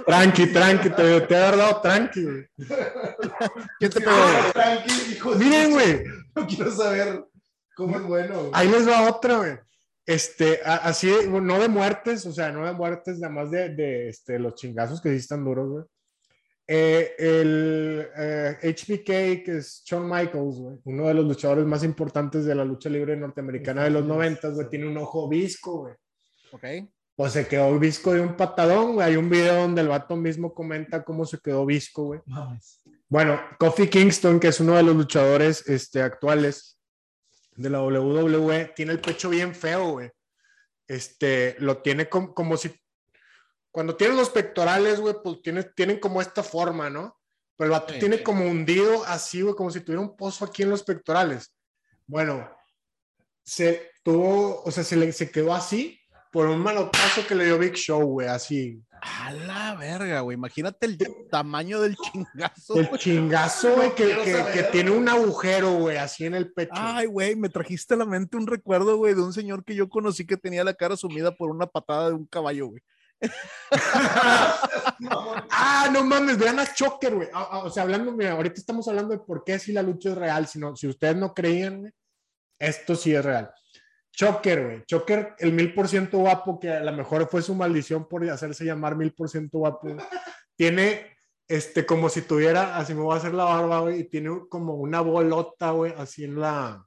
[0.06, 2.48] tranqui, tranqui, te, te he dado tranqui, güey.
[3.80, 4.16] ¿Qué te pegó?
[4.54, 6.04] Tranqui, hijo Miren, güey.
[6.36, 7.24] No quiero saber
[7.76, 8.40] cómo es bueno.
[8.40, 8.52] Güey.
[8.54, 9.58] Ahí les va otra, güey.
[10.06, 14.40] Este, así, no de muertes, o sea, no de muertes, nada más de, de este,
[14.40, 15.84] los chingazos que sí están duros, güey.
[16.72, 22.46] Eh, el eh, HBK, que es Shawn Michaels, güey, uno de los luchadores más importantes
[22.46, 25.96] de la lucha libre norteamericana de los 90, güey, tiene un ojo visco, güey.
[26.52, 26.64] Ok.
[27.16, 29.08] Pues se quedó visco de un patadón, güey.
[29.08, 32.22] Hay un video donde el vato mismo comenta cómo se quedó visco, güey.
[33.10, 36.80] Bueno, Kofi Kingston, que es uno de los luchadores este, actuales,
[37.58, 40.10] de la WWE tiene el pecho bien feo, güey.
[40.88, 42.74] Este, lo tiene como, como si,
[43.70, 47.20] cuando tienen los pectorales, güey, pues tiene, tienen como esta forma, ¿no?
[47.58, 50.70] Pero el vato tiene como hundido así, güey, como si tuviera un pozo aquí en
[50.70, 51.54] los pectorales.
[52.08, 52.50] Bueno,
[53.44, 55.99] se tuvo, o sea, se, le, se quedó así
[56.32, 58.84] por un manotazo que le dio Big Show, güey, así.
[59.02, 60.36] A la verga, güey.
[60.36, 60.98] Imagínate el
[61.32, 62.76] tamaño del chingazo.
[62.76, 66.74] El chingazo, güey, que, que, que, tiene un agujero, güey, así en el pecho.
[66.76, 69.90] Ay, güey, me trajiste a la mente un recuerdo, güey, de un señor que yo
[69.90, 72.82] conocí que tenía la cara sumida por una patada de un caballo, güey.
[75.52, 77.30] ah, no mames, vean a Choker, güey.
[77.34, 80.48] O sea, hablando, mira, ahorita estamos hablando de por qué si la lucha es real,
[80.48, 81.92] sino si ustedes no creían, güey,
[82.60, 83.52] esto sí es real.
[84.12, 84.86] Choker, güey.
[84.86, 88.66] Choker, el mil por ciento guapo, que a lo mejor fue su maldición por hacerse
[88.66, 89.96] llamar mil por ciento guapo.
[90.56, 91.18] Tiene,
[91.48, 94.76] este, como si tuviera, así me voy a hacer la barba, güey, y tiene como
[94.76, 96.86] una bolota, güey, así en la,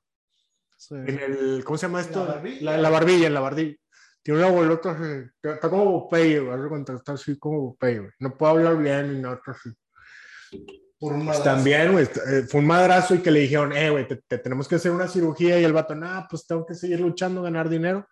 [0.76, 0.94] sí.
[0.94, 2.24] en el, ¿cómo se llama esto?
[2.24, 2.60] La barbilla.
[2.62, 3.76] La, la barbilla, en la barbilla.
[4.22, 8.12] Tiene una bolota así, está como Popeye, güey, está así como Popeye, güey.
[8.20, 9.70] No puedo hablar bien ni nada así.
[11.02, 11.56] Por un Pues madrazo.
[11.56, 14.68] también, güey, eh, fue un madrazo y que le dijeron, eh, güey, te, te tenemos
[14.68, 18.06] que hacer una cirugía y el vato, nah, pues tengo que seguir luchando, ganar dinero.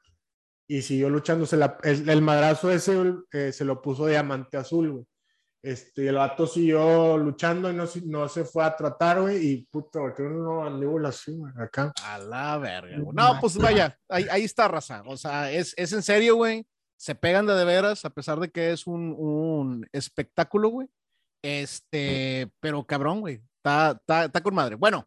[0.69, 2.97] Y siguió luchando, se la, el, el madrazo ese
[3.33, 5.05] eh, se lo puso diamante azul, güey.
[5.63, 9.47] Este, y el vato siguió luchando y no, se- no se fue a tratar, güey,
[9.47, 11.93] y puta, tiene una mandíbula así, güey, acá.
[12.05, 12.99] A la verga.
[12.99, 13.15] güey.
[13.15, 15.03] No, pues vaya, ahí, ahí está, raza.
[15.07, 16.67] O sea, es, es en serio, güey.
[16.97, 20.89] Se pegan de de veras, a pesar de que es un, un espectáculo, güey.
[21.43, 23.41] Este, pero cabrón, güey.
[23.57, 24.75] Está, está, está con madre.
[24.77, 25.07] Bueno,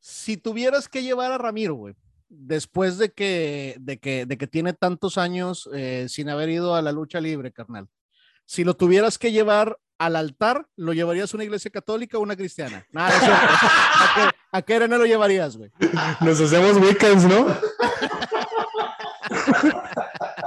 [0.00, 1.94] si tuvieras que llevar a Ramiro, güey,
[2.28, 6.82] después de que, de que, de que tiene tantos años eh, sin haber ido a
[6.82, 7.88] la lucha libre, carnal,
[8.44, 12.36] si lo tuvieras que llevar al altar, ¿lo llevarías a una iglesia católica o una
[12.36, 12.84] cristiana?
[12.90, 15.70] Nada, eso, ¿a, qué, ¿A qué arena lo llevarías, güey?
[16.20, 17.46] Nos hacemos weekends, ¿no?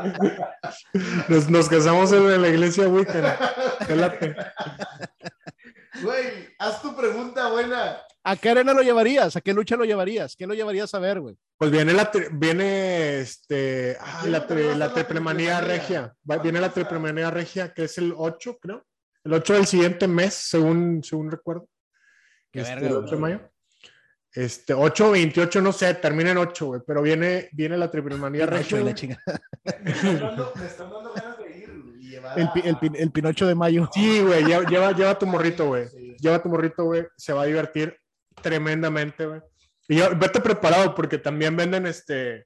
[1.29, 2.85] Nos, nos casamos en la iglesia
[3.89, 4.35] late.
[6.01, 7.97] Güey, haz tu pregunta buena.
[8.23, 9.35] ¿A qué arena lo llevarías?
[9.35, 10.35] ¿A qué lucha lo llevarías?
[10.35, 11.37] ¿Qué lo llevarías a ver, güey?
[11.57, 16.13] Pues viene la, viene este, ah, la, tri, la triplemanía regia.
[16.29, 18.83] Va, viene la triplemanía regia, que es el 8, creo.
[19.23, 21.67] El 8 del siguiente mes, según, según recuerdo.
[22.51, 23.21] Qué Este, verga, el 8 de güey.
[23.21, 23.51] mayo.
[24.35, 28.83] Este, 8, 28, no sé, termina en 8, güey, pero viene, viene la triplemanía regia.
[28.83, 33.47] Me están dando, me están dando ganas de ir y llevar El, el, el Pinocho
[33.47, 33.89] de Mayo.
[33.93, 35.87] Sí, güey, lleva, lleva, lleva tu morrito, güey.
[35.87, 36.15] Sí.
[36.19, 37.07] Lleva tu morrito, güey.
[37.15, 37.97] Se va a divertir
[38.41, 39.41] tremendamente, güey.
[39.87, 42.45] Y yo- vete preparado porque también venden este.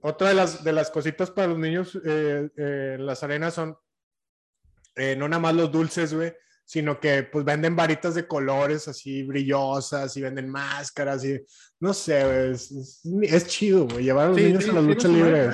[0.00, 3.76] Otra de las, de las cositas para los niños eh, eh, en las arenas son
[4.94, 6.32] eh, no nada más los dulces, güey,
[6.68, 11.40] sino que pues venden varitas de colores así brillosas y venden máscaras y
[11.80, 14.80] no sé, es, es, es chido, güey, llevar a los Sí, niños sí, a la
[14.80, 15.50] tiene lucha libre.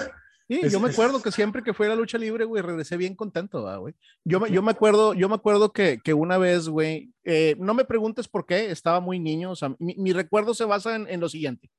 [0.48, 2.96] Sí, Es- yo me acuerdo que siempre que fui a la lucha libre, güey, regresé
[2.96, 3.94] bien contento, ¿va, güey.
[4.24, 7.74] Yo me, yo me acuerdo, yo me acuerdo que, que una vez, güey, eh, no
[7.74, 11.06] me preguntes por qué, estaba muy niño, o sea, mi, mi recuerdo se basa en,
[11.08, 11.70] en lo siguiente.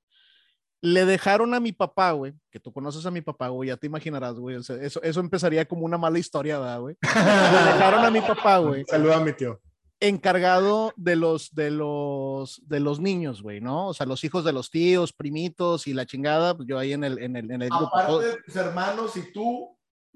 [0.85, 3.87] Le dejaron a mi papá, güey, que tú conoces a mi papá, güey, ya te
[3.87, 6.95] imaginarás, güey, o sea, eso, eso empezaría como una mala historia, ¿verdad, güey?
[7.01, 7.11] Le
[7.73, 9.59] dejaron a mi papá, güey, Saluda a mi tío.
[9.99, 13.87] encargado de los, de los, de los niños, güey, ¿no?
[13.87, 17.03] O sea, los hijos de los tíos, primitos y la chingada, pues yo ahí en
[17.03, 19.75] el, en el, en el grupo, Aparte de tus hermanos y tú,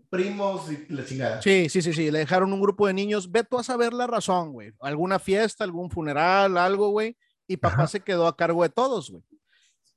[0.09, 1.41] primos y la chingada.
[1.41, 4.05] Sí, sí, sí, sí, le dejaron un grupo de niños, ve tú a saber la
[4.05, 7.17] razón, güey, alguna fiesta, algún funeral, algo, güey,
[7.47, 7.87] y papá Ajá.
[7.87, 9.23] se quedó a cargo de todos, güey.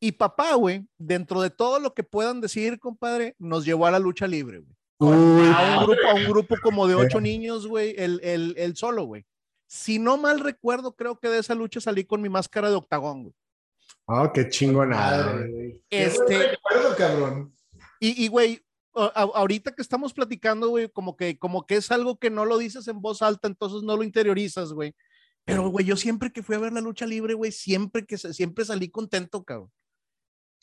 [0.04, 4.00] Y papá, güey, dentro de todo lo que puedan decir, compadre, nos llevó a la
[4.00, 4.76] lucha libre, güey.
[5.54, 9.04] A un grupo, a un grupo como de ocho niños, güey, el, el, el solo,
[9.04, 9.24] güey.
[9.68, 13.22] Si no mal recuerdo, creo que de esa lucha salí con mi máscara de octagón,
[13.22, 13.34] güey.
[14.06, 15.38] oh, qué chingonada.
[15.46, 15.80] Güey.
[15.88, 17.54] Este- recuerdo, cabrón.
[18.00, 18.60] Y, y, güey,
[18.94, 22.88] ahorita que estamos platicando, güey, como que, como que es algo que no lo dices
[22.88, 24.96] en voz alta, entonces no lo interiorizas, güey.
[25.44, 28.64] Pero, güey, yo siempre que fui a ver la lucha libre, güey, siempre que siempre
[28.64, 29.70] salí contento, cabrón.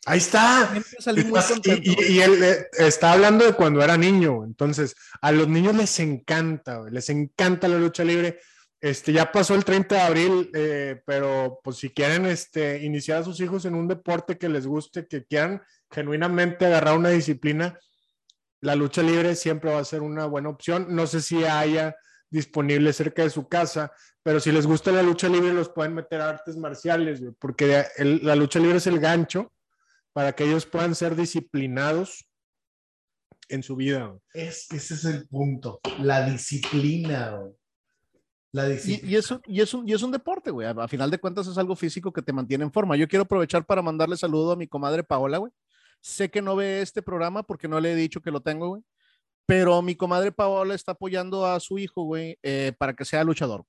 [0.05, 0.73] Ahí está.
[0.99, 5.31] Salí muy y, y- y él eh, está hablando de cuando era niño, entonces a
[5.31, 8.39] los niños les encanta, les encanta la lucha libre.
[8.81, 13.23] Este, ya pasó el 30 de abril, eh, pero pues si quieren este, iniciar a
[13.25, 15.61] sus hijos en un deporte que les guste, que quieran
[15.91, 17.77] genuinamente agarrar una disciplina,
[18.61, 20.87] la lucha libre siempre va a ser una buena opción.
[20.95, 21.95] No sé si haya
[22.29, 23.91] disponible cerca de su casa,
[24.23, 28.21] pero si les gusta la lucha libre, los pueden meter a artes marciales, porque el-
[28.23, 29.51] la lucha libre es el gancho
[30.13, 32.27] para que ellos puedan ser disciplinados
[33.47, 34.07] en su vida.
[34.07, 34.19] güey.
[34.33, 35.79] Es, ese es el punto.
[35.99, 37.53] La disciplina, güey.
[38.51, 39.11] La Y, disciplina.
[39.11, 40.67] y, es un, y, es un, y es un deporte, güey.
[40.67, 42.95] A, a final de cuentas es algo físico que te mantiene en forma.
[42.95, 45.51] Yo quiero aprovechar para mandarle saludo a mi comadre Paola, güey.
[46.01, 48.83] Sé que no ve este programa porque no le he dicho que lo tengo, güey.
[49.45, 53.65] Pero mi comadre Paola está apoyando a su hijo, güey, eh, para que sea luchador.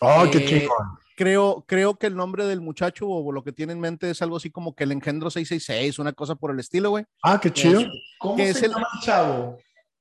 [0.00, 0.98] Oh, qué Eh, chingón.
[1.16, 4.36] Creo, creo que el nombre del muchacho o lo que tiene en mente es algo
[4.36, 7.04] así como que el engendro 666, una cosa por el estilo, güey.
[7.22, 7.82] Ah, qué chido.
[8.18, 9.58] ¿Cómo que se es el- llama el chavo?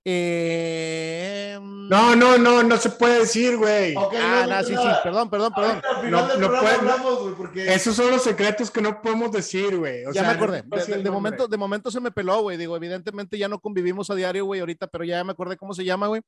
[0.08, 3.96] Eh, No, no, no, no se puede decir, güey.
[3.98, 5.72] Ah, no, sí, sí, perdón, perdón, perdón.
[5.72, 8.70] Ahorita al final No- del no programa puede- hablamos, güey, porque Esos son los secretos
[8.72, 10.04] que no podemos decir, güey.
[10.06, 10.64] Ya sea, me acordé.
[10.66, 12.58] De, de- momento, de momento se me peló, güey.
[12.58, 15.86] Digo, evidentemente ya no convivimos a diario, güey, ahorita, pero ya me acordé cómo se
[15.86, 16.22] llama, güey.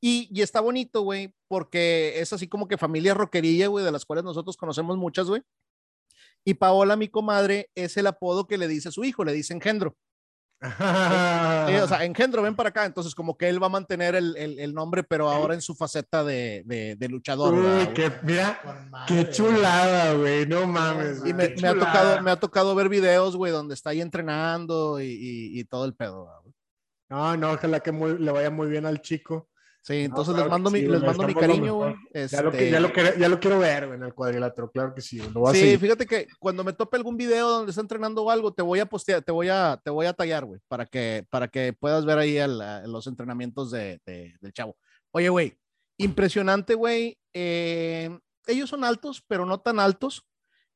[0.00, 4.04] Y, y está bonito, güey, porque es así como que familia rockerilla, güey, de las
[4.04, 5.42] cuales nosotros conocemos muchas, güey.
[6.44, 9.52] Y Paola, mi comadre, es el apodo que le dice a su hijo, le dice
[9.54, 9.96] engendro.
[11.68, 12.84] Eh, o sea, engendro, ven para acá.
[12.86, 15.74] Entonces, como que él va a mantener el, el- el nombre, pero ahora en su
[15.74, 17.54] faceta de, de- de luchador.
[17.54, 18.60] Uy, qué, mira,
[19.08, 20.46] qué chulada, güey.
[20.46, 21.18] No mames.
[21.26, 25.00] Y me, me ha tocado, me ha tocado ver videos, güey, donde está ahí entrenando
[25.00, 26.24] y, y- y todo el pedo.
[26.26, 26.54] ¿verdad, güey?
[27.10, 29.48] No, no, ojalá que muy- le vaya muy bien al chico.
[29.86, 31.94] Sí, entonces claro les mando mi, sí, les mando mi cariño, güey.
[32.28, 34.68] Ya, lo, que- Este, ya, lo, quiero- ya lo quiero ver, güey, en el cuadrilátero,
[34.72, 35.18] claro que sí.
[35.32, 38.30] Lo voy a Sí, fíjate que cuando me tope algún video donde está entrenando o
[38.32, 41.24] algo, te voy a postear, te voy a, te voy a tallar, güey, para que,
[41.30, 42.58] para que puedas ver ahí el-
[42.90, 44.76] los entrenamientos de, de- del chavo.
[45.12, 45.56] Oye, güey,
[45.98, 47.16] impresionante, güey.
[47.32, 48.10] eh,
[48.48, 50.26] ellos son altos, pero no tan altos.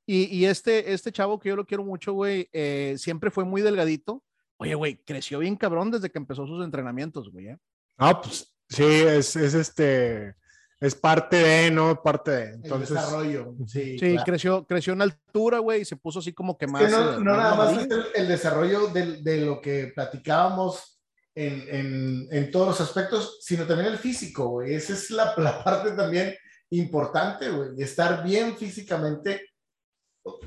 [0.06, 3.60] Y, y este, este chavo que yo lo quiero mucho, güey, eh, siempre fue muy
[3.62, 4.22] delgadito.
[4.56, 7.48] Oye, güey, creció bien cabrón desde que empezó sus entrenamientos, güey.
[7.48, 7.58] ¿eh?
[7.98, 10.34] No, pues sí, es, es este,
[10.80, 12.02] es parte de, ¿no?
[12.02, 12.42] Parte de.
[12.44, 13.54] El Entonces, desarrollo.
[13.66, 14.22] Sí, Sí, claro.
[14.24, 16.82] creció, creció en altura, güey, y se puso así como que Es más.
[16.84, 21.00] que no, eh, no nada más el, el desarrollo del- de, lo que platicábamos
[21.34, 24.74] en, en- en todos los aspectos, sino también el físico, güey.
[24.74, 26.34] Esa es la, la parte también
[26.70, 27.70] importante, güey.
[27.78, 29.48] Estar bien físicamente.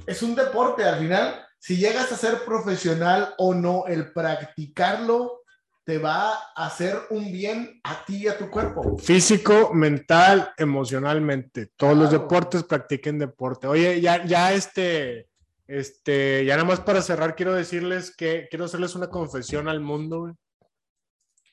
[0.07, 5.41] Es un deporte, al final, si llegas a ser profesional o no, el practicarlo
[5.85, 8.97] te va a hacer un bien a ti y a tu cuerpo.
[8.97, 11.71] Físico, mental, emocionalmente.
[11.75, 13.67] Todos los deportes practiquen deporte.
[13.67, 15.29] Oye, ya, ya este,
[15.67, 20.35] este, ya nada más para cerrar, quiero decirles que quiero hacerles una confesión al mundo.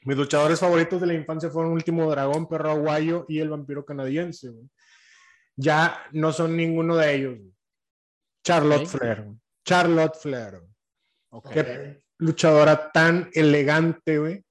[0.04, 4.50] Mis luchadores favoritos de la infancia fueron Último Dragón, Perro Aguayo y el Vampiro Canadiense.
[5.56, 7.38] Ya no son ninguno de ellos.
[8.44, 9.26] Charlotte Flair.
[9.64, 10.62] Charlotte Flair.
[11.52, 14.44] Qué luchadora tan elegante, güey.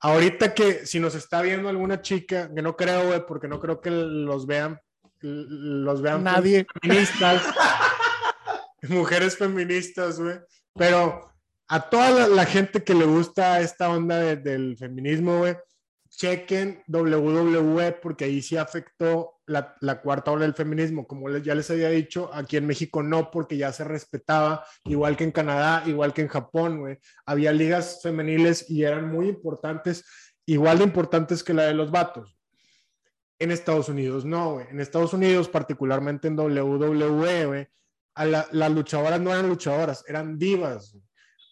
[0.00, 3.80] Ahorita que si nos está viendo alguna chica, que no creo, güey, porque no creo
[3.80, 4.78] que los vean,
[5.20, 7.42] los vean nadie feministas,
[8.88, 10.38] mujeres feministas, güey.
[10.74, 11.32] Pero
[11.66, 15.56] a toda la, gente que le gusta esta onda del feminismo, güey,
[16.18, 21.06] chequen WWE porque ahí sí afectó la, cuarta ola del feminismo.
[21.06, 25.22] Como ya les había dicho, aquí en México no, porque ya se respetaba, igual que
[25.24, 26.98] en Canadá, igual que en Japón, güey.
[27.24, 30.04] Había ligas femeniles y eran muy importantes,
[30.44, 32.36] igual de importantes que la de los vatos.
[33.38, 34.66] En Estados Unidos no, güey.
[34.70, 37.68] En Estados Unidos, particularmente en WWE, güey,
[38.16, 40.96] las luchadoras no eran luchadoras, eran divas.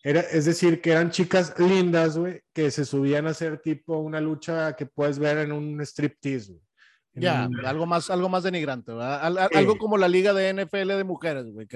[0.07, 4.21] Era, es decir, que eran chicas lindas, güey, que se subían a hacer tipo una
[4.21, 6.63] lucha que puedes ver en un striptease, güey.
[7.15, 9.49] Ya, algo más, algo más denigrante, ¿verdad?
[9.53, 11.67] algo como la liga de NFL de mujeres, güey.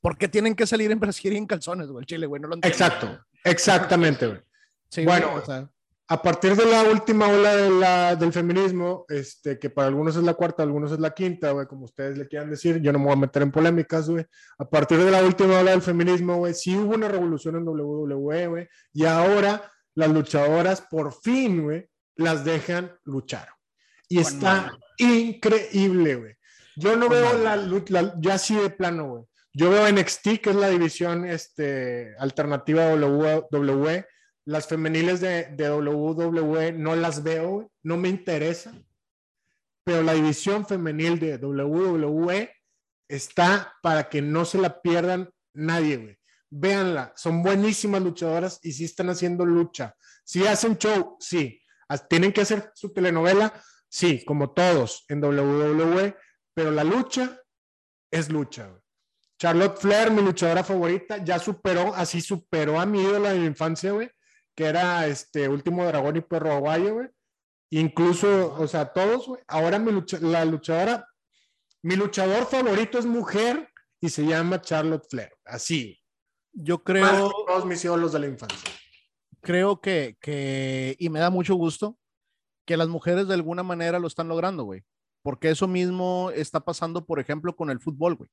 [0.00, 2.04] ¿Por qué tienen que salir en brasier y en calzones, güey?
[2.06, 2.74] Chile, güey, no lo entiendo.
[2.74, 4.40] Exacto, exactamente, güey.
[4.88, 5.70] Sí, bueno, o sea,
[6.08, 10.22] a partir de la última ola de la, del feminismo, este, que para algunos es
[10.22, 13.06] la cuarta, algunos es la quinta, güey, como ustedes le quieran decir, yo no me
[13.06, 14.24] voy a meter en polémicas, güey.
[14.58, 18.46] A partir de la última ola del feminismo, güey, sí hubo una revolución en WWE,
[18.46, 23.48] güey, y ahora las luchadoras por fin, güey, las dejan luchar.
[24.08, 26.36] Y está increíble, güey.
[26.76, 29.24] Yo no veo la lucha, ya así de plano, güey.
[29.52, 34.06] Yo veo NXT, que es la división este, alternativa WWE
[34.46, 38.72] las femeniles de, WWE no las veo, no me interesa.
[39.84, 42.52] Pero la división femenil de WWE
[43.08, 46.18] está para que no se la pierdan nadie, güey.
[47.16, 49.94] Son buenísimas luchadoras y sí están haciendo lucha.
[50.24, 51.60] Si hacen show, sí.
[52.08, 53.52] Tienen que hacer su telenovela,
[53.88, 56.16] sí, como todos en WWE,
[56.54, 57.40] pero la lucha
[58.10, 58.72] es lucha.
[59.38, 63.92] Charlotte Flair, mi luchadora favorita, ya superó, así superó a mi ídola de mi infancia,
[63.92, 64.10] güey
[64.56, 67.08] que era este último dragón y perro aguayo, güey.
[67.70, 69.42] Incluso, o sea, todos, güey.
[69.46, 71.06] Ahora mi la luchadora,
[71.82, 73.68] mi luchador favorito es mujer
[74.00, 75.32] y se llama Charlotte Flair.
[75.44, 76.00] Así.
[76.52, 77.30] Yo creo.
[77.46, 78.70] todos mis ídolos de la infancia.
[79.42, 81.98] Creo que, que, y me da mucho gusto
[82.64, 84.84] que las mujeres de alguna manera lo están logrando, güey.
[85.22, 88.30] Porque eso mismo está pasando, por ejemplo, con el fútbol, güey.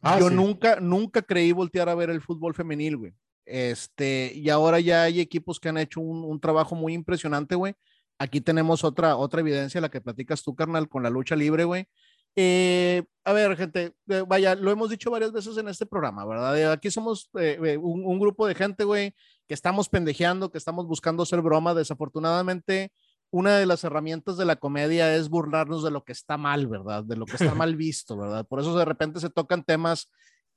[0.00, 3.14] Ah, Yo nunca, nunca creí voltear a ver el fútbol femenil, güey.
[3.44, 7.74] Este, y ahora ya hay equipos que han hecho un, trabajo muy impresionante, güey.
[8.18, 11.86] Aquí tenemos otra, otra evidencia, la que platicas tú, carnal, con la lucha libre, güey.
[12.34, 16.58] Eh, a ver, gente, eh, vaya, lo hemos dicho varias veces en este programa, ¿verdad?
[16.58, 19.14] Eh, aquí somos un, un, grupo de gente, güey,
[19.46, 21.74] que estamos pendejeando, que estamos buscando hacer broma.
[21.74, 22.92] Desafortunadamente,
[23.32, 27.02] una de las herramientas de la comedia es burlarnos de lo que está mal, ¿verdad?
[27.02, 28.46] De lo que está mal visto, ¿verdad?
[28.46, 30.10] Por eso de repente se tocan temas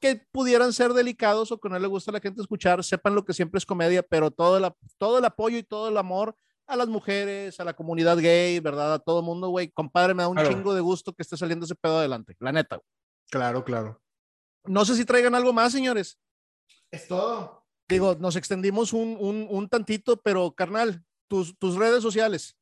[0.05, 3.25] que pudieran ser delicados o que no le gusta a la gente escuchar, sepan lo
[3.25, 6.35] que siempre es comedia, pero todo, la, todo el apoyo y todo el amor
[6.67, 8.93] a las mujeres, a la comunidad gay, ¿verdad?
[8.93, 9.71] A todo el mundo, güey.
[9.71, 12.79] Compadre, me da un chingo de gusto que esté saliendo ese pedo adelante, la neta.
[13.31, 13.99] Claro, claro.
[14.65, 16.19] No sé si traigan algo más, señores.
[16.91, 17.65] Es todo.
[17.89, 22.55] Digo, nos extendimos un, un, un tantito, pero carnal, tus, tus redes sociales.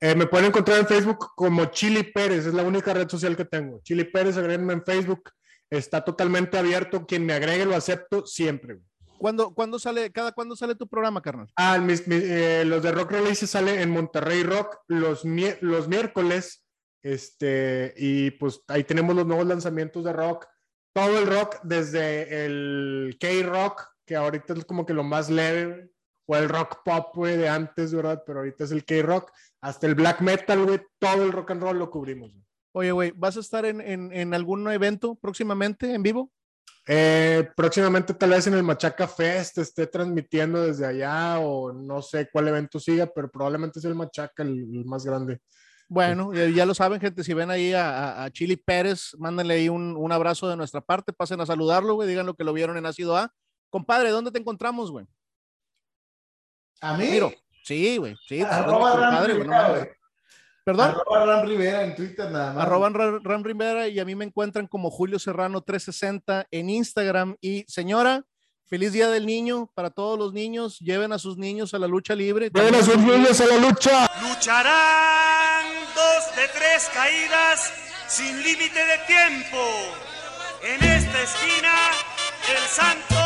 [0.00, 3.44] Eh, me pueden encontrar en Facebook como Chili Pérez, es la única red social que
[3.44, 3.80] tengo.
[3.84, 5.30] Chili Pérez, agréguenme en Facebook
[5.70, 7.06] está totalmente abierto.
[7.06, 8.80] Quien me agregue lo acepto siempre.
[9.18, 11.50] ¿Cuándo, ¿Cuándo, sale, cada cuándo sale tu programa, carnal?
[11.56, 15.24] Ah, eh, los de Rock Release sale en Monterrey Rock los,
[15.60, 16.64] los miércoles.
[17.02, 20.46] Este, y pues ahí tenemos los nuevos lanzamientos de rock.
[20.94, 25.90] Todo el rock, desde el K-Rock, que ahorita es como que lo más leve,
[26.26, 28.22] o el rock pop, güey, de antes, ¿verdad?
[28.26, 29.30] Pero ahorita es el K-Rock,
[29.60, 32.32] hasta el black metal, güey, todo el rock and roll lo cubrimos.
[32.76, 36.32] Oye, güey, ¿vas a estar en, en, algún evento próximamente en vivo?
[36.88, 42.28] Eh, próximamente tal vez en el Machaca Fest esté transmitiendo desde allá o no sé
[42.32, 45.40] cuál evento siga, pero probablemente es el Machaca el, más grande.
[45.88, 49.96] Bueno, ya lo saben, gente, si ven ahí a, a Chili Pérez, mándenle ahí un,
[49.96, 52.86] un, abrazo de nuestra parte, pasen a saludarlo, güey, digan lo que lo vieron en
[52.86, 53.32] Ácido A.
[53.70, 55.06] Compadre, ¿dónde te encontramos, güey?
[56.80, 57.06] ¿A mí?
[57.08, 57.32] Miro.
[57.62, 58.42] Sí, güey, sí.
[58.42, 59.88] Arroba güey,
[60.64, 60.90] ¿Perdón?
[60.90, 62.64] Arroba Ram Rivera en Twitter nada más.
[62.64, 67.36] Arroba Ram, Rivera y a mí me encuentran como Julio Serrano 360 en Instagram.
[67.42, 68.24] Y señora,
[68.66, 70.78] Feliz Día del Niño para todos los niños.
[70.78, 72.50] Lleven a sus niños a la lucha libre.
[72.52, 74.10] Lleven a sus niños a la lucha.
[74.22, 77.70] Lucharán dos de tres caídas
[78.08, 79.58] sin límite de tiempo.
[80.62, 81.74] En esta esquina,
[82.48, 83.23] el santo